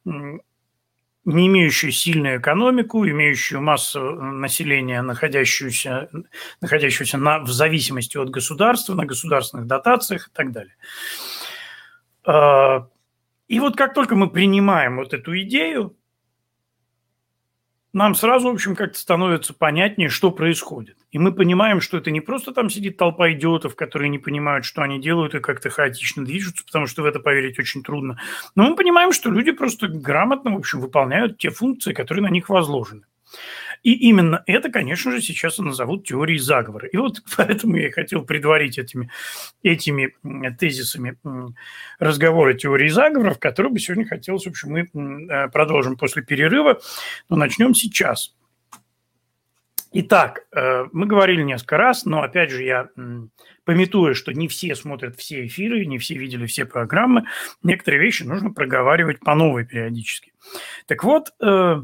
не 0.06 1.47
имеющую 1.47 1.91
сильную 1.91 2.39
экономику, 2.39 3.08
имеющую 3.08 3.62
массу 3.62 4.01
населения, 4.16 5.01
находящуюся, 5.01 6.10
находящуюся 6.60 7.18
на, 7.18 7.39
в 7.39 7.49
зависимости 7.49 8.18
от 8.18 8.30
государства, 8.30 8.93
на 8.93 9.06
государственных 9.06 9.68
дотациях 9.68 10.28
и 10.28 10.32
так 10.34 10.51
далее. 10.51 10.76
А, 12.26 12.88
и 13.47 13.60
вот 13.60 13.78
как 13.78 13.93
только 13.93 14.16
мы 14.16 14.30
принимаем 14.30 14.97
вот 14.97 15.14
эту 15.14 15.39
идею, 15.41 15.95
нам 17.93 18.15
сразу, 18.15 18.49
в 18.49 18.53
общем, 18.53 18.75
как-то 18.75 18.97
становится 18.97 19.53
понятнее, 19.53 20.09
что 20.09 20.31
происходит. 20.31 20.97
И 21.11 21.19
мы 21.19 21.31
понимаем, 21.31 21.79
что 21.79 21.97
это 21.97 22.09
не 22.09 22.21
просто 22.21 22.51
там 22.51 22.69
сидит 22.69 22.97
толпа 22.97 23.31
идиотов, 23.31 23.75
которые 23.75 24.09
не 24.09 24.17
понимают, 24.17 24.65
что 24.65 24.81
они 24.81 24.99
делают 24.99 25.35
и 25.35 25.39
как-то 25.39 25.69
хаотично 25.69 26.25
движутся, 26.25 26.65
потому 26.65 26.87
что 26.87 27.03
в 27.03 27.05
это 27.05 27.19
поверить 27.19 27.59
очень 27.59 27.83
трудно. 27.83 28.19
Но 28.55 28.63
мы 28.63 28.75
понимаем, 28.75 29.13
что 29.13 29.29
люди 29.29 29.51
просто 29.51 29.87
грамотно, 29.87 30.51
в 30.51 30.57
общем, 30.57 30.81
выполняют 30.81 31.37
те 31.37 31.51
функции, 31.51 31.93
которые 31.93 32.23
на 32.23 32.31
них 32.31 32.49
возложены. 32.49 33.03
И 33.84 33.93
именно 33.93 34.43
это, 34.47 34.71
конечно 34.71 35.11
же, 35.11 35.21
сейчас 35.21 35.57
назовут 35.57 36.07
теорией 36.07 36.39
заговора. 36.39 36.88
И 36.88 36.97
вот 36.97 37.21
поэтому 37.38 37.75
я 37.75 37.91
хотел 37.91 38.23
предварить 38.23 38.77
этими, 38.77 39.11
этими 39.61 40.13
тезисами 40.57 41.17
разговора 41.99 42.53
теории 42.53 42.88
заговоров, 42.88 43.39
который 43.39 43.71
бы 43.71 43.79
сегодня 43.79 44.07
хотелось, 44.07 44.45
в 44.45 44.49
общем, 44.49 44.69
мы 44.71 44.79
э, 44.81 45.49
продолжим 45.49 45.97
после 45.97 46.23
перерыва, 46.23 46.79
но 47.29 47.36
начнем 47.36 47.75
сейчас. 47.75 48.34
Итак, 49.95 50.47
э, 50.55 50.86
мы 50.91 51.05
говорили 51.05 51.43
несколько 51.43 51.77
раз, 51.77 52.05
но 52.05 52.23
опять 52.23 52.49
же 52.49 52.63
я 52.63 52.89
пометуя, 53.63 54.15
что 54.15 54.34
не 54.34 54.47
все 54.47 54.75
смотрят 54.75 55.17
все 55.17 55.45
эфиры, 55.45 55.86
не 55.86 55.99
все 55.99 56.15
видели 56.15 56.47
все 56.47 56.65
программы, 56.65 57.25
некоторые 57.61 58.01
вещи 58.01 58.23
нужно 58.23 58.51
проговаривать 58.51 59.19
по 59.19 59.36
новой 59.36 59.65
периодически. 59.65 60.34
Так 60.88 61.03
вот, 61.03 61.29
э, 61.41 61.84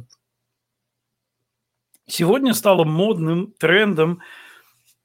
Сегодня 2.10 2.56
стало 2.56 2.86
модным 2.86 3.54
трендом 3.60 4.22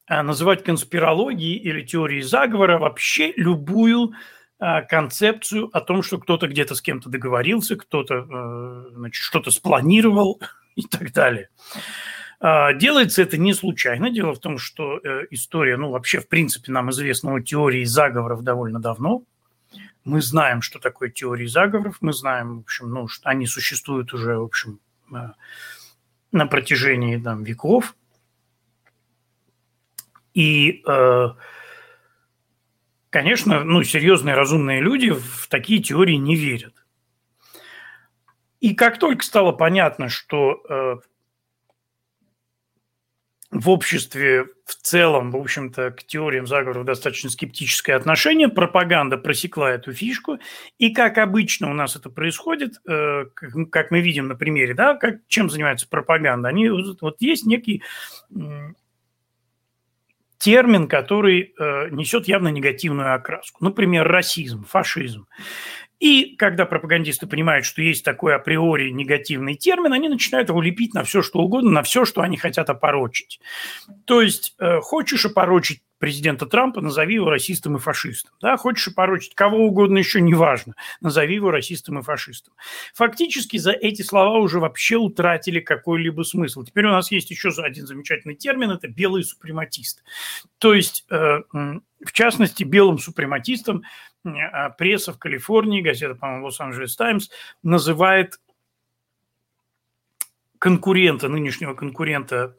а, 0.06 0.22
называть 0.22 0.64
конспирологией 0.64 1.56
или 1.58 1.82
теорией 1.82 2.22
заговора 2.22 2.78
вообще 2.78 3.34
любую 3.36 4.14
а, 4.58 4.80
концепцию 4.80 5.68
о 5.76 5.82
том, 5.82 6.02
что 6.02 6.18
кто-то 6.18 6.48
где-то 6.48 6.74
с 6.74 6.80
кем-то 6.80 7.10
договорился, 7.10 7.76
кто-то 7.76 8.14
э, 8.14 9.08
что-то 9.12 9.50
спланировал 9.50 10.40
и 10.76 10.82
так 10.82 11.12
далее. 11.12 11.50
А, 12.40 12.72
делается 12.72 13.20
это 13.20 13.36
не 13.36 13.52
случайно. 13.52 14.10
Дело 14.10 14.34
в 14.34 14.38
том, 14.38 14.56
что 14.56 14.98
э, 14.98 15.26
история, 15.30 15.76
ну 15.76 15.90
вообще 15.90 16.20
в 16.20 16.28
принципе 16.28 16.72
нам 16.72 16.90
известна 16.90 17.34
о 17.34 17.40
теории 17.40 17.84
заговоров 17.84 18.42
довольно 18.42 18.80
давно. 18.80 19.22
Мы 20.04 20.22
знаем, 20.22 20.62
что 20.62 20.78
такое 20.78 21.10
теории 21.10 21.46
заговоров, 21.46 21.98
мы 22.00 22.14
знаем, 22.14 22.58
в 22.58 22.60
общем, 22.60 22.90
ну, 22.90 23.08
что 23.08 23.28
они 23.28 23.46
существуют 23.46 24.14
уже, 24.14 24.38
в 24.38 24.44
общем, 24.44 24.80
на 26.34 26.46
протяжении 26.46 27.16
там, 27.16 27.44
веков. 27.44 27.94
И, 30.34 30.82
э, 30.86 31.28
конечно, 33.10 33.62
ну, 33.62 33.84
серьезные 33.84 34.34
разумные 34.34 34.80
люди 34.80 35.10
в 35.10 35.46
такие 35.48 35.80
теории 35.80 36.16
не 36.16 36.34
верят. 36.34 36.74
И 38.60 38.74
как 38.74 38.98
только 38.98 39.24
стало 39.24 39.52
понятно, 39.52 40.08
что 40.08 40.60
э, 40.68 40.96
в 43.54 43.70
обществе 43.70 44.46
в 44.66 44.74
целом, 44.74 45.30
в 45.30 45.36
общем-то, 45.36 45.92
к 45.92 46.04
теориям 46.04 46.46
заговоров 46.46 46.84
достаточно 46.84 47.30
скептическое 47.30 47.96
отношение. 47.96 48.48
Пропаганда 48.48 49.16
просекла 49.16 49.70
эту 49.70 49.92
фишку. 49.92 50.38
И 50.78 50.92
как 50.92 51.18
обычно 51.18 51.70
у 51.70 51.74
нас 51.74 51.94
это 51.94 52.10
происходит, 52.10 52.74
э, 52.88 53.26
как 53.70 53.90
мы 53.92 54.00
видим 54.00 54.26
на 54.26 54.34
примере, 54.34 54.74
да, 54.74 54.96
как, 54.96 55.20
чем 55.28 55.48
занимается 55.48 55.88
пропаганда. 55.88 56.48
Они, 56.48 56.68
вот 56.68 57.16
есть 57.20 57.46
некий 57.46 57.82
термин, 60.38 60.88
который 60.88 61.54
э, 61.56 61.88
несет 61.90 62.26
явно 62.26 62.48
негативную 62.48 63.14
окраску. 63.14 63.64
Например, 63.64 64.06
расизм, 64.06 64.64
фашизм. 64.64 65.26
И 66.04 66.36
когда 66.36 66.66
пропагандисты 66.66 67.26
понимают, 67.26 67.64
что 67.64 67.80
есть 67.80 68.04
такой 68.04 68.34
априори 68.34 68.90
негативный 68.90 69.54
термин, 69.54 69.90
они 69.94 70.10
начинают 70.10 70.50
его 70.50 70.60
лепить 70.60 70.92
на 70.92 71.02
все, 71.02 71.22
что 71.22 71.38
угодно, 71.38 71.70
на 71.70 71.82
все, 71.82 72.04
что 72.04 72.20
они 72.20 72.36
хотят 72.36 72.68
опорочить. 72.68 73.40
То 74.04 74.20
есть, 74.20 74.54
э, 74.58 74.80
хочешь 74.82 75.24
опорочить 75.24 75.80
президента 75.98 76.44
Трампа, 76.44 76.82
назови 76.82 77.14
его 77.14 77.30
расистом 77.30 77.76
и 77.76 77.78
фашистом. 77.78 78.34
Да, 78.42 78.58
хочешь 78.58 78.88
опорочить 78.88 79.34
кого 79.34 79.64
угодно 79.64 79.96
еще, 79.96 80.20
неважно, 80.20 80.74
назови 81.00 81.36
его 81.36 81.50
расистом 81.50 81.98
и 82.00 82.02
фашистом. 82.02 82.52
Фактически 82.92 83.56
за 83.56 83.72
эти 83.72 84.02
слова 84.02 84.36
уже 84.40 84.60
вообще 84.60 84.96
утратили 84.96 85.60
какой-либо 85.60 86.20
смысл. 86.24 86.64
Теперь 86.64 86.84
у 86.84 86.90
нас 86.90 87.10
есть 87.10 87.30
еще 87.30 87.48
один 87.56 87.86
замечательный 87.86 88.34
термин– 88.34 88.70
это 88.72 88.88
белый 88.88 89.24
супрематист. 89.24 90.04
То 90.58 90.74
есть, 90.74 91.06
э, 91.10 91.38
в 91.50 92.12
частности, 92.12 92.62
белым 92.62 92.98
супрематистом 92.98 93.84
пресса 94.78 95.12
в 95.12 95.18
Калифорнии, 95.18 95.82
газета, 95.82 96.14
по-моему, 96.14 96.46
Лос-Анджелес 96.46 96.96
Таймс, 96.96 97.30
называет 97.62 98.40
конкурента, 100.58 101.28
нынешнего 101.28 101.74
конкурента 101.74 102.56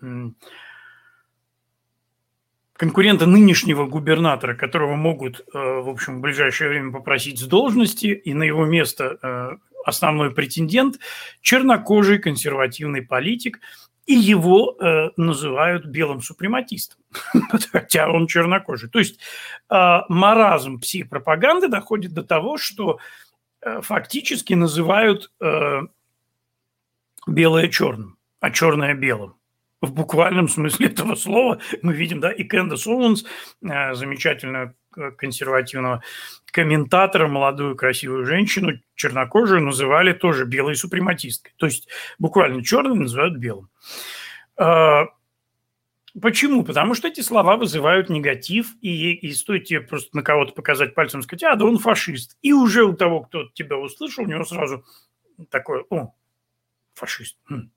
конкурента 2.78 3.26
нынешнего 3.26 3.86
губернатора, 3.86 4.54
которого 4.54 4.96
могут, 4.96 5.40
э, 5.40 5.44
в 5.54 5.90
общем, 5.90 6.18
в 6.18 6.22
ближайшее 6.22 6.70
время 6.70 6.92
попросить 6.92 7.40
с 7.40 7.44
должности, 7.44 8.08
и 8.08 8.34
на 8.34 8.44
его 8.44 8.66
место 8.66 9.18
э, 9.22 9.58
основной 9.86 10.32
претендент– 10.32 11.00
чернокожий 11.42 12.20
консервативный 12.20 13.02
политик, 13.02 13.62
и 14.06 14.14
его 14.14 14.78
э, 14.80 15.10
называют 15.18 15.86
белым 15.86 16.22
супрематистом, 16.22 17.00
хотя 17.72 18.10
он 18.10 18.28
чернокожий. 18.28 18.90
То 18.90 19.00
есть 19.00 19.20
маразм 19.70 20.80
пси-пропаганды 20.80 21.68
доходит 21.68 22.14
до 22.14 22.24
того, 22.24 22.58
что 22.58 23.00
фактически 23.82 24.54
называют 24.54 25.32
белое 27.26 27.68
черным, 27.70 28.18
а 28.40 28.52
черное 28.52 28.94
белым 28.94 29.36
в 29.86 29.94
буквальном 29.94 30.50
смысле 30.50 30.88
этого 30.92 31.16
слова. 31.16 31.60
Мы 31.82 31.94
видим, 31.94 32.20
да, 32.20 32.32
и 32.32 32.44
Кэндас 32.44 32.88
Оуэнс, 32.88 33.24
э, 33.64 33.94
замечательного 33.94 34.74
консервативного 35.18 36.04
комментатора, 36.48 37.28
молодую 37.28 37.76
красивую 37.76 38.26
женщину, 38.26 38.80
чернокожую, 38.96 39.62
называли 39.62 40.14
тоже 40.14 40.46
белой 40.46 40.76
супрематисткой. 40.76 41.54
То 41.58 41.66
есть 41.66 41.88
буквально 42.18 42.64
черным 42.64 43.02
называют 43.02 43.38
белым. 43.38 43.70
А, 44.58 45.06
почему? 46.20 46.64
Потому 46.64 46.96
что 46.96 47.08
эти 47.08 47.22
слова 47.22 47.58
вызывают 47.58 48.10
негатив, 48.10 48.68
и, 48.82 49.14
и 49.14 49.32
стоит 49.34 49.66
тебе 49.66 49.82
просто 49.82 50.16
на 50.16 50.24
кого-то 50.24 50.54
показать 50.54 50.96
пальцем, 50.96 51.22
сказать, 51.22 51.44
а, 51.44 51.56
да 51.56 51.66
он 51.66 51.78
фашист. 51.78 52.38
И 52.42 52.54
уже 52.54 52.86
у 52.86 52.94
того, 52.94 53.22
кто 53.22 53.50
тебя 53.54 53.78
услышал, 53.78 54.24
у 54.24 54.28
него 54.28 54.46
сразу 54.46 54.86
такое, 55.50 55.84
о, 55.90 56.14
фашист. 56.94 57.38
Хм 57.50 57.70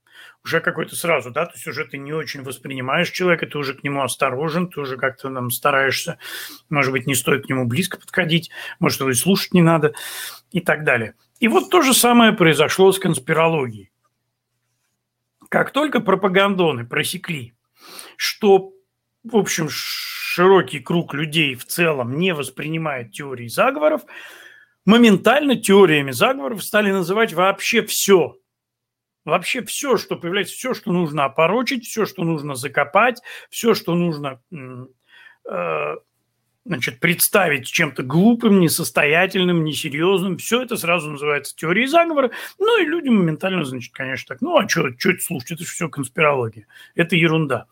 уже 0.45 0.61
какой-то 0.61 0.97
сразу, 0.97 1.31
да, 1.31 1.47
то 1.47 1.53
есть 1.55 1.67
уже 1.67 1.85
ты 1.85 1.99
не 1.99 2.13
очень 2.13 2.43
воспринимаешь 2.43 3.11
человека, 3.11 3.47
ты 3.47 3.59
уже 3.59 3.75
к 3.75 3.83
нему 3.83 4.03
осторожен, 4.03 4.69
ты 4.69 4.81
уже 4.81 4.97
как-то 4.97 5.33
там 5.33 5.51
стараешься, 5.51 6.19
может 6.71 6.93
быть, 6.93 7.07
не 7.07 7.15
стоит 7.15 7.47
к 7.47 7.49
нему 7.49 7.67
близко 7.67 7.99
подходить, 7.99 8.51
может, 8.79 9.01
его 9.01 9.11
и 9.11 9.15
слушать 9.15 9.53
не 9.53 9.63
надо 9.63 9.93
и 10.51 10.61
так 10.61 10.85
далее. 10.85 11.15
И 11.41 11.49
вот 11.49 11.71
то 11.71 11.83
же 11.83 11.93
самое 11.93 12.33
произошло 12.33 12.91
с 12.93 12.99
конспирологией. 12.99 13.91
Как 15.49 15.73
только 15.73 16.01
пропагандоны 16.01 16.87
просекли, 16.87 17.55
что, 18.17 18.73
в 19.25 19.37
общем, 19.37 19.69
широкий 19.71 20.81
круг 20.81 21.15
людей 21.15 21.55
в 21.55 21.65
целом 21.65 22.19
не 22.19 22.35
воспринимает 22.35 23.13
теории 23.13 23.49
заговоров, 23.49 24.03
моментально 24.85 25.57
теориями 25.57 26.11
заговоров 26.11 26.63
стали 26.63 26.91
называть 26.91 27.33
вообще 27.33 27.83
все– 27.83 28.37
Вообще 29.29 29.63
все, 29.63 29.97
что 29.97 30.17
появляется, 30.17 30.55
все, 30.55 30.75
что 30.75 30.93
нужно 30.93 31.25
опорочить, 31.25 31.87
все, 31.87 32.07
что 32.07 32.25
нужно 32.25 32.55
закопать, 32.55 33.21
все, 33.51 33.75
что 33.75 33.95
нужно 33.95 34.41
э, 34.51 35.97
значит, 36.69 37.01
представить 37.01 37.67
чем-то 37.67 38.03
глупым, 38.03 38.61
несостоятельным, 38.61 39.65
несерьезным, 39.65 40.37
все 40.37 40.63
это 40.63 40.77
сразу 40.77 41.11
называется 41.11 41.57
теорией 41.57 41.87
заговора. 41.87 42.31
Ну 42.59 42.81
и 42.81 42.85
люди 42.85 43.09
моментально, 43.09 43.65
значит, 43.65 43.93
конечно, 43.93 44.35
так, 44.35 44.43
ну 44.43 44.57
а 44.57 44.69
что, 44.69 44.89
это 44.89 45.21
слушать, 45.21 45.53
это 45.53 45.65
же 45.65 45.71
все 45.71 45.89
конспирология, 45.89 46.67
это 46.95 47.17
ерунда. 47.17 47.67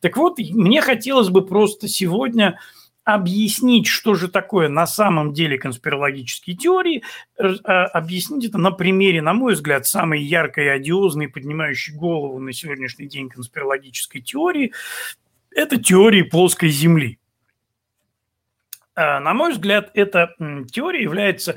Так 0.00 0.16
вот, 0.16 0.38
мне 0.38 0.80
хотелось 0.80 1.28
бы 1.28 1.44
просто 1.44 1.88
сегодня 1.88 2.60
объяснить, 3.04 3.86
что 3.86 4.14
же 4.14 4.28
такое 4.28 4.68
на 4.68 4.86
самом 4.86 5.32
деле 5.32 5.58
конспирологические 5.58 6.56
теории, 6.56 7.02
а, 7.38 7.86
объяснить 7.86 8.44
это 8.46 8.58
на 8.58 8.70
примере, 8.70 9.22
на 9.22 9.32
мой 9.32 9.54
взгляд, 9.54 9.86
самой 9.86 10.22
яркой, 10.22 10.72
одиозной, 10.72 11.28
поднимающей 11.28 11.94
голову 11.94 12.38
на 12.38 12.52
сегодняшний 12.52 13.08
день 13.08 13.28
конспирологической 13.28 14.20
теории, 14.20 14.72
это 15.50 15.82
теории 15.82 16.22
плоской 16.22 16.68
Земли. 16.68 17.18
А, 18.94 19.20
на 19.20 19.34
мой 19.34 19.52
взгляд, 19.52 19.90
эта 19.94 20.34
теория 20.70 21.02
является 21.02 21.56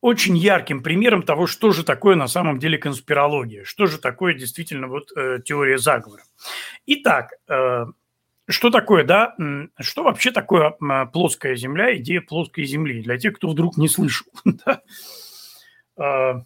очень 0.00 0.36
ярким 0.36 0.82
примером 0.82 1.22
того, 1.22 1.46
что 1.46 1.72
же 1.72 1.82
такое 1.82 2.14
на 2.14 2.28
самом 2.28 2.58
деле 2.58 2.76
конспирология, 2.76 3.64
что 3.64 3.86
же 3.86 3.98
такое 3.98 4.34
действительно 4.34 4.86
вот 4.86 5.10
э, 5.16 5.40
теория 5.42 5.78
заговора. 5.78 6.24
Итак, 6.84 7.30
э, 7.48 7.86
что 8.48 8.70
такое, 8.70 9.04
да, 9.04 9.34
что 9.80 10.02
вообще 10.02 10.30
такое 10.30 10.76
плоская 11.12 11.56
Земля, 11.56 11.96
идея 11.96 12.20
плоской 12.20 12.64
Земли, 12.64 13.02
для 13.02 13.18
тех, 13.18 13.34
кто 13.36 13.48
вдруг 13.48 13.76
не 13.76 13.88
слышал. 13.88 14.26
да? 14.44 14.82
А, 15.96 16.44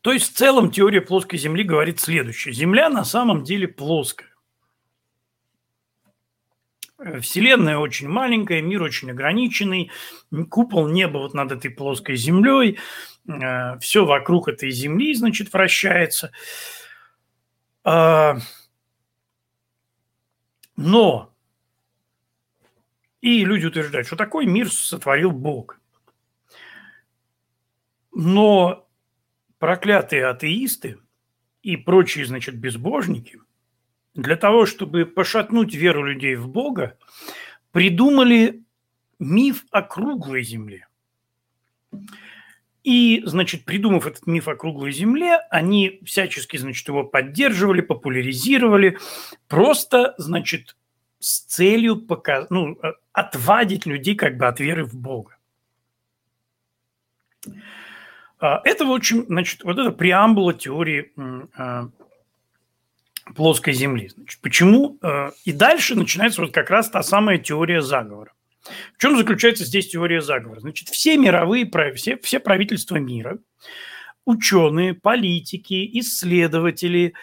то 0.00 0.12
есть 0.12 0.32
в 0.32 0.36
целом 0.36 0.70
теория 0.70 1.00
плоской 1.00 1.38
Земли 1.38 1.64
говорит 1.64 2.00
следующее. 2.00 2.54
Земля 2.54 2.88
на 2.88 3.04
самом 3.04 3.44
деле 3.44 3.68
плоская. 3.68 4.30
Вселенная 7.20 7.78
очень 7.78 8.08
маленькая, 8.08 8.60
мир 8.60 8.82
очень 8.82 9.10
ограниченный, 9.10 9.90
купол 10.50 10.86
неба 10.88 11.18
вот 11.18 11.32
над 11.32 11.50
этой 11.50 11.70
плоской 11.70 12.16
землей, 12.16 12.72
э, 12.72 13.19
все 13.80 14.04
вокруг 14.04 14.48
этой 14.48 14.70
земли, 14.70 15.14
значит, 15.14 15.52
вращается. 15.52 16.32
А, 17.84 18.38
но 20.76 21.32
и 23.20 23.44
люди 23.44 23.66
утверждают, 23.66 24.06
что 24.06 24.16
такой 24.16 24.46
мир 24.46 24.70
сотворил 24.70 25.30
Бог. 25.30 25.78
Но 28.12 28.88
проклятые 29.58 30.26
атеисты 30.26 30.98
и 31.62 31.76
прочие, 31.76 32.26
значит, 32.26 32.56
безбожники– 32.56 33.40
для 34.14 34.36
того, 34.36 34.66
чтобы 34.66 35.06
пошатнуть 35.06 35.74
веру 35.74 36.04
людей 36.04 36.34
в 36.34 36.48
Бога, 36.48 36.98
придумали 37.72 38.64
миф 39.18 39.64
о 39.70 39.82
круглой 39.82 40.42
земле. 40.42 40.88
И, 42.82 43.22
значит, 43.26 43.64
придумав 43.64 44.06
этот 44.06 44.26
миф 44.26 44.48
о 44.48 44.56
круглой 44.56 44.92
земле, 44.92 45.38
они 45.50 46.00
всячески, 46.04 46.56
значит, 46.56 46.88
его 46.88 47.04
поддерживали, 47.04 47.82
популяризировали, 47.82 48.98
просто, 49.48 50.14
значит, 50.16 50.76
с 51.18 51.40
целью 51.40 51.96
показ... 51.96 52.46
ну, 52.48 52.78
э, 52.82 52.92
отвадить 53.12 53.84
людей 53.84 54.14
как 54.14 54.38
бы 54.38 54.46
от 54.46 54.60
веры 54.60 54.84
в 54.84 54.94
Бога. 54.94 55.36
А, 58.38 58.62
это, 58.64 58.86
в 58.86 58.92
общем, 58.92 59.26
значит, 59.28 59.62
вот 59.62 59.78
это 59.78 59.92
преамбула 59.92 60.54
теории 60.54 61.12
а, 61.56 61.90
плоской 63.34 63.74
Земли. 63.74 64.08
Значит, 64.08 64.40
почему? 64.40 64.98
Э, 65.02 65.30
и 65.44 65.52
дальше 65.52 65.94
начинается 65.94 66.40
вот 66.40 66.52
как 66.52 66.70
раз 66.70 66.88
та 66.88 67.02
самая 67.02 67.38
теория 67.38 67.82
заговора. 67.82 68.32
В 68.94 68.98
чем 69.00 69.16
заключается 69.16 69.64
здесь 69.64 69.88
теория 69.88 70.20
заговора? 70.20 70.60
Значит, 70.60 70.88
все 70.88 71.16
мировые, 71.16 71.70
все, 71.94 72.18
все 72.18 72.40
правительства 72.40 72.96
мира, 72.96 73.38
ученые, 74.24 74.94
политики, 74.94 75.88
исследователи, 75.98 77.14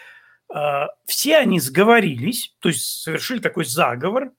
э, 0.52 0.86
все 1.06 1.36
они 1.36 1.60
сговорились, 1.60 2.54
то 2.58 2.68
есть 2.68 2.84
совершили 3.02 3.38
такой 3.38 3.64
заговор, 3.64 4.32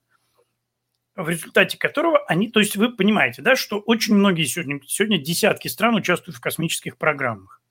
в 1.15 1.27
результате 1.27 1.77
которого 1.77 2.19
они, 2.27 2.49
то 2.49 2.59
есть 2.59 2.75
вы 2.77 2.95
понимаете, 2.95 3.41
да, 3.41 3.55
что 3.55 3.79
очень 3.79 4.15
многие 4.15 4.45
сегодня, 4.45 4.79
сегодня 4.85 5.17
десятки 5.17 5.67
стран 5.67 5.95
участвуют 5.95 6.37
в 6.37 6.41
космических 6.41 6.97
программах. 6.97 7.61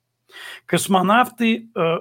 Космонавты 0.65 1.69
э, 1.75 1.97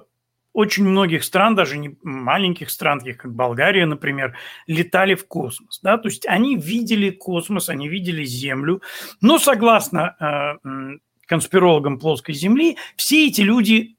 очень 0.58 0.82
многих 0.84 1.22
стран, 1.22 1.54
даже 1.54 1.78
не 1.78 1.96
маленьких 2.02 2.70
стран, 2.70 2.98
таких 2.98 3.18
как 3.18 3.32
Болгария, 3.32 3.86
например, 3.86 4.36
летали 4.66 5.14
в 5.14 5.24
космос. 5.28 5.78
Да? 5.84 5.98
То 5.98 6.08
есть 6.08 6.26
они 6.26 6.56
видели 6.56 7.10
космос, 7.10 7.68
они 7.68 7.88
видели 7.88 8.24
Землю. 8.24 8.82
Но 9.20 9.38
согласно 9.38 10.16
э, 10.18 10.98
конспирологам 11.26 12.00
плоской 12.00 12.34
Земли, 12.34 12.76
все 12.96 13.28
эти 13.28 13.42
люди 13.42 13.96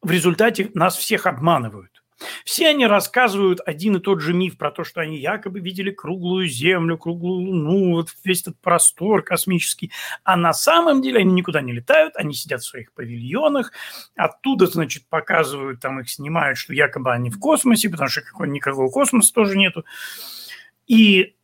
в 0.00 0.12
результате 0.12 0.70
нас 0.72 0.96
всех 0.96 1.26
обманывают. 1.26 1.97
Все 2.44 2.68
они 2.68 2.86
рассказывают 2.86 3.60
один 3.64 3.96
и 3.96 4.00
тот 4.00 4.20
же 4.20 4.34
миф 4.34 4.56
про 4.56 4.70
то, 4.70 4.84
что 4.84 5.00
они 5.00 5.18
якобы 5.18 5.60
видели 5.60 5.90
круглую 5.90 6.48
Землю, 6.48 6.98
круглую 6.98 7.48
Луну, 7.48 7.92
вот 7.96 8.10
весь 8.24 8.42
этот 8.42 8.60
простор 8.60 9.22
космический. 9.22 9.92
А 10.24 10.36
на 10.36 10.52
самом 10.52 11.02
деле 11.02 11.20
они 11.20 11.32
никуда 11.32 11.60
не 11.60 11.72
летают, 11.72 12.16
они 12.16 12.34
сидят 12.34 12.62
в 12.62 12.66
своих 12.66 12.92
павильонах, 12.92 13.72
оттуда, 14.16 14.66
значит, 14.66 15.08
показывают, 15.08 15.80
там 15.80 16.00
их 16.00 16.10
снимают, 16.10 16.58
что 16.58 16.74
якобы 16.74 17.12
они 17.12 17.30
в 17.30 17.38
космосе, 17.38 17.88
потому 17.88 18.08
что 18.08 18.22
какого 18.22 18.46
никакого 18.46 18.90
космоса 18.90 19.32
тоже 19.32 19.56
нету. 19.56 19.84
И 20.86 21.36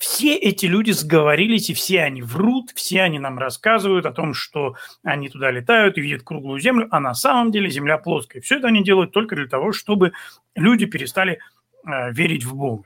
все 0.00 0.34
эти 0.34 0.64
люди 0.64 0.92
сговорились, 0.92 1.68
и 1.68 1.74
все 1.74 2.02
они 2.02 2.22
врут, 2.22 2.70
все 2.74 3.02
они 3.02 3.18
нам 3.18 3.38
рассказывают 3.38 4.06
о 4.06 4.12
том, 4.12 4.32
что 4.32 4.74
они 5.02 5.28
туда 5.28 5.50
летают 5.50 5.98
и 5.98 6.00
видят 6.00 6.22
круглую 6.22 6.58
землю, 6.58 6.88
а 6.90 7.00
на 7.00 7.14
самом 7.14 7.52
деле 7.52 7.68
земля 7.68 7.98
плоская. 7.98 8.40
Все 8.40 8.56
это 8.56 8.68
они 8.68 8.82
делают 8.82 9.12
только 9.12 9.36
для 9.36 9.46
того, 9.46 9.72
чтобы 9.72 10.12
люди 10.54 10.86
перестали 10.86 11.38
э, 11.84 12.12
верить 12.12 12.44
в 12.44 12.54
Бога. 12.54 12.84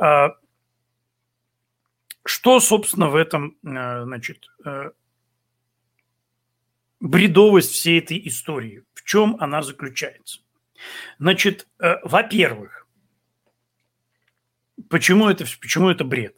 Э, 0.00 0.28
что, 2.26 2.60
собственно, 2.60 3.08
в 3.08 3.16
этом, 3.16 3.56
э, 3.64 4.02
значит, 4.04 4.48
э, 4.66 4.90
бредовость 7.00 7.70
всей 7.70 8.00
этой 8.00 8.20
истории? 8.28 8.84
В 8.92 9.02
чем 9.02 9.38
она 9.40 9.62
заключается? 9.62 10.40
Значит, 11.18 11.66
э, 11.80 11.94
во-первых, 12.02 12.77
Почему 14.88 15.28
это, 15.28 15.44
почему 15.60 15.88
это 15.88 16.04
бред? 16.04 16.36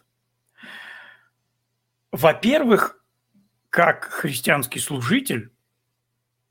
Во-первых, 2.13 3.05
как 3.69 4.05
христианский 4.05 4.81
служитель, 4.81 5.53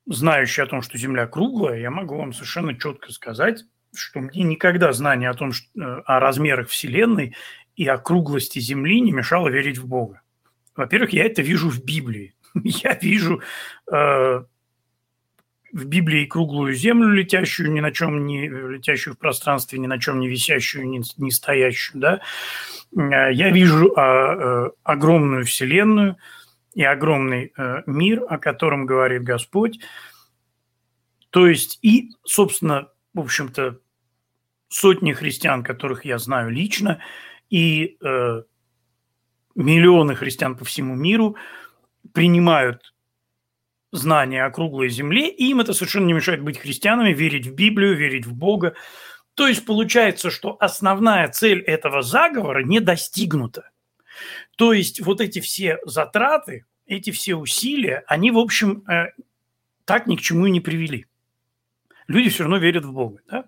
знающий 0.05 0.61
о 0.61 0.67
том, 0.67 0.81
что 0.81 0.97
Земля 0.97 1.27
круглая, 1.27 1.79
я 1.79 1.91
могу 1.91 2.17
вам 2.17 2.33
совершенно 2.33 2.77
четко 2.77 3.11
сказать, 3.11 3.65
что 3.93 4.21
мне 4.21 4.43
никогда 4.43 4.93
знание 4.93 5.29
о 5.29 5.33
том, 5.33 5.51
что, 5.51 5.67
э, 5.79 6.01
о 6.05 6.19
размерах 6.19 6.69
Вселенной 6.69 7.35
и 7.75 7.85
о 7.87 7.97
круглости 7.97 8.59
Земли 8.59 9.01
не 9.01 9.11
мешало 9.11 9.49
верить 9.49 9.77
в 9.77 9.87
Бога. 9.87 10.21
Во-первых, 10.75 11.11
я 11.11 11.25
это 11.25 11.41
вижу 11.41 11.69
в 11.69 11.83
Библии. 11.83 12.35
Я 12.63 12.97
вижу 12.99 13.41
э, 13.91 14.43
в 15.71 15.85
Библии 15.85 16.25
круглую 16.25 16.73
землю, 16.73 17.13
летящую 17.13 17.71
ни 17.71 17.79
на 17.79 17.91
чем 17.91 18.25
не 18.25 18.47
летящую 18.47 19.15
в 19.15 19.17
пространстве, 19.17 19.79
ни 19.79 19.87
на 19.87 19.99
чем 19.99 20.19
не 20.19 20.27
висящую, 20.27 20.89
не, 20.89 21.01
не 21.17 21.31
стоящую, 21.31 22.01
да, 22.01 22.21
э, 22.95 23.33
я 23.33 23.51
вижу 23.51 23.93
а, 23.95 24.01
а, 24.01 24.71
огромную 24.83 25.45
вселенную 25.45 26.17
и 26.73 26.83
огромный 26.83 27.53
а, 27.55 27.83
мир, 27.85 28.23
о 28.27 28.37
котором 28.37 28.85
говорит 28.85 29.23
Господь. 29.23 29.79
То 31.29 31.47
есть 31.47 31.79
и, 31.81 32.11
собственно, 32.23 32.89
в 33.13 33.19
общем-то, 33.19 33.79
сотни 34.69 35.13
христиан, 35.13 35.63
которых 35.63 36.05
я 36.05 36.17
знаю 36.17 36.51
лично, 36.51 36.99
и 37.49 37.97
э, 38.01 38.43
миллионы 39.55 40.15
христиан 40.15 40.55
по 40.55 40.63
всему 40.63 40.95
миру 40.95 41.35
принимают 42.13 42.93
знания 43.91 44.45
о 44.45 44.51
круглой 44.51 44.89
земле, 44.89 45.29
и 45.29 45.49
им 45.49 45.61
это 45.61 45.73
совершенно 45.73 46.05
не 46.05 46.13
мешает 46.13 46.41
быть 46.41 46.59
христианами, 46.59 47.13
верить 47.13 47.47
в 47.47 47.53
Библию, 47.53 47.95
верить 47.95 48.25
в 48.25 48.33
Бога. 48.33 48.75
То 49.33 49.47
есть 49.47 49.65
получается, 49.65 50.29
что 50.29 50.57
основная 50.59 51.27
цель 51.29 51.61
этого 51.61 52.01
заговора 52.01 52.63
не 52.63 52.79
достигнута. 52.79 53.69
То 54.57 54.73
есть 54.73 54.99
вот 55.01 55.21
эти 55.21 55.39
все 55.39 55.79
затраты, 55.85 56.65
эти 56.85 57.11
все 57.11 57.35
усилия, 57.35 58.03
они, 58.07 58.31
в 58.31 58.37
общем, 58.37 58.83
э, 58.89 59.13
так 59.85 60.07
ни 60.07 60.15
к 60.15 60.21
чему 60.21 60.47
и 60.47 60.51
не 60.51 60.59
привели. 60.59 61.05
Люди 62.07 62.29
все 62.29 62.43
равно 62.43 62.57
верят 62.57 62.85
в 62.85 62.91
Бога. 62.91 63.21
Да? 63.27 63.45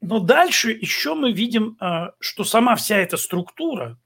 Но 0.00 0.18
дальше 0.18 0.70
еще 0.70 1.14
мы 1.14 1.32
видим, 1.32 1.76
э, 1.80 2.10
что 2.18 2.44
сама 2.44 2.74
вся 2.74 2.96
эта 2.96 3.16
структура, 3.16 3.98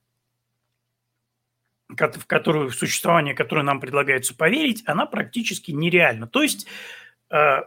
в 2.07 2.27
которую 2.27 2.71
в 2.71 2.75
существование, 2.75 3.35
которое 3.35 3.63
нам 3.63 3.81
предлагается 3.81 4.35
поверить, 4.35 4.83
она 4.87 5.07
практически 5.07 5.71
нереальна. 5.71 6.27
То 6.27 6.43
есть 6.43 6.67
э, 7.31 7.63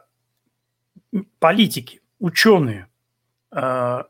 политики, 1.39 2.01
ученые, 2.19 2.87
э, 3.51 4.03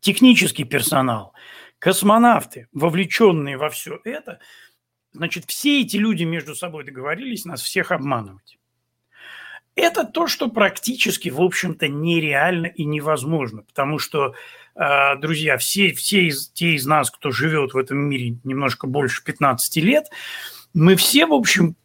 технический 0.00 0.64
персонал, 0.64 1.32
космонавты, 1.78 2.68
вовлеченные 2.72 3.56
во 3.56 3.70
все 3.70 4.00
это, 4.04 4.40
значит, 5.12 5.44
все 5.46 5.82
эти 5.82 5.96
люди 5.96 6.24
между 6.24 6.54
собой 6.54 6.84
договорились 6.84 7.44
нас 7.44 7.62
всех 7.62 7.92
обманывать. 7.92 8.58
Это 9.74 10.04
то, 10.04 10.26
что 10.26 10.48
практически, 10.48 11.28
в 11.28 11.40
общем-то, 11.40 11.88
нереально 11.88 12.66
и 12.66 12.84
невозможно, 12.84 13.62
потому 13.62 13.98
что 13.98 14.34
друзья, 14.76 15.56
все, 15.56 15.92
все 15.92 16.24
из, 16.26 16.50
те 16.50 16.74
из 16.74 16.84
нас, 16.86 17.10
кто 17.10 17.30
живет 17.30 17.72
в 17.72 17.78
этом 17.78 17.98
мире 17.98 18.36
немножко 18.44 18.86
больше 18.86 19.24
15 19.24 19.76
лет, 19.76 20.06
мы 20.74 20.96
все, 20.96 21.26
в 21.26 21.32
общем, 21.32 21.76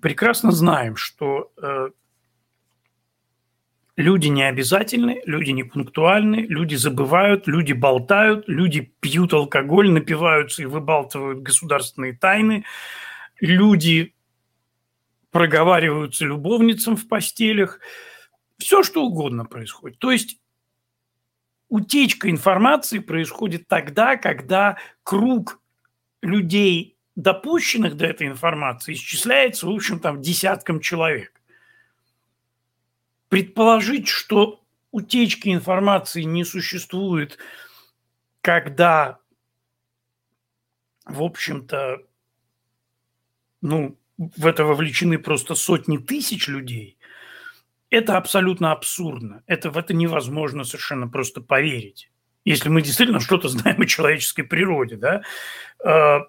прекрасно 0.00 0.50
знаем, 0.50 0.96
что 0.96 1.52
э, 1.62 1.90
люди 3.96 4.28
не 4.28 4.42
обязательны, 4.48 5.20
люди 5.26 5.50
не 5.50 5.64
пунктуальны, 5.64 6.46
люди 6.48 6.74
забывают, 6.74 7.46
люди 7.46 7.72
болтают, 7.72 8.48
люди 8.48 8.92
пьют 9.00 9.34
алкоголь, 9.34 9.90
напиваются 9.90 10.62
и 10.62 10.66
выбалтывают 10.66 11.42
государственные 11.42 12.16
тайны, 12.16 12.64
люди 13.40 14.14
проговариваются 15.30 16.24
любовницам 16.24 16.96
в 16.96 17.08
постелях, 17.08 17.80
все 18.58 18.82
что 18.82 19.04
угодно 19.04 19.44
происходит. 19.44 19.98
То 19.98 20.10
есть 20.10 20.38
утечка 21.72 22.28
информации 22.28 22.98
происходит 22.98 23.66
тогда, 23.66 24.18
когда 24.18 24.76
круг 25.04 25.58
людей, 26.20 26.98
допущенных 27.16 27.96
до 27.96 28.04
этой 28.04 28.26
информации, 28.26 28.92
исчисляется, 28.92 29.66
в 29.66 29.70
общем, 29.70 29.98
там, 29.98 30.20
десяткам 30.20 30.80
человек. 30.80 31.32
Предположить, 33.30 34.06
что 34.06 34.62
утечки 34.90 35.48
информации 35.48 36.24
не 36.24 36.44
существует, 36.44 37.38
когда, 38.42 39.18
в 41.06 41.22
общем-то, 41.22 42.02
ну, 43.62 43.98
в 44.18 44.46
это 44.46 44.64
вовлечены 44.64 45.18
просто 45.18 45.54
сотни 45.54 45.96
тысяч 45.96 46.48
людей, 46.48 46.98
это 47.92 48.16
абсолютно 48.16 48.72
абсурдно. 48.72 49.42
Это, 49.46 49.70
в 49.70 49.76
это 49.76 49.92
невозможно 49.92 50.64
совершенно 50.64 51.08
просто 51.08 51.42
поверить. 51.42 52.10
Если 52.44 52.70
мы 52.70 52.80
действительно 52.80 53.20
что-то 53.20 53.48
знаем 53.48 53.80
о 53.80 53.86
человеческой 53.86 54.44
природе, 54.44 54.96
да, 54.96 55.22
э, 55.84 56.20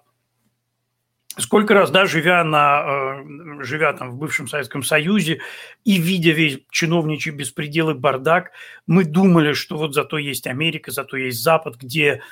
Сколько 1.36 1.74
раз, 1.74 1.90
да, 1.90 2.06
живя, 2.06 2.44
на, 2.44 2.84
э, 2.86 3.64
живя 3.64 3.92
там 3.92 4.12
в 4.12 4.18
бывшем 4.18 4.46
Советском 4.46 4.84
Союзе 4.84 5.40
и 5.84 5.96
видя 5.96 6.30
весь 6.30 6.60
чиновничий 6.70 7.32
беспредел 7.32 7.90
и 7.90 7.94
бардак, 7.94 8.52
мы 8.86 9.04
думали, 9.04 9.52
что 9.52 9.76
вот 9.76 9.94
зато 9.94 10.18
есть 10.18 10.46
Америка, 10.46 10.92
зато 10.92 11.16
есть 11.16 11.42
Запад, 11.42 11.74
где 11.74 12.22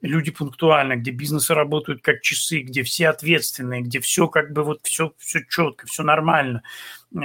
люди 0.00 0.30
пунктуальны, 0.30 0.94
где 0.94 1.10
бизнесы 1.10 1.54
работают 1.54 2.02
как 2.02 2.20
часы, 2.20 2.60
где 2.60 2.84
все 2.84 3.08
ответственные, 3.08 3.82
где 3.82 3.98
все 3.98 4.28
как 4.28 4.52
бы 4.52 4.62
вот 4.62 4.80
все, 4.84 5.12
все 5.18 5.44
четко, 5.48 5.86
все 5.88 6.04
нормально, 6.04 6.62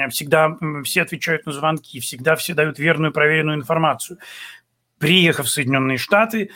всегда 0.09 0.57
все 0.83 1.01
отвечают 1.01 1.45
на 1.45 1.51
звонки, 1.51 1.99
всегда 1.99 2.35
все 2.35 2.53
дают 2.53 2.79
верную 2.79 3.11
проверенную 3.11 3.57
информацию. 3.57 4.19
Приехав 4.99 5.45
в 5.45 5.49
Соединенные 5.49 5.97
Штаты, 5.97 6.51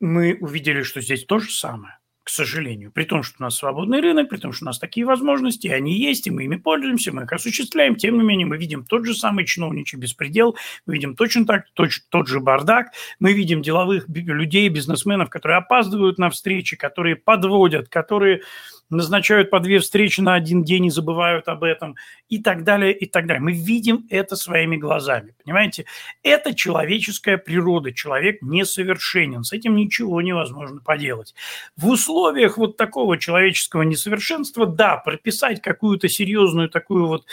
мы 0.00 0.36
увидели, 0.40 0.82
что 0.82 1.00
здесь 1.00 1.24
то 1.24 1.38
же 1.38 1.50
самое 1.50 1.98
к 2.28 2.30
сожалению. 2.30 2.92
При 2.92 3.04
том, 3.04 3.22
что 3.22 3.36
у 3.38 3.42
нас 3.44 3.56
свободный 3.56 4.02
рынок, 4.02 4.28
при 4.28 4.36
том, 4.36 4.52
что 4.52 4.66
у 4.66 4.66
нас 4.66 4.78
такие 4.78 5.06
возможности, 5.06 5.66
они 5.68 5.98
есть, 5.98 6.26
и 6.26 6.30
мы 6.30 6.44
ими 6.44 6.56
пользуемся, 6.56 7.10
мы 7.10 7.22
их 7.22 7.32
осуществляем. 7.32 7.96
Тем 7.96 8.18
не 8.18 8.22
менее, 8.22 8.46
мы 8.46 8.58
видим 8.58 8.84
тот 8.84 9.06
же 9.06 9.14
самый 9.14 9.46
чиновничий 9.46 9.96
беспредел, 9.96 10.54
мы 10.84 10.92
видим 10.92 11.16
точно 11.16 11.46
так, 11.46 11.70
точ, 11.72 12.02
тот 12.10 12.28
же 12.28 12.40
бардак, 12.40 12.88
мы 13.18 13.32
видим 13.32 13.62
деловых 13.62 14.04
людей, 14.10 14.68
бизнесменов, 14.68 15.30
которые 15.30 15.56
опаздывают 15.56 16.18
на 16.18 16.28
встречи, 16.28 16.76
которые 16.76 17.16
подводят, 17.16 17.88
которые 17.88 18.42
назначают 18.90 19.50
по 19.50 19.60
две 19.60 19.80
встречи 19.80 20.20
на 20.20 20.34
один 20.34 20.64
день 20.64 20.86
и 20.86 20.90
забывают 20.90 21.48
об 21.48 21.64
этом 21.64 21.96
и 22.28 22.38
так 22.42 22.64
далее, 22.64 22.92
и 22.92 23.06
так 23.06 23.26
далее. 23.26 23.42
Мы 23.42 23.52
видим 23.52 24.06
это 24.10 24.36
своими 24.36 24.76
глазами, 24.76 25.34
понимаете? 25.44 25.84
Это 26.22 26.54
человеческая 26.54 27.38
природа, 27.38 27.92
человек 27.92 28.42
несовершенен, 28.42 29.44
с 29.44 29.52
этим 29.52 29.76
ничего 29.76 30.22
невозможно 30.22 30.80
поделать. 30.80 31.34
В 31.76 31.88
условиях 31.88 32.56
вот 32.58 32.76
такого 32.76 33.18
человеческого 33.18 33.82
несовершенства, 33.82 34.66
да, 34.66 34.96
прописать 34.96 35.60
какую-то 35.60 36.08
серьезную 36.08 36.68
такую 36.68 37.06
вот 37.06 37.26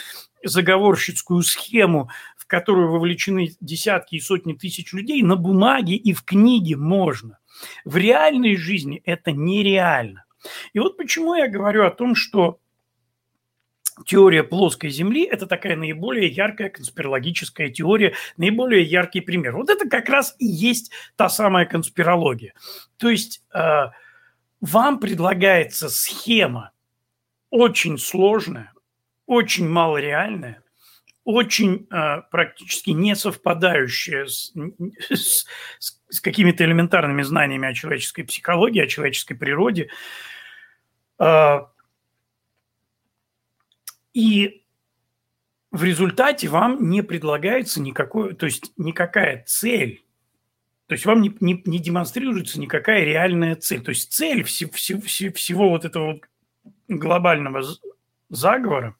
заговорщицкую 0.44 1.42
схему, 1.42 2.10
в 2.36 2.46
которую 2.46 2.92
вовлечены 2.92 3.50
десятки 3.60 4.16
и 4.16 4.20
сотни 4.20 4.52
тысяч 4.52 4.92
людей, 4.92 5.22
на 5.22 5.36
бумаге 5.36 5.96
и 5.96 6.12
в 6.12 6.22
книге 6.22 6.76
можно. 6.76 7.38
В 7.84 7.96
реальной 7.96 8.56
жизни 8.56 9.02
это 9.04 9.32
нереально. 9.32 10.25
И 10.72 10.78
вот 10.78 10.96
почему 10.96 11.34
я 11.34 11.48
говорю 11.48 11.84
о 11.84 11.90
том, 11.90 12.14
что 12.14 12.58
теория 14.04 14.42
плоской 14.42 14.90
Земли– 14.90 15.24
это 15.30 15.46
такая 15.46 15.76
наиболее 15.76 16.28
яркая 16.28 16.68
конспирологическая 16.68 17.70
теория, 17.70 18.14
наиболее 18.36 18.82
яркий 18.82 19.20
пример. 19.20 19.56
Вот 19.56 19.70
это 19.70 19.88
как 19.88 20.08
раз 20.08 20.34
и 20.38 20.46
есть 20.46 20.92
та 21.16 21.28
самая 21.28 21.64
конспирология. 21.64 22.52
То 22.98 23.08
есть 23.08 23.42
э, 23.54 23.86
вам 24.60 25.00
предлагается 25.00 25.88
схема 25.88 26.72
очень 27.50 27.98
сложная, 27.98 28.72
очень 29.24 29.68
малореальная, 29.68 30.62
очень 31.24 31.86
э, 31.90 32.22
практически 32.30 32.90
не 32.90 33.16
совпадающая 33.16 34.26
с, 34.26 34.52
с, 35.10 35.46
с 36.08 36.20
какими-то 36.20 36.64
элементарными 36.64 37.22
знаниями 37.22 37.68
о 37.68 37.74
человеческой 37.74 38.24
психологии, 38.24 38.82
о 38.82 38.86
человеческой 38.86 39.36
природе. 39.36 39.84
Э, 39.84 40.35
и 44.14 44.64
в 45.70 45.84
результате 45.84 46.48
вам 46.48 46.88
не 46.88 47.02
предлагается 47.02 47.80
никакой, 47.80 48.34
то 48.34 48.46
есть 48.46 48.72
никакая 48.76 49.44
цель, 49.46 50.06
то 50.86 50.94
есть 50.94 51.04
вам 51.04 51.20
не, 51.20 51.36
не, 51.40 51.60
не 51.64 51.78
демонстрируется 51.78 52.60
никакая 52.60 53.04
реальная 53.04 53.56
цель. 53.56 53.82
То 53.82 53.90
есть 53.90 54.12
цель 54.12 54.44
всего, 54.44 54.70
всего, 54.70 55.32
всего 55.32 55.68
вот 55.68 55.84
этого 55.84 56.12
вот 56.12 56.22
глобального 56.88 57.62
заговора 58.28 58.96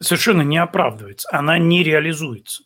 совершенно 0.00 0.42
не 0.42 0.58
оправдывается, 0.58 1.28
она 1.30 1.58
не 1.58 1.84
реализуется. 1.84 2.64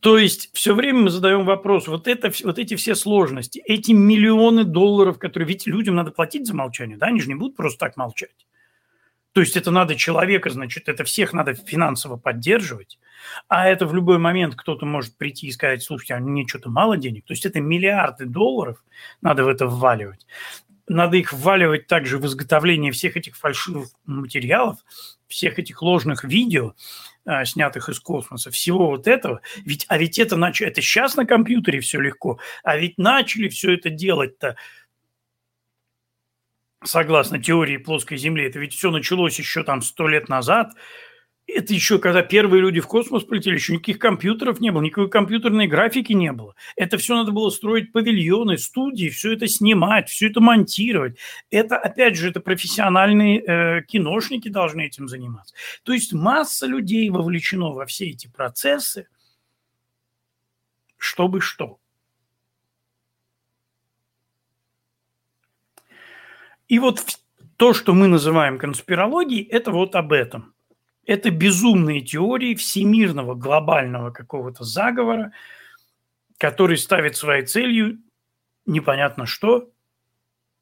То 0.00 0.16
есть 0.16 0.50
все 0.52 0.74
время 0.74 1.00
мы 1.02 1.10
задаем 1.10 1.44
вопрос, 1.44 1.88
вот, 1.88 2.06
это, 2.06 2.32
вот 2.44 2.58
эти 2.58 2.76
все 2.76 2.94
сложности, 2.94 3.62
эти 3.64 3.92
миллионы 3.92 4.64
долларов, 4.64 5.18
которые, 5.18 5.48
ведь 5.48 5.66
людям 5.66 5.96
надо 5.96 6.12
платить 6.12 6.46
за 6.46 6.54
молчание, 6.54 6.96
да, 6.96 7.06
они 7.06 7.20
же 7.20 7.28
не 7.28 7.34
будут 7.34 7.56
просто 7.56 7.78
так 7.78 7.96
молчать. 7.96 8.46
То 9.32 9.40
есть 9.40 9.56
это 9.56 9.70
надо 9.70 9.94
человека, 9.94 10.50
значит, 10.50 10.88
это 10.88 11.04
всех 11.04 11.32
надо 11.32 11.54
финансово 11.54 12.16
поддерживать, 12.16 12.98
а 13.48 13.68
это 13.68 13.86
в 13.86 13.94
любой 13.94 14.18
момент 14.18 14.54
кто-то 14.56 14.86
может 14.86 15.16
прийти 15.16 15.48
и 15.48 15.52
сказать, 15.52 15.82
слушайте, 15.82 16.14
а 16.14 16.18
мне 16.18 16.46
что-то 16.46 16.70
мало 16.70 16.96
денег. 16.96 17.24
То 17.24 17.32
есть 17.32 17.46
это 17.46 17.60
миллиарды 17.60 18.24
долларов 18.24 18.82
надо 19.20 19.44
в 19.44 19.48
это 19.48 19.66
вваливать. 19.66 20.26
Надо 20.88 21.18
их 21.18 21.32
вваливать 21.32 21.86
также 21.86 22.18
в 22.18 22.26
изготовление 22.26 22.92
всех 22.92 23.16
этих 23.16 23.36
фальшивых 23.36 23.90
материалов, 24.06 24.78
всех 25.28 25.58
этих 25.58 25.82
ложных 25.82 26.24
видео, 26.24 26.74
а, 27.28 27.44
снятых 27.44 27.90
из 27.90 28.00
космоса, 28.00 28.50
всего 28.50 28.86
вот 28.86 29.06
этого. 29.06 29.42
Ведь, 29.58 29.84
а 29.88 29.98
ведь 29.98 30.18
это, 30.18 30.36
нач... 30.36 30.62
это 30.62 30.80
сейчас 30.80 31.14
на 31.14 31.26
компьютере 31.26 31.80
все 31.80 32.00
легко, 32.00 32.38
а 32.62 32.78
ведь 32.78 32.96
начали 32.96 33.50
все 33.50 33.74
это 33.74 33.90
делать-то 33.90 34.56
согласно 36.82 37.38
теории 37.38 37.76
плоской 37.76 38.16
Земли, 38.16 38.46
это 38.46 38.58
ведь 38.58 38.72
все 38.72 38.90
началось 38.90 39.38
еще 39.38 39.62
там 39.62 39.82
сто 39.82 40.08
лет 40.08 40.30
назад. 40.30 40.72
Это 41.48 41.72
еще 41.72 41.98
когда 41.98 42.22
первые 42.22 42.60
люди 42.60 42.78
в 42.78 42.86
космос 42.86 43.24
полетели, 43.24 43.54
еще 43.54 43.72
никаких 43.72 43.98
компьютеров 43.98 44.60
не 44.60 44.70
было, 44.70 44.82
никакой 44.82 45.08
компьютерной 45.08 45.66
графики 45.66 46.12
не 46.12 46.30
было. 46.30 46.54
Это 46.76 46.98
все 46.98 47.14
надо 47.14 47.32
было 47.32 47.48
строить 47.48 47.90
павильоны, 47.90 48.58
студии, 48.58 49.08
все 49.08 49.32
это 49.32 49.48
снимать, 49.48 50.10
все 50.10 50.28
это 50.28 50.40
монтировать. 50.40 51.16
Это, 51.50 51.78
опять 51.78 52.16
же, 52.16 52.28
это 52.28 52.40
профессиональные 52.40 53.40
э, 53.40 53.82
киношники 53.82 54.48
должны 54.48 54.82
этим 54.82 55.08
заниматься. 55.08 55.54
То 55.84 55.94
есть 55.94 56.12
масса 56.12 56.66
людей 56.66 57.08
вовлечено 57.08 57.72
во 57.72 57.86
все 57.86 58.10
эти 58.10 58.28
процессы, 58.28 59.08
чтобы 60.98 61.40
что. 61.40 61.78
И 66.68 66.78
вот 66.78 67.02
то, 67.56 67.72
что 67.72 67.94
мы 67.94 68.06
называем 68.06 68.58
конспирологией, 68.58 69.44
это 69.44 69.70
вот 69.70 69.96
об 69.96 70.12
этом. 70.12 70.52
Это 71.08 71.30
безумные 71.30 72.02
теории 72.02 72.54
всемирного 72.54 73.34
глобального 73.34 74.10
какого-то 74.10 74.64
заговора, 74.64 75.32
который 76.36 76.76
ставит 76.76 77.16
своей 77.16 77.46
целью 77.46 77.98
непонятно 78.66 79.24
что, 79.24 79.70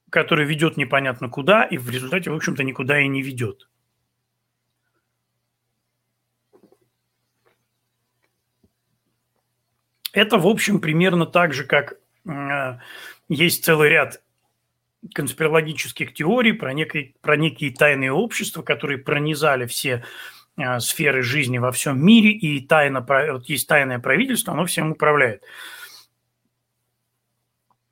который 0.09 0.47
ведет 0.47 0.76
непонятно 0.76 1.28
куда, 1.28 1.64
и 1.64 1.78
в 1.78 1.90
результате, 1.90 2.30
в 2.30 2.34
общем-то, 2.36 2.62
никуда 2.62 3.01
и 3.01 3.09
не 3.09 3.22
ведет. 3.22 3.68
Это, 10.12 10.38
в 10.38 10.47
общем, 10.47 10.80
примерно 10.80 11.26
так 11.26 11.55
же, 11.55 11.64
как 11.64 11.99
э, 12.24 12.78
есть 13.28 13.64
целый 13.64 13.88
ряд 13.88 14.22
конспирологических 15.12 16.14
теорий 16.14 16.53
про, 16.53 16.72
некие, 16.72 17.14
про 17.20 17.36
некие 17.36 17.72
тайные 17.72 18.12
общества, 18.12 18.62
которые 18.62 18.99
пронизали 18.99 19.66
все 19.66 20.05
сферы 20.80 21.22
жизни 21.22 21.59
во 21.59 21.72
всем 21.72 22.04
мире, 22.04 22.30
и 22.30 22.66
тайна, 22.66 23.04
вот 23.32 23.48
есть 23.48 23.68
тайное 23.68 23.98
правительство, 23.98 24.52
оно 24.52 24.64
всем 24.64 24.92
управляет. 24.92 25.42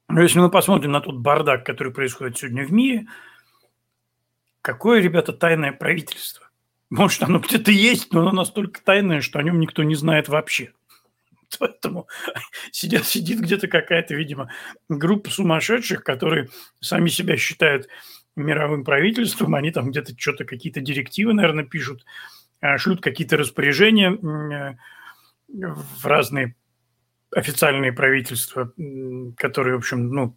Но 0.09 0.23
если 0.23 0.39
мы 0.39 0.51
посмотрим 0.51 0.93
на 0.93 1.01
тот 1.01 1.17
бардак, 1.17 1.67
который 1.67 1.93
происходит 1.93 2.39
сегодня 2.39 2.65
в 2.65 2.73
мире, 2.73 3.07
какое, 4.63 5.01
ребята, 5.01 5.33
тайное 5.33 5.73
правительство? 5.73 6.49
Может, 6.91 7.23
оно 7.23 7.39
где-то 7.41 7.71
есть, 7.71 8.13
но 8.13 8.21
оно 8.21 8.33
настолько 8.33 8.81
тайное, 8.83 9.21
что 9.21 9.39
о 9.39 9.43
нем 9.43 9.59
никто 9.59 9.83
не 9.83 9.95
знает 9.95 10.29
вообще. 10.29 10.73
Поэтому 11.59 12.09
сидят, 12.71 13.05
сидит 13.05 13.41
где-то 13.41 13.69
какая-то, 13.69 14.15
видимо, 14.15 14.51
группа 14.89 15.31
сумасшедших, 15.31 16.05
которые 16.05 16.49
сами 16.81 17.09
себя 17.09 17.37
считают 17.37 17.89
мировым 18.37 18.85
правительством, 18.85 19.55
они 19.55 19.71
там 19.71 19.91
где-то 19.91 20.15
что-то, 20.17 20.45
какие-то 20.45 20.81
директивы, 20.81 21.35
наверное, 21.35 21.65
пишут, 21.65 22.05
шлют 22.79 23.01
какие-то 23.01 23.37
распоряжения 23.37 24.13
э, 24.13 24.77
в 25.49 26.07
разные 26.07 26.57
официальные 27.31 27.93
правительства, 27.93 28.73
которые, 29.37 29.75
в 29.75 29.79
общем, 29.79 30.09
ну, 30.11 30.37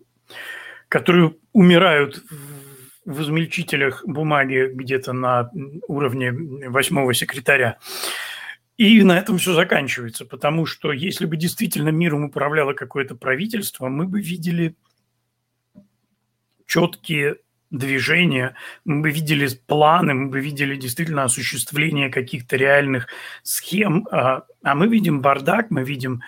которые 0.89 1.35
умирают 1.53 2.23
в 3.05 3.21
измельчителях 3.21 4.03
бумаги 4.05 4.69
где-то 4.73 5.13
на 5.13 5.49
уровне 5.87 6.31
восьмого 6.69 7.13
секретаря. 7.13 7.77
И 8.75 9.01
на 9.03 9.17
этом 9.17 9.37
все 9.37 9.53
заканчивается, 9.53 10.25
потому 10.25 10.65
что 10.65 10.91
если 10.91 11.25
бы 11.25 11.35
действительно 11.37 11.89
миром 11.89 12.25
управляло 12.25 12.73
какое-то 12.73 13.15
правительство, 13.15 13.87
мы 13.87 14.07
бы 14.07 14.21
видели 14.21 14.75
четкие 16.65 17.37
движения, 17.69 18.55
мы 18.85 19.01
бы 19.01 19.11
видели 19.11 19.47
планы, 19.67 20.13
мы 20.13 20.29
бы 20.29 20.39
видели 20.39 20.75
действительно 20.75 21.23
осуществление 21.23 22.09
каких-то 22.09 22.55
реальных 22.55 23.07
схем, 23.43 24.07
а, 24.11 24.43
а 24.63 24.75
мы 24.75 24.87
видим 24.87 25.21
бардак, 25.21 25.69
мы 25.69 25.83
видим 25.83 26.21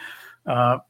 а, 0.45 0.83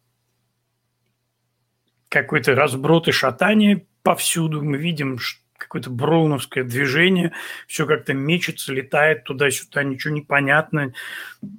какой-то 2.10 2.56
разброд 2.56 3.08
и 3.08 3.12
шатание 3.12 3.86
повсюду, 4.02 4.64
мы 4.64 4.78
видим, 4.78 5.20
какое-то 5.60 5.90
броуновское 5.90 6.64
движение, 6.64 7.34
все 7.68 7.86
как-то 7.86 8.14
мечется, 8.14 8.74
летает 8.74 9.24
туда-сюда, 9.24 9.84
ничего 9.84 10.14
не 10.14 10.22
понятно. 10.22 10.94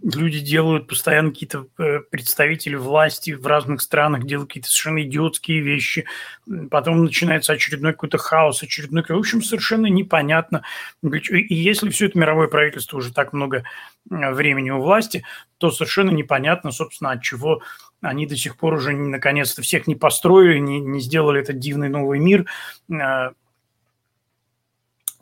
Люди 0.02 0.40
делают 0.40 0.88
постоянно 0.88 1.30
какие-то 1.30 1.66
э, 1.78 2.00
представители 2.10 2.74
власти 2.74 3.32
в 3.32 3.46
разных 3.46 3.82
странах, 3.82 4.24
делают 4.26 4.50
какие-то 4.50 4.68
совершенно 4.68 5.02
идиотские 5.02 5.60
вещи. 5.60 6.06
Потом 6.70 7.04
начинается 7.04 7.52
очередной 7.52 7.92
какой-то 7.92 8.18
хаос, 8.18 8.62
очередной... 8.62 9.04
В 9.08 9.12
общем, 9.12 9.42
совершенно 9.42 9.86
непонятно. 9.86 10.62
И 11.02 11.54
если 11.54 11.90
все 11.90 12.06
это 12.06 12.18
мировое 12.18 12.48
правительство 12.48 12.96
уже 12.96 13.12
так 13.12 13.32
много 13.32 13.64
э, 14.10 14.32
времени 14.32 14.70
у 14.70 14.80
власти, 14.80 15.24
то 15.58 15.70
совершенно 15.70 16.10
непонятно, 16.10 16.72
собственно, 16.72 17.12
от 17.12 17.22
чего 17.22 17.62
они 18.00 18.26
до 18.26 18.36
сих 18.36 18.56
пор 18.56 18.74
уже 18.74 18.92
наконец-то 18.92 19.62
всех 19.62 19.86
не 19.86 19.94
построили, 19.94 20.58
не, 20.58 20.80
не 20.80 21.00
сделали 21.00 21.40
этот 21.40 21.58
дивный 21.58 21.88
новый 21.88 22.18
мир, 22.18 22.46
э, 22.90 23.30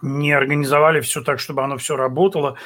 не 0.02 0.32
организовали 0.32 1.00
все 1.00 1.22
так, 1.22 1.40
чтобы 1.40 1.62
оно 1.62 1.76
все 1.76 1.96
работало. 1.96 2.56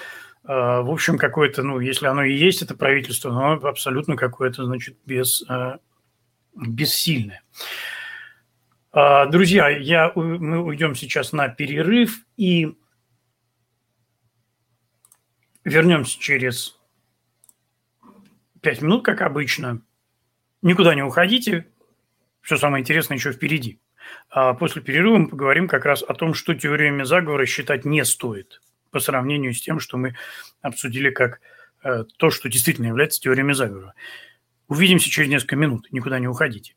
А, 0.45 0.83
в 0.83 0.91
общем, 0.91 1.19
какое-то, 1.19 1.63
ну, 1.63 1.81
если 1.81 2.07
оно 2.07 2.25
и 2.25 2.35
есть, 2.35 2.63
это 2.63 2.77
правительство, 2.77 3.31
но 3.31 3.53
абсолютно 3.69 4.17
какое-то, 4.17 4.65
значит, 4.65 4.97
без, 5.05 5.45
а, 5.49 5.79
бессильное. 6.55 7.43
А, 8.93 9.27
друзья, 9.27 9.69
я, 9.69 10.13
мы 10.15 10.63
уйдем 10.63 10.95
сейчас 10.95 11.33
на 11.33 11.49
перерыв 11.49 12.25
и 12.37 12.77
вернемся 15.65 16.19
через 16.19 16.79
пять 18.61 18.83
минут, 18.83 19.05
как 19.05 19.23
обычно. 19.23 19.83
Никуда 20.61 20.95
не 20.95 21.03
уходите, 21.03 21.67
все 22.41 22.57
самое 22.57 22.83
интересное 22.83 23.17
еще 23.17 23.33
впереди. 23.33 23.82
А 24.31 24.55
после 24.55 24.83
перерыва 24.83 25.19
мы 25.19 25.29
поговорим 25.29 25.69
как 25.69 25.85
раз 25.85 26.03
о 26.03 26.15
том, 26.15 26.35
что 26.35 26.55
теориями 26.55 27.03
заговора 27.05 27.47
считать 27.47 27.85
не 27.85 28.05
стоит 28.05 28.61
по 28.91 29.01
сравнению 29.01 29.55
с 29.55 29.61
тем, 29.61 29.81
что 29.81 29.97
мы 29.97 30.15
обсудили 30.61 31.11
как 31.11 31.41
э, 31.83 32.05
то, 32.19 32.31
что 32.31 32.49
действительно 32.49 32.87
является 32.87 33.21
теориями 33.21 33.53
заговора. 33.53 33.95
Увидимся 34.69 35.11
через 35.11 35.29
несколько 35.29 35.57
минут. 35.57 35.89
Никуда 35.91 36.19
не 36.19 36.29
уходите. 36.29 36.75